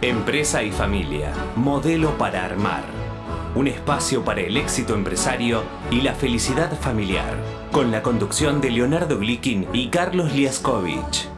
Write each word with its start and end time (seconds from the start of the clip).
Empresa 0.00 0.62
y 0.62 0.70
familia, 0.70 1.32
modelo 1.56 2.16
para 2.18 2.44
armar. 2.44 2.84
Un 3.56 3.66
espacio 3.66 4.24
para 4.24 4.40
el 4.40 4.56
éxito 4.56 4.94
empresario 4.94 5.64
y 5.90 6.02
la 6.02 6.14
felicidad 6.14 6.78
familiar. 6.78 7.34
Con 7.72 7.90
la 7.90 8.00
conducción 8.00 8.60
de 8.60 8.70
Leonardo 8.70 9.18
Glikin 9.18 9.66
y 9.72 9.88
Carlos 9.88 10.32
Liaskovich. 10.32 11.28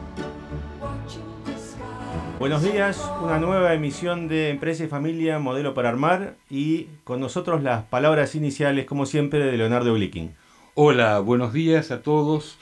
Buenos 2.37 2.61
días, 2.61 3.03
una 3.23 3.39
nueva 3.39 3.73
emisión 3.73 4.27
de 4.27 4.51
Empresa 4.51 4.83
y 4.83 4.87
Familia, 4.87 5.39
modelo 5.39 5.73
para 5.73 5.89
armar. 5.89 6.35
Y 6.47 6.85
con 7.03 7.19
nosotros 7.19 7.63
las 7.63 7.85
palabras 7.85 8.35
iniciales, 8.35 8.85
como 8.85 9.07
siempre, 9.07 9.39
de 9.39 9.57
Leonardo 9.57 9.95
Glikin. 9.95 10.35
Hola, 10.75 11.17
buenos 11.17 11.51
días 11.51 11.89
a 11.89 12.03
todos. 12.03 12.59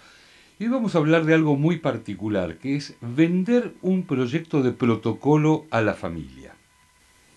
Hoy 0.62 0.68
vamos 0.68 0.94
a 0.94 0.98
hablar 0.98 1.24
de 1.24 1.34
algo 1.34 1.56
muy 1.56 1.78
particular, 1.78 2.58
que 2.58 2.76
es 2.76 2.98
vender 3.00 3.76
un 3.82 4.04
proyecto 4.04 4.62
de 4.62 4.74
protocolo 4.74 5.66
a 5.72 5.80
la 5.80 5.94
familia. 5.94 6.54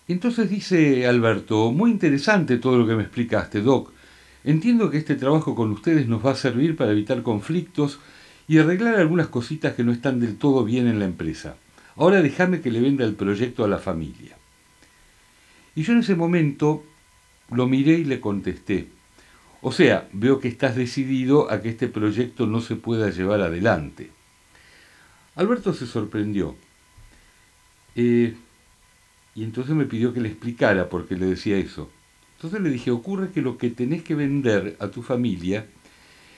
Entonces 0.09 0.49
dice 0.49 1.07
Alberto, 1.07 1.71
muy 1.71 1.91
interesante 1.91 2.57
todo 2.57 2.77
lo 2.77 2.85
que 2.85 2.95
me 2.95 3.03
explicaste, 3.03 3.61
Doc. 3.61 3.93
Entiendo 4.43 4.89
que 4.89 4.97
este 4.97 5.15
trabajo 5.15 5.55
con 5.55 5.71
ustedes 5.71 6.05
nos 6.05 6.25
va 6.25 6.31
a 6.31 6.35
servir 6.35 6.75
para 6.75 6.91
evitar 6.91 7.23
conflictos 7.23 8.01
y 8.45 8.57
arreglar 8.57 8.95
algunas 8.95 9.27
cositas 9.27 9.73
que 9.73 9.85
no 9.85 9.93
están 9.93 10.19
del 10.19 10.35
todo 10.35 10.65
bien 10.65 10.89
en 10.89 10.99
la 10.99 11.05
empresa. 11.05 11.55
Ahora 11.95 12.21
déjame 12.21 12.59
que 12.59 12.71
le 12.71 12.81
venda 12.81 13.05
el 13.05 13.15
proyecto 13.15 13.63
a 13.63 13.69
la 13.69 13.77
familia. 13.77 14.35
Y 15.75 15.83
yo 15.83 15.93
en 15.93 15.99
ese 15.99 16.15
momento 16.15 16.83
lo 17.49 17.67
miré 17.67 17.99
y 17.99 18.03
le 18.03 18.19
contesté, 18.19 18.89
o 19.65 19.71
sea, 19.71 20.09
veo 20.11 20.41
que 20.41 20.49
estás 20.49 20.75
decidido 20.75 21.49
a 21.49 21.61
que 21.61 21.69
este 21.69 21.87
proyecto 21.87 22.45
no 22.45 22.59
se 22.59 22.75
pueda 22.75 23.09
llevar 23.09 23.39
adelante. 23.39 24.11
Alberto 25.35 25.73
se 25.73 25.87
sorprendió. 25.87 26.53
Eh, 27.95 28.35
y 29.35 29.43
entonces 29.43 29.73
me 29.73 29.85
pidió 29.85 30.13
que 30.13 30.19
le 30.19 30.27
explicara 30.27 30.89
por 30.89 31.07
qué 31.07 31.15
le 31.15 31.27
decía 31.27 31.57
eso. 31.57 31.89
Entonces 32.35 32.59
le 32.59 32.71
dije, 32.71 32.91
ocurre 32.91 33.31
que 33.31 33.41
lo 33.41 33.57
que 33.57 33.69
tenés 33.69 34.03
que 34.03 34.15
vender 34.15 34.75
a 34.81 34.89
tu 34.89 35.01
familia 35.01 35.65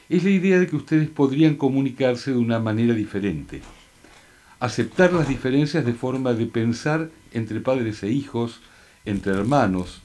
es 0.07 0.23
la 0.23 0.29
idea 0.29 0.59
de 0.59 0.67
que 0.67 0.75
ustedes 0.75 1.09
podrían 1.09 1.55
comunicarse 1.55 2.29
de 2.29 2.37
una 2.37 2.59
manera 2.59 2.93
diferente. 2.93 3.61
Aceptar 4.59 5.13
las 5.13 5.27
diferencias 5.27 5.83
de 5.83 5.93
forma 5.93 6.33
de 6.33 6.45
pensar 6.45 7.09
entre 7.31 7.59
padres 7.59 8.03
e 8.03 8.11
hijos, 8.11 8.61
entre 9.03 9.33
hermanos, 9.33 10.03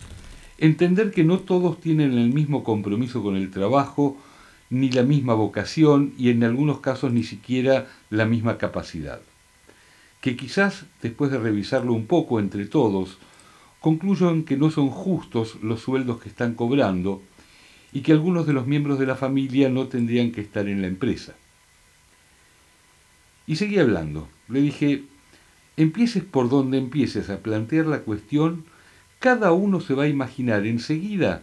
Entender 0.60 1.10
que 1.10 1.24
no 1.24 1.38
todos 1.38 1.80
tienen 1.80 2.12
el 2.12 2.32
mismo 2.32 2.62
compromiso 2.62 3.22
con 3.22 3.34
el 3.34 3.50
trabajo, 3.50 4.16
ni 4.68 4.90
la 4.90 5.02
misma 5.02 5.34
vocación 5.34 6.12
y 6.16 6.28
en 6.30 6.44
algunos 6.44 6.80
casos 6.80 7.12
ni 7.12 7.24
siquiera 7.24 7.88
la 8.10 8.26
misma 8.26 8.58
capacidad. 8.58 9.20
Que 10.20 10.36
quizás, 10.36 10.84
después 11.02 11.30
de 11.30 11.38
revisarlo 11.38 11.94
un 11.94 12.06
poco 12.06 12.38
entre 12.38 12.66
todos, 12.66 13.18
concluyan 13.80 14.44
que 14.44 14.58
no 14.58 14.70
son 14.70 14.90
justos 14.90 15.56
los 15.62 15.80
sueldos 15.80 16.20
que 16.20 16.28
están 16.28 16.54
cobrando 16.54 17.22
y 17.92 18.02
que 18.02 18.12
algunos 18.12 18.46
de 18.46 18.52
los 18.52 18.66
miembros 18.66 18.98
de 18.98 19.06
la 19.06 19.16
familia 19.16 19.70
no 19.70 19.88
tendrían 19.88 20.30
que 20.30 20.42
estar 20.42 20.68
en 20.68 20.82
la 20.82 20.88
empresa. 20.88 21.34
Y 23.46 23.56
seguí 23.56 23.78
hablando. 23.78 24.28
Le 24.48 24.60
dije, 24.60 25.04
empieces 25.78 26.22
por 26.22 26.50
donde 26.50 26.76
empieces 26.76 27.30
a 27.30 27.38
plantear 27.38 27.86
la 27.86 28.00
cuestión, 28.00 28.64
cada 29.20 29.52
uno 29.52 29.80
se 29.80 29.94
va 29.94 30.04
a 30.04 30.08
imaginar 30.08 30.66
enseguida 30.66 31.42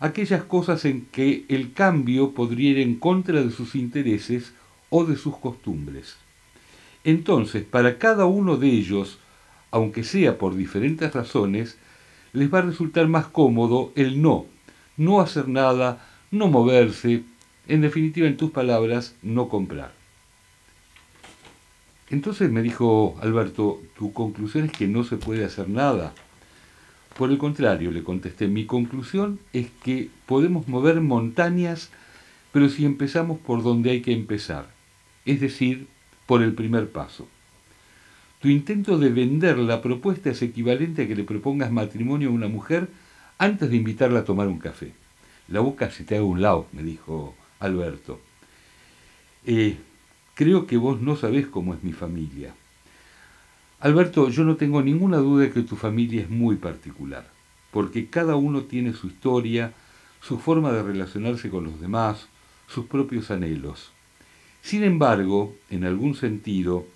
aquellas 0.00 0.42
cosas 0.44 0.84
en 0.84 1.06
que 1.06 1.44
el 1.48 1.72
cambio 1.72 2.32
podría 2.32 2.70
ir 2.70 2.78
en 2.78 2.96
contra 2.96 3.42
de 3.42 3.50
sus 3.50 3.74
intereses 3.74 4.54
o 4.90 5.04
de 5.04 5.16
sus 5.16 5.36
costumbres. 5.36 6.16
Entonces, 7.04 7.64
para 7.64 7.98
cada 7.98 8.24
uno 8.24 8.56
de 8.56 8.68
ellos, 8.68 9.18
aunque 9.70 10.04
sea 10.04 10.38
por 10.38 10.56
diferentes 10.56 11.12
razones, 11.12 11.78
les 12.32 12.52
va 12.52 12.58
a 12.58 12.62
resultar 12.62 13.06
más 13.08 13.26
cómodo 13.26 13.92
el 13.94 14.22
no, 14.22 14.46
no 14.96 15.20
hacer 15.20 15.48
nada, 15.48 16.06
no 16.30 16.48
moverse, 16.48 17.24
en 17.66 17.82
definitiva, 17.82 18.26
en 18.26 18.36
tus 18.38 18.50
palabras, 18.50 19.14
no 19.22 19.48
comprar. 19.48 19.92
Entonces 22.10 22.50
me 22.50 22.62
dijo 22.62 23.16
Alberto, 23.20 23.82
tu 23.98 24.14
conclusión 24.14 24.64
es 24.66 24.72
que 24.72 24.86
no 24.86 25.04
se 25.04 25.18
puede 25.18 25.44
hacer 25.44 25.68
nada. 25.68 26.14
Por 27.16 27.30
el 27.30 27.38
contrario, 27.38 27.90
le 27.90 28.04
contesté, 28.04 28.46
mi 28.46 28.66
conclusión 28.66 29.40
es 29.52 29.68
que 29.82 30.10
podemos 30.26 30.68
mover 30.68 31.00
montañas, 31.00 31.90
pero 32.52 32.68
si 32.68 32.84
empezamos 32.84 33.38
por 33.38 33.62
donde 33.62 33.90
hay 33.90 34.02
que 34.02 34.12
empezar, 34.12 34.70
es 35.24 35.40
decir, 35.40 35.88
por 36.26 36.42
el 36.42 36.54
primer 36.54 36.90
paso. 36.90 37.26
Tu 38.40 38.48
intento 38.48 38.98
de 38.98 39.08
vender 39.08 39.58
la 39.58 39.82
propuesta 39.82 40.30
es 40.30 40.42
equivalente 40.42 41.02
a 41.02 41.08
que 41.08 41.16
le 41.16 41.24
propongas 41.24 41.72
matrimonio 41.72 42.28
a 42.28 42.32
una 42.32 42.46
mujer 42.46 42.88
antes 43.36 43.68
de 43.68 43.76
invitarla 43.76 44.20
a 44.20 44.24
tomar 44.24 44.46
un 44.46 44.58
café. 44.58 44.92
La 45.48 45.60
boca 45.60 45.90
se 45.90 46.04
te 46.04 46.16
haga 46.16 46.24
un 46.24 46.40
lado, 46.40 46.66
me 46.72 46.82
dijo 46.82 47.34
Alberto. 47.58 48.20
Eh, 49.44 49.76
creo 50.34 50.66
que 50.66 50.76
vos 50.76 51.00
no 51.00 51.16
sabés 51.16 51.46
cómo 51.46 51.74
es 51.74 51.82
mi 51.82 51.92
familia. 51.92 52.54
Alberto, 53.80 54.28
yo 54.28 54.42
no 54.42 54.56
tengo 54.56 54.82
ninguna 54.82 55.18
duda 55.18 55.44
de 55.44 55.52
que 55.52 55.62
tu 55.62 55.76
familia 55.76 56.22
es 56.22 56.28
muy 56.28 56.56
particular, 56.56 57.30
porque 57.70 58.08
cada 58.08 58.34
uno 58.34 58.62
tiene 58.62 58.92
su 58.92 59.06
historia, 59.06 59.72
su 60.20 60.38
forma 60.40 60.72
de 60.72 60.82
relacionarse 60.82 61.48
con 61.48 61.62
los 61.62 61.80
demás, 61.80 62.26
sus 62.66 62.86
propios 62.86 63.30
anhelos. 63.30 63.92
Sin 64.62 64.82
embargo, 64.82 65.54
en 65.70 65.84
algún 65.84 66.16
sentido, 66.16 66.86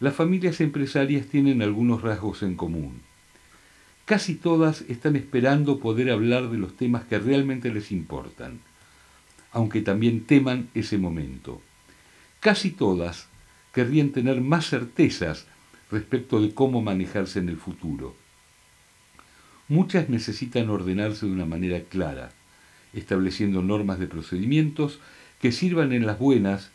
las 0.00 0.14
familias 0.14 0.62
empresarias 0.62 1.26
tienen 1.26 1.60
algunos 1.60 2.00
rasgos 2.00 2.42
en 2.42 2.56
común. 2.56 3.02
Casi 4.06 4.34
todas 4.34 4.80
están 4.88 5.16
esperando 5.16 5.78
poder 5.78 6.10
hablar 6.10 6.48
de 6.48 6.56
los 6.56 6.74
temas 6.74 7.04
que 7.04 7.18
realmente 7.18 7.70
les 7.70 7.92
importan, 7.92 8.60
aunque 9.52 9.82
también 9.82 10.24
teman 10.24 10.70
ese 10.72 10.96
momento. 10.96 11.60
Casi 12.40 12.70
todas 12.70 13.28
querrían 13.74 14.08
tener 14.08 14.40
más 14.40 14.70
certezas 14.70 15.46
respecto 15.90 16.40
de 16.40 16.54
cómo 16.54 16.82
manejarse 16.82 17.38
en 17.38 17.48
el 17.48 17.56
futuro. 17.56 18.14
Muchas 19.68 20.08
necesitan 20.08 20.68
ordenarse 20.70 21.26
de 21.26 21.32
una 21.32 21.46
manera 21.46 21.80
clara, 21.80 22.32
estableciendo 22.92 23.62
normas 23.62 23.98
de 23.98 24.08
procedimientos 24.08 25.00
que 25.40 25.52
sirvan 25.52 25.92
en 25.92 26.06
las 26.06 26.18
buenas, 26.18 26.70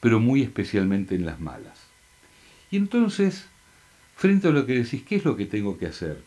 pero 0.00 0.20
muy 0.20 0.42
especialmente 0.42 1.14
en 1.14 1.26
las 1.26 1.40
malas. 1.40 1.78
Y 2.70 2.76
entonces, 2.76 3.46
frente 4.16 4.48
a 4.48 4.52
lo 4.52 4.66
que 4.66 4.74
decís, 4.74 5.02
¿qué 5.02 5.16
es 5.16 5.24
lo 5.24 5.36
que 5.36 5.46
tengo 5.46 5.78
que 5.78 5.86
hacer? 5.86 6.22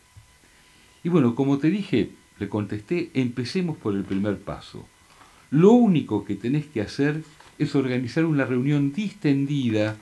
Y 1.03 1.09
bueno, 1.09 1.35
como 1.35 1.57
te 1.57 1.69
dije, 1.69 2.11
le 2.39 2.49
contesté, 2.49 3.11
empecemos 3.13 3.77
por 3.77 3.95
el 3.95 4.03
primer 4.03 4.39
paso. 4.39 4.87
Lo 5.51 5.71
único 5.71 6.25
que 6.25 6.35
tenés 6.35 6.65
que 6.65 6.81
hacer 6.81 7.23
es 7.59 7.75
organizar 7.75 8.25
una 8.25 8.45
reunión 8.45 8.91
distendida 8.91 9.97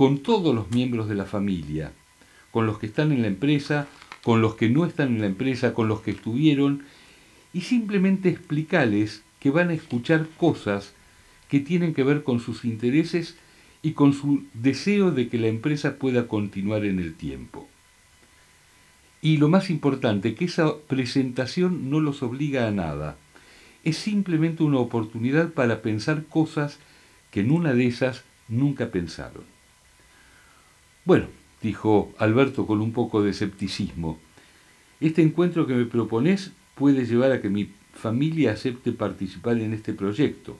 con 0.00 0.20
todos 0.20 0.54
los 0.54 0.70
miembros 0.70 1.10
de 1.10 1.14
la 1.14 1.26
familia, 1.26 1.92
con 2.52 2.64
los 2.64 2.78
que 2.78 2.86
están 2.86 3.12
en 3.12 3.20
la 3.20 3.28
empresa, 3.28 3.86
con 4.22 4.40
los 4.40 4.54
que 4.54 4.70
no 4.70 4.86
están 4.86 5.08
en 5.08 5.20
la 5.20 5.26
empresa, 5.26 5.74
con 5.74 5.88
los 5.88 6.00
que 6.00 6.12
estuvieron, 6.12 6.84
y 7.52 7.60
simplemente 7.60 8.30
explicarles 8.30 9.22
que 9.40 9.50
van 9.50 9.68
a 9.68 9.74
escuchar 9.74 10.26
cosas 10.38 10.94
que 11.50 11.60
tienen 11.60 11.92
que 11.92 12.02
ver 12.02 12.22
con 12.22 12.40
sus 12.40 12.64
intereses 12.64 13.36
y 13.82 13.92
con 13.92 14.14
su 14.14 14.44
deseo 14.54 15.10
de 15.10 15.28
que 15.28 15.36
la 15.36 15.48
empresa 15.48 15.96
pueda 15.96 16.28
continuar 16.28 16.86
en 16.86 16.98
el 16.98 17.14
tiempo. 17.14 17.68
Y 19.20 19.36
lo 19.36 19.50
más 19.50 19.68
importante, 19.68 20.34
que 20.34 20.46
esa 20.46 20.78
presentación 20.88 21.90
no 21.90 22.00
los 22.00 22.22
obliga 22.22 22.66
a 22.66 22.70
nada. 22.70 23.18
Es 23.84 23.98
simplemente 23.98 24.62
una 24.62 24.78
oportunidad 24.78 25.50
para 25.50 25.82
pensar 25.82 26.24
cosas 26.24 26.78
que 27.30 27.40
en 27.40 27.50
una 27.50 27.74
de 27.74 27.86
esas 27.86 28.24
nunca 28.48 28.90
pensaron. 28.90 29.59
Bueno, 31.04 31.26
dijo 31.62 32.12
Alberto 32.18 32.66
con 32.66 32.82
un 32.82 32.92
poco 32.92 33.22
de 33.22 33.30
escepticismo, 33.30 34.18
este 35.00 35.22
encuentro 35.22 35.66
que 35.66 35.74
me 35.74 35.86
propones 35.86 36.52
puede 36.74 37.06
llevar 37.06 37.32
a 37.32 37.40
que 37.40 37.48
mi 37.48 37.70
familia 37.94 38.52
acepte 38.52 38.92
participar 38.92 39.56
en 39.58 39.72
este 39.72 39.94
proyecto, 39.94 40.58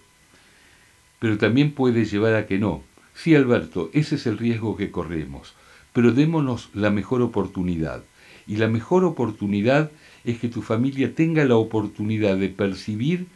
pero 1.19 1.37
también 1.37 1.73
puede 1.73 2.07
llevar 2.07 2.35
a 2.35 2.47
que 2.47 2.59
no. 2.59 2.83
Sí, 3.15 3.35
Alberto, 3.35 3.91
ese 3.93 4.15
es 4.15 4.27
el 4.27 4.39
riesgo 4.39 4.79
que 4.79 4.91
corremos, 4.91 5.53
pero 5.93 6.13
démonos 6.13 6.71
la 6.73 6.89
mejor 6.91 7.21
oportunidad. 7.21 8.03
Y 8.47 8.57
la 8.57 8.69
mejor 8.69 9.05
oportunidad 9.05 9.91
es 10.25 10.39
que 10.39 10.49
tu 10.49 10.63
familia 10.63 11.15
tenga 11.15 11.45
la 11.45 11.57
oportunidad 11.57 12.39
de 12.39 12.49
percibir 12.49 13.27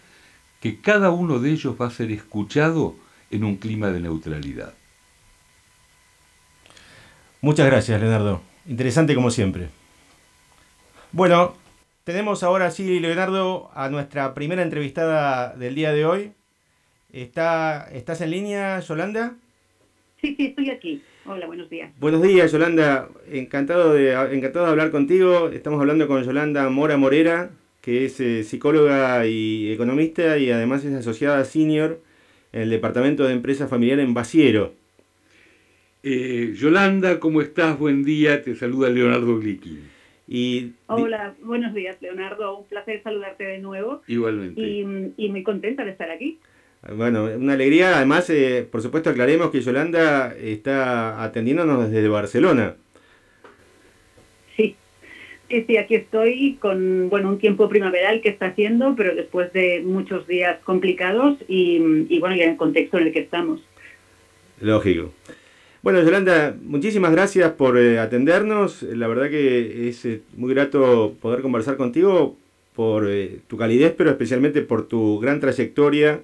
que 0.60 0.80
cada 0.80 1.10
uno 1.10 1.38
de 1.38 1.50
ellos 1.50 1.76
va 1.78 1.88
a 1.88 1.90
ser 1.90 2.10
escuchado 2.10 2.96
en 3.30 3.44
un 3.44 3.56
clima 3.56 3.90
de 3.90 4.00
neutralidad. 4.00 4.74
Muchas 7.44 7.66
gracias, 7.66 8.00
Leonardo. 8.00 8.40
Interesante 8.66 9.14
como 9.14 9.30
siempre. 9.30 9.68
Bueno, 11.12 11.54
tenemos 12.02 12.42
ahora 12.42 12.70
sí, 12.70 13.00
Leonardo, 13.00 13.70
a 13.74 13.90
nuestra 13.90 14.32
primera 14.32 14.62
entrevistada 14.62 15.52
del 15.54 15.74
día 15.74 15.92
de 15.92 16.06
hoy. 16.06 16.32
¿Está, 17.12 17.86
¿Estás 17.92 18.22
en 18.22 18.30
línea, 18.30 18.80
Yolanda? 18.80 19.34
Sí, 20.22 20.34
sí, 20.36 20.46
estoy 20.46 20.70
aquí. 20.70 21.02
Hola, 21.26 21.46
buenos 21.46 21.68
días. 21.68 21.92
Buenos 22.00 22.22
días, 22.22 22.50
Yolanda. 22.50 23.10
Encantado 23.30 23.92
de, 23.92 24.12
encantado 24.34 24.64
de 24.64 24.70
hablar 24.70 24.90
contigo. 24.90 25.50
Estamos 25.50 25.78
hablando 25.78 26.08
con 26.08 26.24
Yolanda 26.24 26.70
Mora 26.70 26.96
Morera, 26.96 27.50
que 27.82 28.06
es 28.06 28.20
eh, 28.20 28.42
psicóloga 28.42 29.26
y 29.26 29.70
economista 29.70 30.38
y 30.38 30.50
además 30.50 30.82
es 30.86 30.94
asociada 30.94 31.44
senior 31.44 32.00
en 32.54 32.62
el 32.62 32.70
Departamento 32.70 33.24
de 33.24 33.34
Empresa 33.34 33.68
Familiar 33.68 34.00
en 34.00 34.14
Basiero. 34.14 34.82
Eh, 36.06 36.52
Yolanda, 36.54 37.18
¿cómo 37.18 37.40
estás? 37.40 37.78
Buen 37.78 38.04
día. 38.04 38.42
Te 38.42 38.54
saluda 38.54 38.90
Leonardo 38.90 39.38
Glicky. 39.38 39.78
Y 40.28 40.72
Hola, 40.86 41.34
buenos 41.40 41.72
días, 41.72 41.96
Leonardo. 42.02 42.58
Un 42.58 42.66
placer 42.66 43.02
saludarte 43.02 43.44
de 43.44 43.58
nuevo. 43.58 44.02
Igualmente. 44.06 44.60
y 44.60 45.28
muy 45.30 45.42
contenta 45.42 45.82
de 45.82 45.92
estar 45.92 46.10
aquí. 46.10 46.38
Bueno, 46.94 47.24
una 47.24 47.54
alegría. 47.54 47.96
Además, 47.96 48.28
eh, 48.28 48.68
por 48.70 48.82
supuesto, 48.82 49.08
aclaremos 49.08 49.50
que 49.50 49.62
Yolanda 49.62 50.34
está 50.36 51.24
atendiéndonos 51.24 51.90
desde 51.90 52.06
Barcelona. 52.08 52.76
Sí, 54.58 54.76
sí, 55.48 55.76
aquí 55.78 55.94
estoy 55.94 56.58
con 56.60 57.08
bueno 57.08 57.30
un 57.30 57.38
tiempo 57.38 57.66
primaveral 57.70 58.20
que 58.20 58.28
está 58.28 58.48
haciendo, 58.48 58.94
pero 58.94 59.14
después 59.14 59.50
de 59.54 59.80
muchos 59.82 60.26
días 60.26 60.58
complicados 60.64 61.38
y, 61.48 62.18
bueno, 62.18 62.36
ya 62.36 62.44
en 62.44 62.50
el 62.50 62.56
contexto 62.58 62.98
en 62.98 63.06
el 63.06 63.12
que 63.14 63.20
estamos. 63.20 63.62
Lógico. 64.60 65.10
Bueno, 65.84 66.02
Yolanda, 66.02 66.56
muchísimas 66.62 67.12
gracias 67.12 67.52
por 67.52 67.76
eh, 67.76 67.98
atendernos. 67.98 68.82
La 68.84 69.06
verdad 69.06 69.28
que 69.28 69.86
es 69.86 70.06
eh, 70.06 70.22
muy 70.34 70.54
grato 70.54 71.14
poder 71.20 71.42
conversar 71.42 71.76
contigo 71.76 72.38
por 72.74 73.06
tu 73.48 73.58
calidez, 73.58 73.92
pero 73.94 74.08
especialmente 74.08 74.62
por 74.62 74.88
tu 74.88 75.20
gran 75.20 75.40
trayectoria 75.40 76.22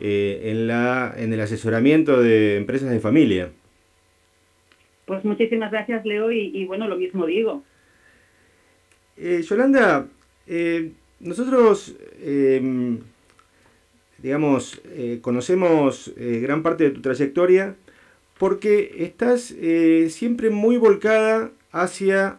eh, 0.00 0.42
en, 0.44 0.68
la, 0.68 1.12
en 1.16 1.32
el 1.32 1.40
asesoramiento 1.40 2.22
de 2.22 2.56
empresas 2.56 2.88
de 2.88 3.00
familia. 3.00 3.50
Pues 5.06 5.24
muchísimas 5.24 5.72
gracias, 5.72 6.06
Leo, 6.06 6.30
y, 6.30 6.64
bueno, 6.64 6.86
lo 6.86 6.94
mismo 6.94 7.26
digo. 7.26 7.64
Eh, 9.16 9.42
Yolanda, 9.42 10.06
eh, 10.46 10.92
nosotros, 11.18 11.96
em, 12.22 13.00
digamos, 14.18 14.80
conocemos 15.20 16.14
gran 16.16 16.62
parte 16.62 16.84
de 16.84 16.90
tu 16.90 17.02
trayectoria 17.02 17.74
porque 18.38 18.96
estás 18.98 19.54
siempre 20.08 20.50
muy 20.50 20.76
volcada 20.76 21.50
hacia 21.70 22.38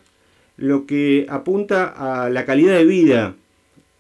lo 0.58 0.86
que 0.86 1.26
apunta 1.30 1.86
a 1.86 2.30
la 2.30 2.46
calidad 2.46 2.78
de 2.78 2.86
vida 2.86 3.36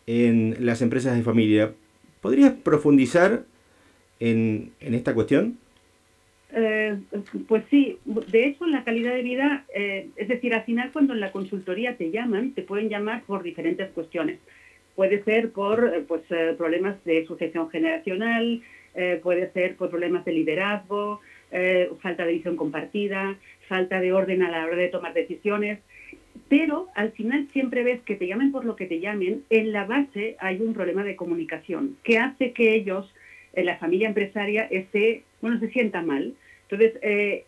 en 0.08 0.56
las 0.60 0.82
empresas 0.82 1.16
de 1.16 1.24
familia. 1.24 1.74
¿Podrías 2.22 2.54
profundizar 2.54 3.44
en, 4.20 4.72
esta 4.80 5.14
cuestión? 5.14 5.58
Eh, 6.54 6.98
pues 7.48 7.64
sí, 7.70 7.98
de 8.06 8.48
hecho 8.48 8.66
la 8.66 8.84
calidad 8.84 9.14
de 9.14 9.24
vida, 9.24 9.66
eh, 9.76 10.10
es 10.16 10.28
decir, 10.30 10.54
al 10.54 10.64
final 10.64 10.92
cuando 10.94 11.14
en 11.14 11.20
la 11.20 11.32
consultoría 11.32 11.98
te 11.98 12.12
llaman, 12.12 12.54
te 12.54 12.62
pueden 12.62 12.90
llamar 12.90 13.24
por 13.24 13.44
diferentes 13.44 13.90
cuestiones. 13.92 14.40
Puede 14.96 15.24
ser 15.24 15.52
por 15.52 15.94
eh, 15.94 16.06
pues, 16.08 16.22
problemas 16.58 17.04
de 17.04 17.26
sucesión 17.26 17.70
generacional, 17.70 18.62
puede 19.22 19.52
ser 19.52 19.76
por 19.76 19.90
problemas 19.90 20.24
de 20.24 20.32
liderazgo, 20.32 21.20
falta 22.02 22.26
de 22.26 22.34
visión 22.34 22.58
compartida, 22.58 23.38
falta 23.68 24.00
de 24.00 24.12
orden 24.12 24.44
a 24.44 24.52
la 24.52 24.66
hora 24.66 24.76
de 24.76 24.90
tomar 24.90 25.14
decisiones 25.14 25.80
pero 26.48 26.88
al 26.96 27.12
final 27.12 27.48
siempre 27.54 27.84
ves 27.84 28.02
que 28.04 28.16
te 28.16 28.28
llamen 28.28 28.52
por 28.52 28.66
lo 28.66 28.76
que 28.76 28.86
te 28.86 29.00
llamen, 29.00 29.44
en 29.50 29.72
la 29.72 29.86
base 29.86 30.36
hay 30.40 30.62
un 30.62 30.74
problema 30.74 31.04
de 31.04 31.16
comunicación 31.16 31.98
que 32.04 32.20
hace 32.20 32.52
que 32.52 32.76
ellos, 32.76 33.12
en 33.54 33.66
la 33.66 33.78
familia 33.78 34.08
empresaria, 34.08 34.64
esté, 34.70 35.24
bueno, 35.42 35.60
se 35.60 35.70
sienta 35.70 36.02
mal. 36.02 36.34
Entonces, 36.70 37.00
eh, 37.02 37.46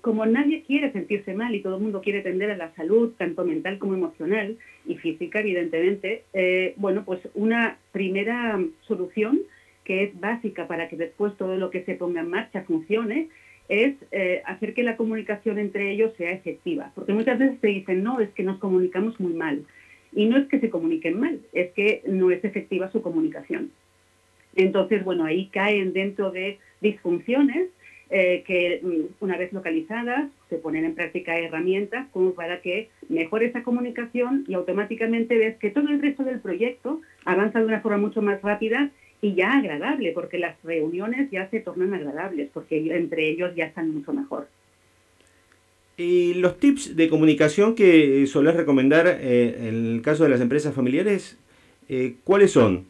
como 0.00 0.24
nadie 0.26 0.62
quiere 0.66 0.92
sentirse 0.92 1.34
mal 1.34 1.54
y 1.54 1.60
todo 1.60 1.76
el 1.76 1.82
mundo 1.82 2.00
quiere 2.00 2.22
tender 2.22 2.50
a 2.50 2.56
la 2.56 2.74
salud, 2.74 3.12
tanto 3.18 3.44
mental 3.44 3.78
como 3.78 3.94
emocional 3.94 4.56
y 4.86 4.96
física, 4.96 5.40
evidentemente, 5.40 6.24
eh, 6.32 6.74
bueno, 6.76 7.04
pues 7.04 7.20
una 7.34 7.78
primera 7.92 8.58
solución 8.82 9.40
que 9.84 10.04
es 10.04 10.20
básica 10.20 10.66
para 10.66 10.88
que 10.88 10.96
después 10.96 11.36
todo 11.36 11.56
lo 11.56 11.70
que 11.70 11.84
se 11.84 11.94
ponga 11.94 12.20
en 12.20 12.30
marcha 12.30 12.62
funcione, 12.62 13.28
es 13.68 13.94
eh, 14.10 14.42
hacer 14.44 14.74
que 14.74 14.82
la 14.82 14.96
comunicación 14.96 15.58
entre 15.58 15.90
ellos 15.90 16.12
sea 16.16 16.32
efectiva. 16.32 16.92
Porque 16.94 17.12
muchas 17.12 17.38
veces 17.38 17.58
te 17.60 17.68
dicen, 17.68 18.02
no, 18.02 18.20
es 18.20 18.30
que 18.30 18.42
nos 18.42 18.58
comunicamos 18.58 19.18
muy 19.18 19.32
mal. 19.32 19.64
Y 20.14 20.26
no 20.26 20.36
es 20.36 20.46
que 20.48 20.60
se 20.60 20.68
comuniquen 20.68 21.18
mal, 21.18 21.40
es 21.52 21.72
que 21.72 22.02
no 22.06 22.30
es 22.30 22.44
efectiva 22.44 22.92
su 22.92 23.00
comunicación. 23.00 23.70
Entonces, 24.54 25.02
bueno, 25.04 25.24
ahí 25.24 25.46
caen 25.46 25.92
dentro 25.94 26.30
de 26.30 26.58
disfunciones 26.80 27.68
eh, 28.10 28.44
que 28.46 28.80
mm, 28.82 29.24
una 29.24 29.38
vez 29.38 29.54
localizadas 29.54 30.28
se 30.50 30.56
ponen 30.58 30.84
en 30.84 30.94
práctica 30.94 31.38
herramientas 31.38 32.06
como 32.12 32.34
para 32.34 32.60
que 32.60 32.90
mejore 33.08 33.46
esa 33.46 33.62
comunicación 33.62 34.44
y 34.46 34.52
automáticamente 34.52 35.38
ves 35.38 35.56
que 35.56 35.70
todo 35.70 35.88
el 35.88 36.02
resto 36.02 36.22
del 36.22 36.40
proyecto 36.40 37.00
avanza 37.24 37.60
de 37.60 37.64
una 37.64 37.80
forma 37.80 37.96
mucho 37.96 38.20
más 38.20 38.42
rápida 38.42 38.90
y 39.22 39.34
ya 39.34 39.52
agradable, 39.52 40.10
porque 40.12 40.36
las 40.36 40.60
reuniones 40.64 41.30
ya 41.30 41.48
se 41.48 41.60
tornan 41.60 41.94
agradables, 41.94 42.50
porque 42.52 42.76
entre 42.94 43.30
ellos 43.30 43.54
ya 43.54 43.66
están 43.66 43.94
mucho 43.94 44.12
mejor. 44.12 44.48
¿Y 45.96 46.34
los 46.34 46.58
tips 46.58 46.96
de 46.96 47.08
comunicación 47.08 47.76
que 47.76 48.26
solés 48.26 48.56
recomendar 48.56 49.06
eh, 49.06 49.68
en 49.68 49.86
el 49.94 50.02
caso 50.02 50.24
de 50.24 50.30
las 50.30 50.40
empresas 50.40 50.74
familiares, 50.74 51.38
eh, 51.88 52.16
cuáles 52.24 52.50
son? 52.50 52.86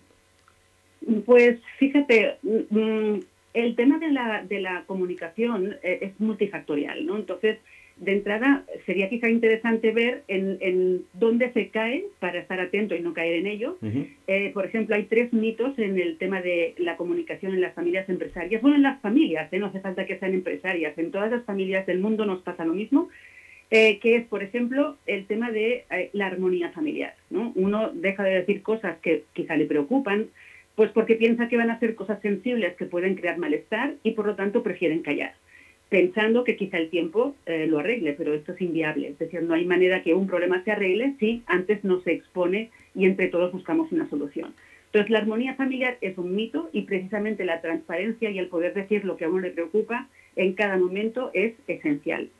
Pues 1.26 1.60
fíjate, 1.78 2.36
mm, 2.42 2.78
mm, 2.78 3.20
el 3.52 3.76
tema 3.76 3.98
de 3.98 4.10
la, 4.10 4.42
de 4.48 4.60
la 4.60 4.84
comunicación 4.86 5.76
eh, 5.82 5.98
es 6.00 6.18
multifactorial, 6.18 7.04
¿no? 7.04 7.16
Entonces, 7.16 7.58
de 7.96 8.12
entrada 8.12 8.64
sería 8.86 9.08
quizá 9.08 9.28
interesante 9.28 9.92
ver 9.92 10.22
en, 10.28 11.04
dónde 11.12 11.52
se 11.52 11.68
cae 11.68 12.04
para 12.18 12.40
estar 12.40 12.60
atento 12.60 12.94
y 12.94 13.00
no 13.00 13.14
caer 13.14 13.34
en 13.36 13.46
ello. 13.46 13.78
Eh, 14.26 14.50
por 14.52 14.66
ejemplo, 14.66 14.96
hay 14.96 15.04
tres 15.04 15.32
mitos 15.32 15.78
en 15.78 15.98
el 15.98 16.18
tema 16.18 16.40
de 16.42 16.74
la 16.78 16.96
comunicación 16.96 17.54
en 17.54 17.60
las 17.60 17.74
familias 17.74 18.08
empresarias. 18.08 18.60
Bueno, 18.62 18.76
en 18.76 18.82
las 18.82 19.00
familias, 19.00 19.52
¿eh? 19.52 19.58
no 19.58 19.66
hace 19.66 19.80
falta 19.80 20.06
que 20.06 20.18
sean 20.18 20.34
empresarias, 20.34 20.96
en 20.98 21.10
todas 21.10 21.30
las 21.30 21.44
familias 21.44 21.86
del 21.86 22.00
mundo 22.00 22.24
nos 22.24 22.42
pasa 22.42 22.64
lo 22.64 22.74
mismo. 22.74 23.08
Eh, 23.74 24.00
que 24.00 24.16
es, 24.16 24.26
por 24.26 24.42
ejemplo, 24.42 24.98
el 25.06 25.24
tema 25.24 25.50
de 25.50 25.86
la 26.12 26.26
armonía 26.26 26.70
familiar. 26.72 27.14
¿no? 27.30 27.52
Uno 27.54 27.90
deja 27.94 28.22
de 28.22 28.34
decir 28.40 28.60
cosas 28.60 28.98
que 28.98 29.24
quizá 29.32 29.56
le 29.56 29.64
preocupan, 29.64 30.26
pues 30.74 30.90
porque 30.90 31.14
piensa 31.14 31.48
que 31.48 31.56
van 31.56 31.70
a 31.70 31.78
ser 31.78 31.94
cosas 31.94 32.20
sensibles 32.20 32.74
que 32.76 32.84
pueden 32.84 33.14
crear 33.14 33.38
malestar 33.38 33.94
y 34.02 34.10
por 34.10 34.26
lo 34.26 34.34
tanto 34.34 34.62
prefieren 34.62 35.00
callar 35.00 35.32
pensando 35.92 36.42
que 36.42 36.56
quizá 36.56 36.78
el 36.78 36.88
tiempo 36.88 37.36
eh, 37.44 37.66
lo 37.66 37.78
arregle, 37.78 38.14
pero 38.14 38.32
esto 38.32 38.52
es 38.52 38.60
inviable. 38.62 39.08
Es 39.08 39.18
decir, 39.18 39.42
no 39.42 39.52
hay 39.52 39.66
manera 39.66 40.02
que 40.02 40.14
un 40.14 40.26
problema 40.26 40.64
se 40.64 40.72
arregle 40.72 41.16
si 41.20 41.42
antes 41.44 41.84
no 41.84 42.00
se 42.00 42.12
expone 42.12 42.70
y 42.94 43.04
entre 43.04 43.28
todos 43.28 43.52
buscamos 43.52 43.92
una 43.92 44.08
solución. 44.08 44.54
Entonces, 44.86 45.10
la 45.10 45.18
armonía 45.18 45.54
familiar 45.54 45.98
es 46.00 46.16
un 46.16 46.34
mito 46.34 46.70
y 46.72 46.82
precisamente 46.82 47.44
la 47.44 47.60
transparencia 47.60 48.30
y 48.30 48.38
el 48.38 48.48
poder 48.48 48.72
decir 48.72 49.04
lo 49.04 49.18
que 49.18 49.26
a 49.26 49.28
uno 49.28 49.40
le 49.40 49.50
preocupa 49.50 50.08
en 50.34 50.54
cada 50.54 50.78
momento 50.78 51.30
es 51.34 51.52
esencial. 51.66 52.30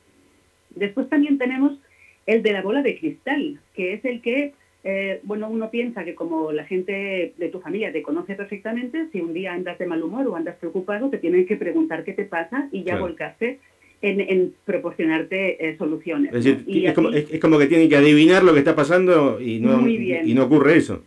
Después 0.70 1.10
también 1.10 1.36
tenemos 1.36 1.78
el 2.24 2.42
de 2.42 2.52
la 2.52 2.62
bola 2.62 2.80
de 2.80 2.98
cristal, 2.98 3.60
que 3.74 3.92
es 3.92 4.04
el 4.06 4.22
que 4.22 4.54
eh, 4.84 5.20
bueno, 5.22 5.48
uno 5.48 5.70
piensa 5.70 6.04
que 6.04 6.14
como 6.14 6.50
la 6.50 6.64
gente 6.64 7.34
de 7.36 7.48
tu 7.48 7.60
familia 7.60 7.92
te 7.92 8.02
conoce 8.02 8.34
perfectamente, 8.34 9.06
si 9.12 9.20
un 9.20 9.32
día 9.32 9.52
andas 9.52 9.78
de 9.78 9.86
mal 9.86 10.02
humor 10.02 10.26
o 10.26 10.36
andas 10.36 10.56
preocupado, 10.56 11.08
te 11.08 11.18
tienen 11.18 11.46
que 11.46 11.56
preguntar 11.56 12.04
qué 12.04 12.12
te 12.12 12.24
pasa 12.24 12.68
y 12.72 12.82
ya 12.82 12.98
volcaste 12.98 13.60
en, 14.02 14.54
proporcionarte 14.64 15.68
eh, 15.68 15.76
soluciones. 15.78 16.34
Es, 16.34 16.44
decir, 16.44 16.86
es, 16.86 17.40
como, 17.40 17.58
que 17.58 17.66
tienen 17.66 17.88
que 17.88 17.96
adivinar 17.96 18.42
lo 18.42 18.52
que 18.52 18.58
está 18.58 18.74
pasando 18.74 19.40
y 19.40 19.60
no, 19.60 19.88
y 19.88 20.34
no 20.34 20.44
ocurre 20.44 20.76
eso. 20.76 21.04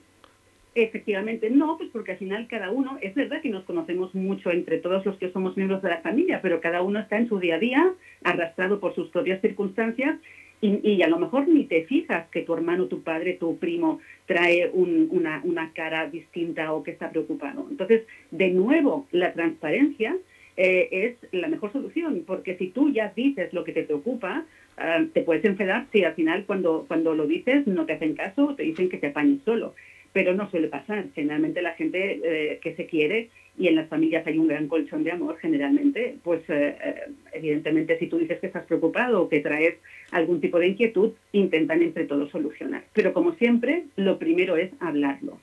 Efectivamente, 0.78 1.50
no, 1.50 1.78
pues 1.78 1.90
porque 1.92 2.12
al 2.12 2.18
final 2.18 2.48
cada 2.50 2.70
uno, 2.70 2.98
es 3.02 3.16
verdad 3.16 3.42
que 3.42 3.50
nos 3.50 3.64
conocemos 3.64 4.14
mucho 4.14 4.52
entre 4.52 4.78
todos 4.78 5.06
los 5.06 5.18
que 5.18 5.32
somos 5.32 5.56
miembros 5.56 5.82
de 5.82 5.90
la 5.90 6.02
familia, 6.02 6.42
pero 6.42 6.60
cada 6.60 6.82
uno 6.82 7.00
está 7.00 7.18
en 7.18 7.30
su 7.30 7.40
día 7.40 7.56
a 7.56 7.60
día, 7.60 7.94
arrastrado 8.24 8.82
por 8.82 8.94
sus 8.94 9.08
propias 9.08 9.40
circunstancias 9.40 10.18
y, 10.62 11.02
a 11.04 11.08
lo 11.08 11.20
mejor 11.20 11.48
ni 11.48 11.66
te 11.66 11.84
fijas 11.84 12.28
que 12.30 12.42
tu 12.42 12.54
hermano, 12.54 12.86
tu 12.86 13.04
padre, 13.04 13.34
tu 13.34 13.58
primo 13.58 14.00
trae 14.26 14.70
una, 14.74 15.42
una, 15.44 15.72
cara 15.74 16.10
distinta 16.10 16.74
o 16.74 16.82
que 16.82 16.92
está 16.92 17.12
preocupado. 17.12 17.68
Entonces, 17.70 18.04
de 18.32 18.50
nuevo, 18.50 19.06
la 19.12 19.34
transparencia 19.34 20.16
eh, 20.58 20.88
es 20.92 21.34
la 21.34 21.48
mejor 21.48 21.72
solución, 21.72 22.24
porque 22.26 22.58
si 22.58 22.70
tú 22.70 22.92
ya 22.92 23.12
dices 23.16 23.54
lo 23.54 23.64
que 23.64 23.74
te 23.74 23.84
preocupa, 23.84 24.46
ah, 24.78 25.04
te 25.14 25.22
puedes 25.22 25.46
enfadar 25.46 25.86
si 25.92 26.04
al 26.04 26.16
final 26.16 26.46
cuando, 26.46 26.86
cuando 26.88 27.14
lo 27.14 27.28
dices 27.28 27.68
no 27.68 27.86
te 27.86 27.94
hacen 27.94 28.16
caso 28.16 28.48
o 28.48 28.56
te 28.56 28.64
dicen 28.64 28.90
que 28.90 28.98
te 28.98 29.08
apañes 29.08 29.42
solo 29.44 29.76
pero 30.16 30.34
no 30.34 30.50
suele 30.50 30.70
pasar. 30.70 31.08
Generalmente 31.14 31.62
la 31.62 31.74
gente 31.74 32.22
eh, 32.24 32.60
que 32.62 32.74
se 32.76 32.86
quiere 32.86 33.28
y 33.58 33.68
en 33.68 33.76
las 33.76 33.88
familias 33.88 34.26
hay 34.28 34.38
un 34.38 34.48
gran 34.48 34.68
colchón 34.68 35.04
de 35.04 35.12
amor 35.12 35.38
generalmente, 35.40 36.18
pues 36.24 36.42
eh, 36.50 36.78
eh, 36.84 36.96
evidentemente 37.34 37.98
si 38.00 38.08
tú 38.08 38.18
dices 38.18 38.40
que 38.40 38.48
estás 38.48 38.66
preocupado 38.66 39.22
o 39.22 39.30
que 39.30 39.40
traes 39.40 39.76
algún 40.12 40.42
tipo 40.42 40.60
de 40.60 40.68
inquietud, 40.68 41.12
intentan 41.32 41.82
entre 41.82 42.06
todos 42.06 42.30
solucionar. 42.32 42.84
Pero 42.94 43.14
como 43.14 43.34
siempre, 43.36 43.86
lo 43.96 44.20
primero 44.20 44.58
es 44.58 44.72
hablarlo. 44.80 45.40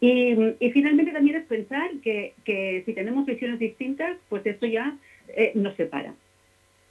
y, 0.00 0.70
finalmente 0.72 1.12
también 1.12 1.36
es 1.36 1.46
pensar 1.46 1.90
que, 2.02 2.34
que, 2.44 2.82
si 2.84 2.92
tenemos 2.92 3.24
visiones 3.24 3.58
distintas, 3.58 4.18
pues 4.28 4.44
esto 4.44 4.66
ya 4.66 4.96
eh, 5.28 5.52
nos 5.54 5.74
separa. 5.76 6.14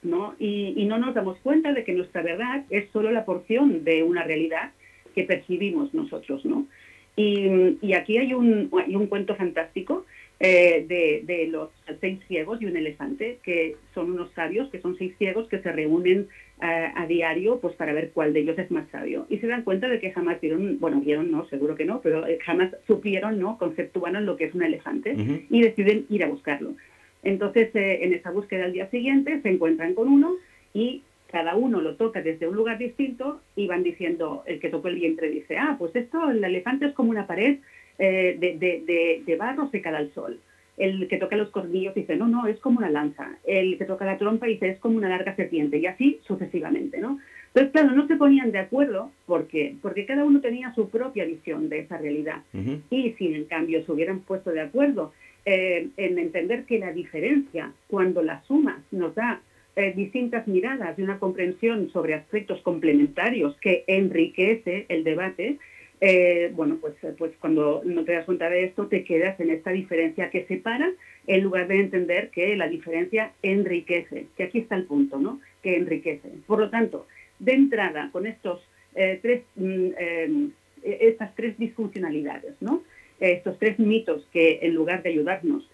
¿no? 0.02 0.36
Y, 0.40 0.86
no 0.86 0.98
nos 0.98 1.14
damos 1.14 1.38
cuenta 1.40 1.74
de 1.74 1.84
que 1.84 1.94
nuestra 1.94 2.22
verdad 2.22 2.64
es 2.70 2.90
solo 2.92 3.12
la 3.12 3.26
porción 3.26 3.84
de 3.84 4.04
una 4.04 4.24
realidad 4.24 4.72
que 5.14 5.24
percibimos 5.24 5.94
nosotros. 5.94 6.46
¿no? 6.46 6.68
Y, 7.16 7.94
aquí 7.94 8.18
hay 8.18 8.34
un, 8.34 8.70
hay 8.86 8.96
un 8.96 9.08
cuento 9.08 9.36
fantástico 9.36 10.06
eh, 10.40 11.24
de, 11.26 11.48
los 11.48 11.70
seis 12.02 12.20
ciegos 12.28 12.62
y 12.62 12.66
un 12.66 12.76
elefante, 12.76 13.40
que 13.44 13.78
son 13.94 14.12
unos 14.12 14.32
sabios, 14.32 14.70
que 14.70 14.82
son 14.82 14.98
seis 14.98 15.14
ciegos 15.18 15.48
que 15.48 15.60
se 15.60 15.72
reúnen 15.72 16.28
eh, 16.62 16.92
a 16.96 17.06
diario 17.08 17.60
pues 17.60 17.76
para 17.76 17.94
ver 17.94 18.12
cuál 18.14 18.34
de 18.34 18.42
ellos 18.42 18.58
es 18.60 18.70
más 18.70 18.90
sabio. 18.90 19.26
Y 19.30 19.38
se 19.38 19.48
dan 19.48 19.64
cuenta 19.64 19.88
de 19.88 20.00
que 20.00 20.12
jamás 20.12 20.42
vieron, 20.42 20.80
bueno, 20.80 21.00
vieron, 21.00 21.32
no, 21.32 21.48
seguro 21.48 21.76
que 21.76 21.86
no, 21.86 22.02
pero 22.02 22.28
eh, 22.28 22.38
jamás 22.44 22.76
supieron, 22.86 23.40
¿no? 23.40 23.58
Conceptuaron 23.58 24.26
lo 24.26 24.36
que 24.36 24.46
es 24.46 24.54
un 24.54 24.64
elefante 24.64 25.16
y 25.50 25.62
deciden 25.62 26.06
ir 26.10 26.24
a 26.24 26.28
buscarlo. 26.28 26.76
Entonces, 27.24 27.70
en 27.74 28.14
esa 28.14 28.30
búsqueda 28.30 28.66
al 28.66 28.74
día 28.74 28.90
siguiente 28.90 29.42
se 29.42 29.50
encuentran 29.50 29.96
con 29.96 30.08
uno 30.08 30.36
y 30.74 31.02
cada 31.32 31.56
uno 31.56 31.82
lo 31.82 31.96
toca 31.96 32.22
desde 32.22 32.48
un 32.48 32.56
lugar 32.56 32.78
distinto 32.78 33.42
y 33.56 33.68
van 33.68 33.84
diciendo, 33.84 34.44
el 34.46 34.60
que 34.60 34.70
tocó 34.70 34.90
el 34.90 34.96
vientre 34.96 35.30
dice, 35.30 35.58
ah, 35.58 35.76
pues 35.80 35.96
esto, 35.96 36.30
el 36.30 36.44
elefante 36.44 36.86
es 36.86 36.94
como 36.94 37.10
una 37.10 37.26
pared 37.26 37.58
eh, 37.98 38.36
de, 38.40 38.58
de, 38.58 39.24
de, 39.26 39.36
barro 39.36 39.70
secada 39.70 39.98
al 39.98 40.14
sol. 40.14 40.40
El 40.78 41.08
que 41.08 41.18
toca 41.18 41.38
los 41.38 41.50
cornillos 41.50 41.96
dice, 41.96 42.18
no, 42.18 42.28
no, 42.28 42.48
es 42.48 42.60
como 42.60 42.80
una 42.80 42.90
lanza. 42.90 43.38
El 43.46 43.78
que 43.78 43.86
toca 43.86 44.06
la 44.06 44.18
trompa 44.18 44.46
dice, 44.46 44.70
es 44.70 44.80
como 44.80 44.98
una 44.98 45.10
larga 45.10 45.36
serpiente. 45.36 45.78
Y 45.78 45.86
así 45.86 46.20
sucesivamente, 46.28 47.00
¿no? 47.00 47.20
Entonces, 47.48 47.72
claro, 47.72 47.96
no 47.96 48.06
se 48.08 48.18
ponían 48.18 48.52
de 48.52 48.60
acuerdo. 48.60 49.12
¿Por 49.26 49.48
qué? 49.48 49.76
Porque 49.82 50.06
cada 50.06 50.26
uno 50.26 50.42
tenía 50.42 50.74
su 50.76 50.90
propia 50.90 51.24
visión 51.24 51.70
de 51.70 51.80
esa 51.80 51.98
realidad. 51.98 52.42
Y 52.90 53.12
si, 53.12 53.34
en 53.34 53.46
cambio, 53.46 53.86
se 53.86 53.92
hubieran 53.94 54.20
puesto 54.20 54.52
de 54.52 54.60
acuerdo 54.60 55.14
eh, 55.46 55.88
en 55.96 56.20
entender 56.20 56.66
que 56.66 56.80
la 56.80 56.92
diferencia, 56.92 57.72
cuando 57.88 58.22
la 58.22 58.42
suma 58.44 58.84
nos 58.92 59.16
da 59.16 59.42
eh, 59.78 59.94
distintas 59.96 60.48
miradas 60.48 60.98
y 60.98 61.02
una 61.02 61.20
comprensión 61.20 61.90
sobre 61.92 62.14
aspectos 62.14 62.62
complementarios 62.62 63.56
que 63.62 63.84
enriquece 63.88 64.86
el 64.90 65.04
debate, 65.04 65.60
eh, 66.02 66.52
bueno, 66.54 66.78
pues, 66.82 66.94
eh, 67.04 67.14
pues 67.18 67.32
cuando 67.40 67.82
no 67.86 68.04
te 68.04 68.14
das 68.14 68.26
cuenta 68.26 68.50
de 68.50 68.66
esto, 68.66 68.88
te 68.88 69.04
quedas 69.04 69.40
en 69.40 69.50
esta 69.50 69.72
diferencia 69.72 70.30
que 70.30 70.46
separa 70.46 70.92
en 71.28 71.44
lugar 71.44 71.68
de 71.68 71.80
entender 71.80 72.30
que 72.30 72.56
la 72.56 72.68
diferencia 72.68 73.32
enriquece, 73.42 74.28
que 74.36 74.44
aquí 74.44 74.60
está 74.60 74.76
el 74.76 74.86
punto, 74.86 75.18
¿no? 75.20 75.40
Que 75.64 75.78
enriquece. 75.78 76.30
Por 76.46 76.60
lo 76.60 76.70
tanto, 76.70 77.08
de 77.40 77.54
entrada, 77.54 78.10
con 78.12 78.28
estos 78.28 78.62
eh, 78.94 79.20
tres, 79.22 79.44
mm, 79.56 80.48
estas 80.84 81.34
tres 81.36 81.58
disfuncionalidades, 81.58 82.54
¿no? 82.62 82.84
Estos 83.20 83.58
tres 83.58 83.80
mitos 83.80 84.28
que 84.32 84.60
en 84.62 84.76
lugar 84.76 85.02
de 85.02 85.10
ayudarnos 85.10 85.70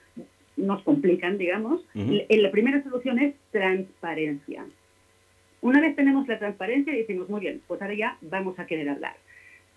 nos 0.56 0.84
complican, 0.84 1.38
digamos, 1.38 1.84
la 1.96 2.52
primera 2.52 2.84
solución 2.84 3.18
es 3.20 3.34
transparencia. 3.52 4.66
Una 5.62 5.82
vez 5.82 5.96
tenemos 5.96 6.28
la 6.28 6.38
transparencia, 6.38 6.94
decimos, 6.94 7.30
muy 7.30 7.42
bien, 7.42 7.62
pues 7.68 7.82
ahora 7.82 7.96
ya 7.96 8.18
vamos 8.22 8.60
a 8.60 8.68
querer 8.68 8.90
hablar. 8.90 9.16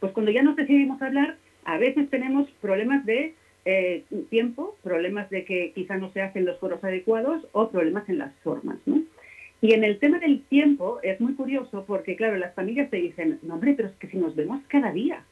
Pues 0.04 0.12
cuando 0.12 0.32
ya 0.32 0.42
nos 0.42 0.54
decidimos 0.54 1.00
hablar, 1.00 1.38
a 1.64 1.78
veces 1.78 2.10
tenemos 2.10 2.46
problemas 2.60 3.06
de 3.06 3.32
eh, 3.64 4.04
tiempo, 4.28 4.76
problemas 4.82 5.30
de 5.30 5.46
que 5.46 5.72
quizá 5.74 5.96
no 5.96 6.12
se 6.12 6.20
hacen 6.20 6.44
los 6.44 6.58
foros 6.58 6.84
adecuados 6.84 7.48
o 7.52 7.70
problemas 7.70 8.06
en 8.10 8.18
las 8.18 8.34
formas, 8.40 8.76
¿no? 8.84 9.02
Y 9.62 9.72
en 9.72 9.82
el 9.82 9.98
tema 9.98 10.18
del 10.18 10.42
tiempo 10.42 10.98
es 11.02 11.22
muy 11.22 11.32
curioso 11.32 11.86
porque, 11.86 12.16
claro, 12.16 12.36
las 12.36 12.54
familias 12.54 12.90
te 12.90 12.98
dicen, 12.98 13.38
no, 13.40 13.54
hombre, 13.54 13.72
pero 13.74 13.88
es 13.88 13.94
que 13.94 14.08
si 14.08 14.18
nos 14.18 14.36
vemos 14.36 14.60
cada 14.68 14.92
día. 14.92 15.24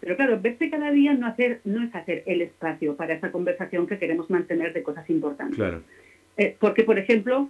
Pero 0.00 0.16
claro, 0.16 0.38
verse 0.38 0.68
cada 0.68 0.90
día 0.90 1.14
no, 1.14 1.26
hacer, 1.26 1.62
no 1.64 1.82
es 1.82 1.94
hacer 1.94 2.22
el 2.26 2.42
espacio 2.42 2.96
para 2.96 3.14
esa 3.14 3.32
conversación 3.32 3.86
que 3.86 3.98
queremos 3.98 4.28
mantener 4.28 4.74
de 4.74 4.82
cosas 4.82 5.08
importantes. 5.08 5.56
Claro. 5.56 5.82
Eh, 6.36 6.54
porque, 6.60 6.84
por 6.84 6.98
ejemplo, 6.98 7.48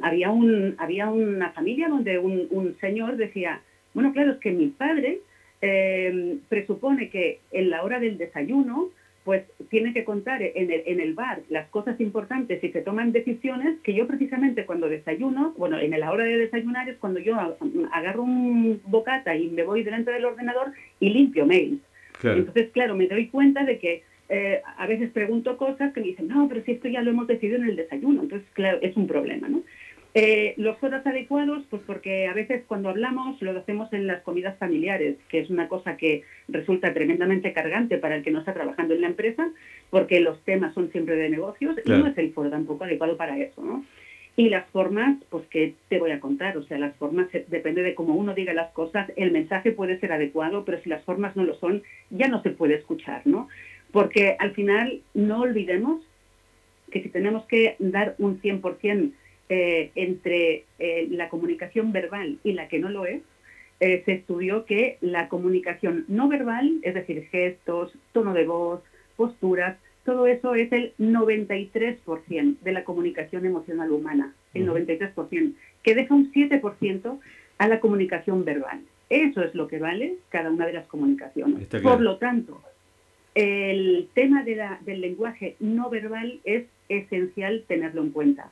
había, 0.00 0.30
un, 0.30 0.76
había 0.78 1.10
una 1.10 1.50
familia 1.50 1.88
donde 1.88 2.20
un, 2.20 2.46
un 2.50 2.76
señor 2.78 3.16
decía, 3.16 3.62
bueno, 3.94 4.12
claro, 4.12 4.30
es 4.30 4.38
que 4.38 4.52
mi 4.52 4.68
padre 4.68 5.22
eh, 5.60 6.38
presupone 6.48 7.10
que 7.10 7.40
en 7.52 7.70
la 7.70 7.82
hora 7.82 7.98
del 8.00 8.18
desayuno, 8.18 8.90
pues 9.24 9.44
tiene 9.68 9.92
que 9.92 10.04
contar 10.04 10.40
en 10.42 10.70
el, 10.70 10.82
en 10.86 11.00
el 11.00 11.12
bar 11.12 11.40
las 11.50 11.68
cosas 11.68 12.00
importantes 12.00 12.64
y 12.64 12.70
se 12.70 12.80
toman 12.80 13.12
decisiones 13.12 13.78
que 13.82 13.92
yo 13.92 14.06
precisamente 14.06 14.64
cuando 14.64 14.88
desayuno, 14.88 15.54
bueno, 15.58 15.78
en 15.78 15.98
la 15.98 16.10
hora 16.10 16.24
de 16.24 16.38
desayunar 16.38 16.88
es 16.88 16.96
cuando 16.96 17.20
yo 17.20 17.36
agarro 17.92 18.22
un 18.22 18.80
bocata 18.86 19.36
y 19.36 19.48
me 19.48 19.64
voy 19.64 19.82
delante 19.82 20.12
del 20.12 20.24
ordenador 20.24 20.72
y 20.98 21.10
limpio 21.10 21.44
mails. 21.44 21.80
Entonces, 22.22 22.70
claro, 22.72 22.96
me 22.96 23.06
doy 23.06 23.26
cuenta 23.26 23.64
de 23.64 23.78
que 23.78 24.02
eh, 24.30 24.60
a 24.76 24.86
veces 24.86 25.10
pregunto 25.10 25.56
cosas 25.56 25.92
que 25.92 26.00
me 26.00 26.06
dicen, 26.08 26.28
no, 26.28 26.48
pero 26.48 26.62
si 26.64 26.72
esto 26.72 26.88
ya 26.88 27.02
lo 27.02 27.10
hemos 27.10 27.26
decidido 27.26 27.58
en 27.58 27.68
el 27.68 27.76
desayuno. 27.76 28.22
Entonces, 28.22 28.48
claro, 28.52 28.78
es 28.82 28.96
un 28.96 29.06
problema, 29.06 29.48
¿no? 29.48 29.62
Eh, 30.20 30.54
los 30.56 30.82
horas 30.82 31.06
adecuados, 31.06 31.62
pues 31.70 31.80
porque 31.86 32.26
a 32.26 32.34
veces 32.34 32.64
cuando 32.66 32.88
hablamos 32.88 33.40
lo 33.40 33.56
hacemos 33.56 33.92
en 33.92 34.08
las 34.08 34.20
comidas 34.22 34.58
familiares, 34.58 35.16
que 35.28 35.38
es 35.38 35.48
una 35.48 35.68
cosa 35.68 35.96
que 35.96 36.24
resulta 36.48 36.92
tremendamente 36.92 37.52
cargante 37.52 37.98
para 37.98 38.16
el 38.16 38.24
que 38.24 38.32
no 38.32 38.40
está 38.40 38.52
trabajando 38.52 38.94
en 38.94 39.02
la 39.02 39.06
empresa, 39.06 39.48
porque 39.90 40.18
los 40.18 40.42
temas 40.42 40.74
son 40.74 40.90
siempre 40.90 41.14
de 41.14 41.30
negocios 41.30 41.76
y 41.84 41.90
no 41.90 42.08
es 42.08 42.18
el 42.18 42.32
foro 42.32 42.50
tampoco 42.50 42.82
adecuado 42.82 43.16
para 43.16 43.38
eso, 43.38 43.62
¿no? 43.62 43.84
Y 44.34 44.48
las 44.48 44.68
formas, 44.70 45.22
pues 45.30 45.46
que 45.46 45.74
te 45.88 46.00
voy 46.00 46.10
a 46.10 46.18
contar, 46.18 46.56
o 46.56 46.64
sea, 46.64 46.78
las 46.78 46.96
formas 46.96 47.28
depende 47.46 47.82
de 47.82 47.94
cómo 47.94 48.16
uno 48.16 48.34
diga 48.34 48.52
las 48.52 48.72
cosas, 48.72 49.12
el 49.14 49.30
mensaje 49.30 49.70
puede 49.70 50.00
ser 50.00 50.10
adecuado, 50.10 50.64
pero 50.64 50.82
si 50.82 50.88
las 50.88 51.04
formas 51.04 51.36
no 51.36 51.44
lo 51.44 51.54
son, 51.60 51.84
ya 52.10 52.26
no 52.26 52.42
se 52.42 52.50
puede 52.50 52.74
escuchar, 52.74 53.22
¿no? 53.24 53.46
Porque 53.92 54.34
al 54.40 54.50
final 54.50 55.00
no 55.14 55.42
olvidemos 55.42 56.02
que 56.90 57.04
si 57.04 57.08
tenemos 57.08 57.44
que 57.44 57.76
dar 57.78 58.16
un 58.18 58.40
100% 58.40 59.12
eh, 59.48 59.90
entre 59.94 60.64
eh, 60.78 61.08
la 61.10 61.28
comunicación 61.28 61.92
verbal 61.92 62.38
y 62.44 62.52
la 62.52 62.68
que 62.68 62.78
no 62.78 62.88
lo 62.88 63.06
es, 63.06 63.22
eh, 63.80 64.02
se 64.04 64.12
estudió 64.12 64.64
que 64.64 64.98
la 65.00 65.28
comunicación 65.28 66.04
no 66.08 66.28
verbal, 66.28 66.80
es 66.82 66.94
decir, 66.94 67.28
gestos, 67.30 67.92
tono 68.12 68.34
de 68.34 68.44
voz, 68.44 68.82
posturas, 69.16 69.76
todo 70.04 70.26
eso 70.26 70.54
es 70.54 70.72
el 70.72 70.94
93% 70.98 72.58
de 72.60 72.72
la 72.72 72.84
comunicación 72.84 73.46
emocional 73.46 73.92
humana, 73.92 74.34
el 74.54 74.66
93%, 74.66 75.54
que 75.82 75.94
deja 75.94 76.14
un 76.14 76.32
7% 76.32 77.18
a 77.58 77.68
la 77.68 77.80
comunicación 77.80 78.44
verbal. 78.44 78.80
Eso 79.10 79.42
es 79.42 79.54
lo 79.54 79.68
que 79.68 79.78
vale 79.78 80.16
cada 80.28 80.50
una 80.50 80.66
de 80.66 80.72
las 80.72 80.86
comunicaciones. 80.86 81.68
Por 81.82 82.00
lo 82.00 82.16
tanto, 82.16 82.60
el 83.34 84.08
tema 84.14 84.44
del 84.44 85.00
lenguaje 85.00 85.56
no 85.60 85.88
verbal 85.90 86.40
es 86.44 86.66
esencial 86.88 87.64
tenerlo 87.68 88.02
en 88.02 88.10
cuenta. 88.10 88.50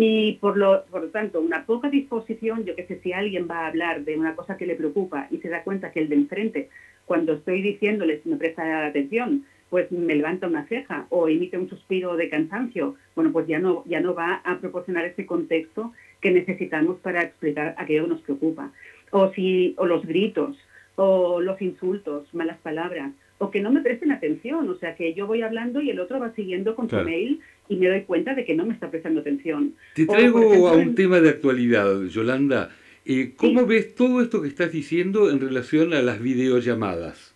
Y 0.00 0.34
por 0.34 0.56
lo, 0.56 0.84
por 0.84 1.02
lo 1.02 1.08
tanto, 1.08 1.40
una 1.40 1.66
poca 1.66 1.90
disposición, 1.90 2.64
yo 2.64 2.76
que 2.76 2.86
sé, 2.86 3.00
si 3.02 3.12
alguien 3.12 3.48
va 3.50 3.64
a 3.64 3.66
hablar 3.66 4.04
de 4.04 4.16
una 4.16 4.36
cosa 4.36 4.56
que 4.56 4.64
le 4.64 4.76
preocupa 4.76 5.26
y 5.28 5.38
se 5.38 5.48
da 5.48 5.64
cuenta 5.64 5.90
que 5.90 5.98
el 5.98 6.08
de 6.08 6.14
enfrente, 6.14 6.68
cuando 7.04 7.32
estoy 7.32 7.62
diciéndole 7.62 8.20
si 8.22 8.28
me 8.28 8.36
presta 8.36 8.86
atención, 8.86 9.44
pues 9.70 9.90
me 9.90 10.14
levanta 10.14 10.46
una 10.46 10.68
ceja 10.68 11.06
o 11.10 11.28
emite 11.28 11.58
un 11.58 11.68
suspiro 11.68 12.16
de 12.16 12.28
cansancio, 12.28 12.94
bueno, 13.16 13.32
pues 13.32 13.48
ya 13.48 13.58
no, 13.58 13.82
ya 13.86 13.98
no 13.98 14.14
va 14.14 14.40
a 14.44 14.60
proporcionar 14.60 15.04
ese 15.04 15.26
contexto 15.26 15.92
que 16.20 16.30
necesitamos 16.30 16.98
para 16.98 17.22
explicar 17.22 17.74
aquello 17.76 18.04
que 18.04 18.10
nos 18.10 18.22
preocupa. 18.22 18.70
O, 19.10 19.32
si, 19.32 19.74
o 19.78 19.86
los 19.86 20.06
gritos, 20.06 20.56
o 20.94 21.40
los 21.40 21.60
insultos, 21.60 22.32
malas 22.32 22.58
palabras, 22.58 23.10
o 23.38 23.50
que 23.50 23.60
no 23.60 23.70
me 23.70 23.80
presten 23.80 24.10
atención, 24.10 24.68
o 24.68 24.74
sea, 24.76 24.96
que 24.96 25.14
yo 25.14 25.26
voy 25.26 25.42
hablando 25.42 25.80
y 25.80 25.90
el 25.90 26.00
otro 26.00 26.18
va 26.18 26.34
siguiendo 26.34 26.74
con 26.74 26.90
su 26.90 26.96
mail 26.96 27.40
y 27.68 27.76
me 27.76 27.88
doy 27.88 28.02
cuenta 28.02 28.34
de 28.34 28.44
que 28.44 28.54
no 28.54 28.66
me 28.66 28.74
está 28.74 28.90
prestando 28.90 29.20
atención. 29.20 29.74
Te 29.94 30.06
traigo 30.06 30.68
a 30.68 30.72
un 30.72 30.94
tema 30.94 31.20
de 31.20 31.30
actualidad, 31.30 32.02
Yolanda. 32.06 32.70
Eh, 33.06 33.32
¿Cómo 33.36 33.64
ves 33.64 33.94
todo 33.94 34.20
esto 34.20 34.42
que 34.42 34.48
estás 34.48 34.72
diciendo 34.72 35.30
en 35.30 35.40
relación 35.40 35.94
a 35.94 36.02
las 36.02 36.20
videollamadas? 36.20 37.34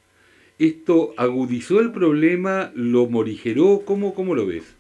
¿Esto 0.59 1.15
agudizó 1.17 1.81
el 1.81 1.93
problema? 1.93 2.73
¿Lo 2.75 3.07
morigeró? 3.07 3.83
¿Cómo, 3.85 4.15
cómo 4.15 4.35
lo 4.35 4.47
ves? 4.47 4.77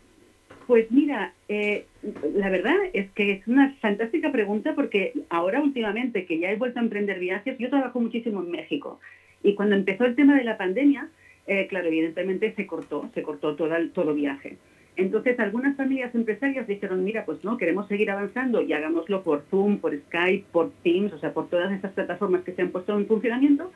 Pues 0.67 0.91
mira, 0.91 1.35
eh, 1.49 1.87
la 2.35 2.51
verdad 2.51 2.77
es 2.93 3.11
que 3.13 3.33
es 3.33 3.47
una 3.47 3.75
fantástica 3.81 4.33
pregunta 4.33 4.75
porque 4.75 5.13
ahora 5.29 5.61
últimamente 5.61 6.25
que 6.25 6.39
ya 6.39 6.51
he 6.51 6.57
vuelto 6.57 6.79
a 6.79 6.83
emprender 6.83 7.19
viajes, 7.19 7.57
yo 7.59 7.71
trabajo 7.71 8.01
muchísimo 8.01 8.43
en 8.43 8.51
México 8.51 9.01
y 9.43 9.55
cuando 9.55 9.77
empezó 9.77 10.05
el 10.05 10.15
tema 10.15 10.37
de 10.37 10.45
la 10.45 10.57
pandemia, 10.57 11.09
eh, 11.47 11.67
claro, 11.69 11.89
evidentemente 11.89 12.53
se 12.55 12.67
cortó, 12.67 13.11
se 13.15 13.23
cortó 13.23 13.57
todo 13.57 13.75
el 13.75 13.91
todo 13.91 14.15
viaje. 14.15 14.57
Entonces, 14.97 15.39
algunas 15.41 15.77
familias 15.77 16.15
empresarias 16.15 16.67
dijeron, 16.67 17.03
mira, 17.03 17.25
pues 17.25 17.43
no, 17.45 17.57
queremos 17.57 17.89
seguir 17.89 18.11
avanzando 18.11 18.61
y 18.61 18.73
hagámoslo 18.75 19.23
por 19.23 19.43
Zoom, 19.51 19.79
por 19.79 19.97
Skype, 19.97 20.45
por 20.53 20.71
Teams, 20.83 21.13
o 21.15 21.19
sea, 21.19 21.33
por 21.33 21.49
todas 21.49 21.73
estas 21.73 21.93
plataformas 21.93 22.43
que 22.43 22.53
se 22.53 22.63
han 22.63 22.71
puesto 22.71 22.97
en 22.97 23.07
funcionamiento, 23.07 23.73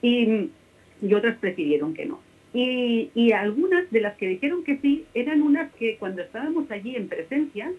y, 0.00 0.50
otras 1.14 1.36
prefirieron 1.38 1.94
que 1.94 2.06
no. 2.06 2.20
Y, 2.54 3.32
algunas 3.32 3.90
de 3.90 4.00
las 4.00 4.16
que 4.16 4.28
dijeron 4.28 4.62
que 4.62 4.78
sí 4.78 5.04
eran 5.14 5.42
unas 5.42 5.72
que 5.74 5.96
cuando 5.96 6.22
estábamos 6.22 6.70
allí 6.70 6.94
en 6.94 7.08
presencia, 7.08 7.72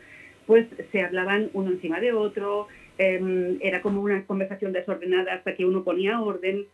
pues 0.45 0.67
se 0.91 1.01
hablaban 1.01 1.49
uno 1.53 1.71
encima 1.71 2.01
de 2.01 2.11
otro, 2.11 2.67
em, 2.97 3.57
era 3.61 3.81
como 3.81 4.01
una 4.01 4.25
conversación 4.25 4.73
desordenada 4.73 5.33
hasta 5.33 5.55
que 5.55 5.65
uno 5.65 5.85
ponía 5.85 6.19
orden. 6.19 6.65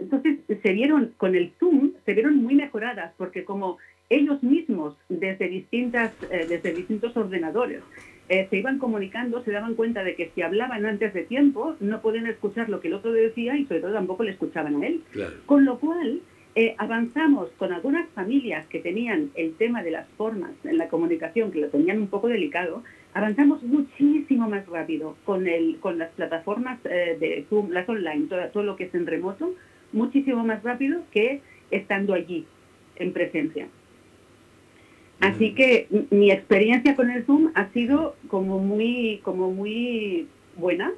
Entonces 0.00 0.38
se 0.62 0.72
vieron 0.72 1.12
con 1.16 1.34
el 1.34 1.52
Zoom, 1.58 1.92
se 2.04 2.14
vieron 2.14 2.36
muy 2.36 2.54
mejoradas 2.54 3.12
porque 3.16 3.44
como 3.44 3.78
ellos 4.10 4.42
mismos 4.42 4.96
desde, 5.08 5.48
distintas, 5.48 6.12
eh, 6.30 6.46
desde 6.48 6.72
distintos 6.72 7.16
ordenadores 7.16 7.82
eh, 8.28 8.46
se 8.50 8.56
iban 8.56 8.78
comunicando, 8.78 9.42
se 9.44 9.52
daban 9.52 9.74
cuenta 9.74 10.04
de 10.04 10.14
que 10.14 10.30
si 10.34 10.42
hablaban 10.42 10.84
antes 10.86 11.14
de 11.14 11.22
tiempo 11.22 11.76
no 11.80 12.00
podían 12.00 12.26
escuchar 12.26 12.68
lo 12.68 12.80
que 12.80 12.88
el 12.88 12.94
otro 12.94 13.12
decía 13.12 13.56
y 13.56 13.66
sobre 13.66 13.80
todo 13.80 13.92
tampoco 13.92 14.24
le 14.24 14.32
escuchaban 14.32 14.82
a 14.82 14.86
él. 14.86 15.02
Con 15.46 15.64
lo 15.64 15.78
cual 15.78 16.20
eh, 16.54 16.74
avanzamos 16.78 17.50
con 17.58 17.72
algunas 17.72 18.08
familias 18.10 18.66
que 18.66 18.80
tenían 18.80 19.30
el 19.34 19.54
tema 19.54 19.82
de 19.82 19.92
las 19.92 20.08
formas 20.16 20.52
en 20.64 20.78
la 20.78 20.88
comunicación, 20.88 21.52
que 21.52 21.60
lo 21.60 21.68
tenían 21.68 21.98
un 21.98 22.08
poco 22.08 22.28
delicado, 22.28 22.82
avanzamos 23.14 23.62
muchísimo 23.62 24.48
más 24.48 24.66
rápido 24.66 25.16
con, 25.24 25.46
el, 25.46 25.78
con 25.78 25.98
las 25.98 26.10
plataformas 26.12 26.82
de 26.82 27.44
Zoom, 27.48 27.70
las 27.70 27.88
online, 27.88 28.26
todo, 28.28 28.40
todo 28.52 28.62
lo 28.62 28.76
que 28.76 28.84
es 28.84 28.94
en 28.94 29.06
remoto, 29.06 29.54
muchísimo 29.92 30.44
más 30.44 30.62
rápido 30.62 31.02
que 31.10 31.40
estando 31.70 32.14
allí 32.14 32.46
en 32.96 33.12
presencia. 33.12 33.68
Así 35.20 35.54
que 35.54 35.88
mi 36.10 36.30
experiencia 36.30 36.94
con 36.94 37.10
el 37.10 37.24
Zoom 37.24 37.50
ha 37.54 37.68
sido 37.70 38.16
como 38.28 38.58
muy, 38.58 39.20
como 39.22 39.50
muy 39.50 40.28
buena 40.56 40.92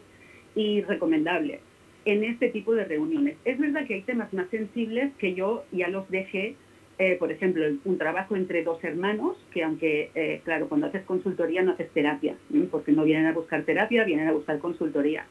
y 0.54 0.82
recomendable 0.82 1.60
en 2.04 2.24
este 2.24 2.48
tipo 2.48 2.74
de 2.74 2.84
reuniones. 2.84 3.36
Es 3.44 3.58
verdad 3.58 3.86
que 3.86 3.94
hay 3.94 4.02
temas 4.02 4.32
más 4.32 4.48
sensibles 4.50 5.12
que 5.18 5.34
yo 5.34 5.64
ya 5.72 5.88
los 5.88 6.08
dejé, 6.10 6.56
eh, 6.98 7.16
por 7.18 7.30
ejemplo, 7.30 7.64
un 7.84 7.98
trabajo 7.98 8.34
entre 8.34 8.64
dos 8.64 8.82
hermanos, 8.82 9.36
que 9.52 9.62
aunque, 9.62 10.10
eh, 10.14 10.40
claro, 10.44 10.68
cuando 10.68 10.88
haces 10.88 11.04
consultoría 11.04 11.62
no 11.62 11.72
haces 11.72 11.90
terapia, 11.90 12.34
porque 12.70 12.92
no 12.92 13.04
vienen 13.04 13.26
a 13.26 13.32
buscar 13.32 13.62
terapia, 13.62 14.04
vienen 14.04 14.26
a 14.26 14.32
buscar 14.32 14.58
consultoría. 14.58 15.26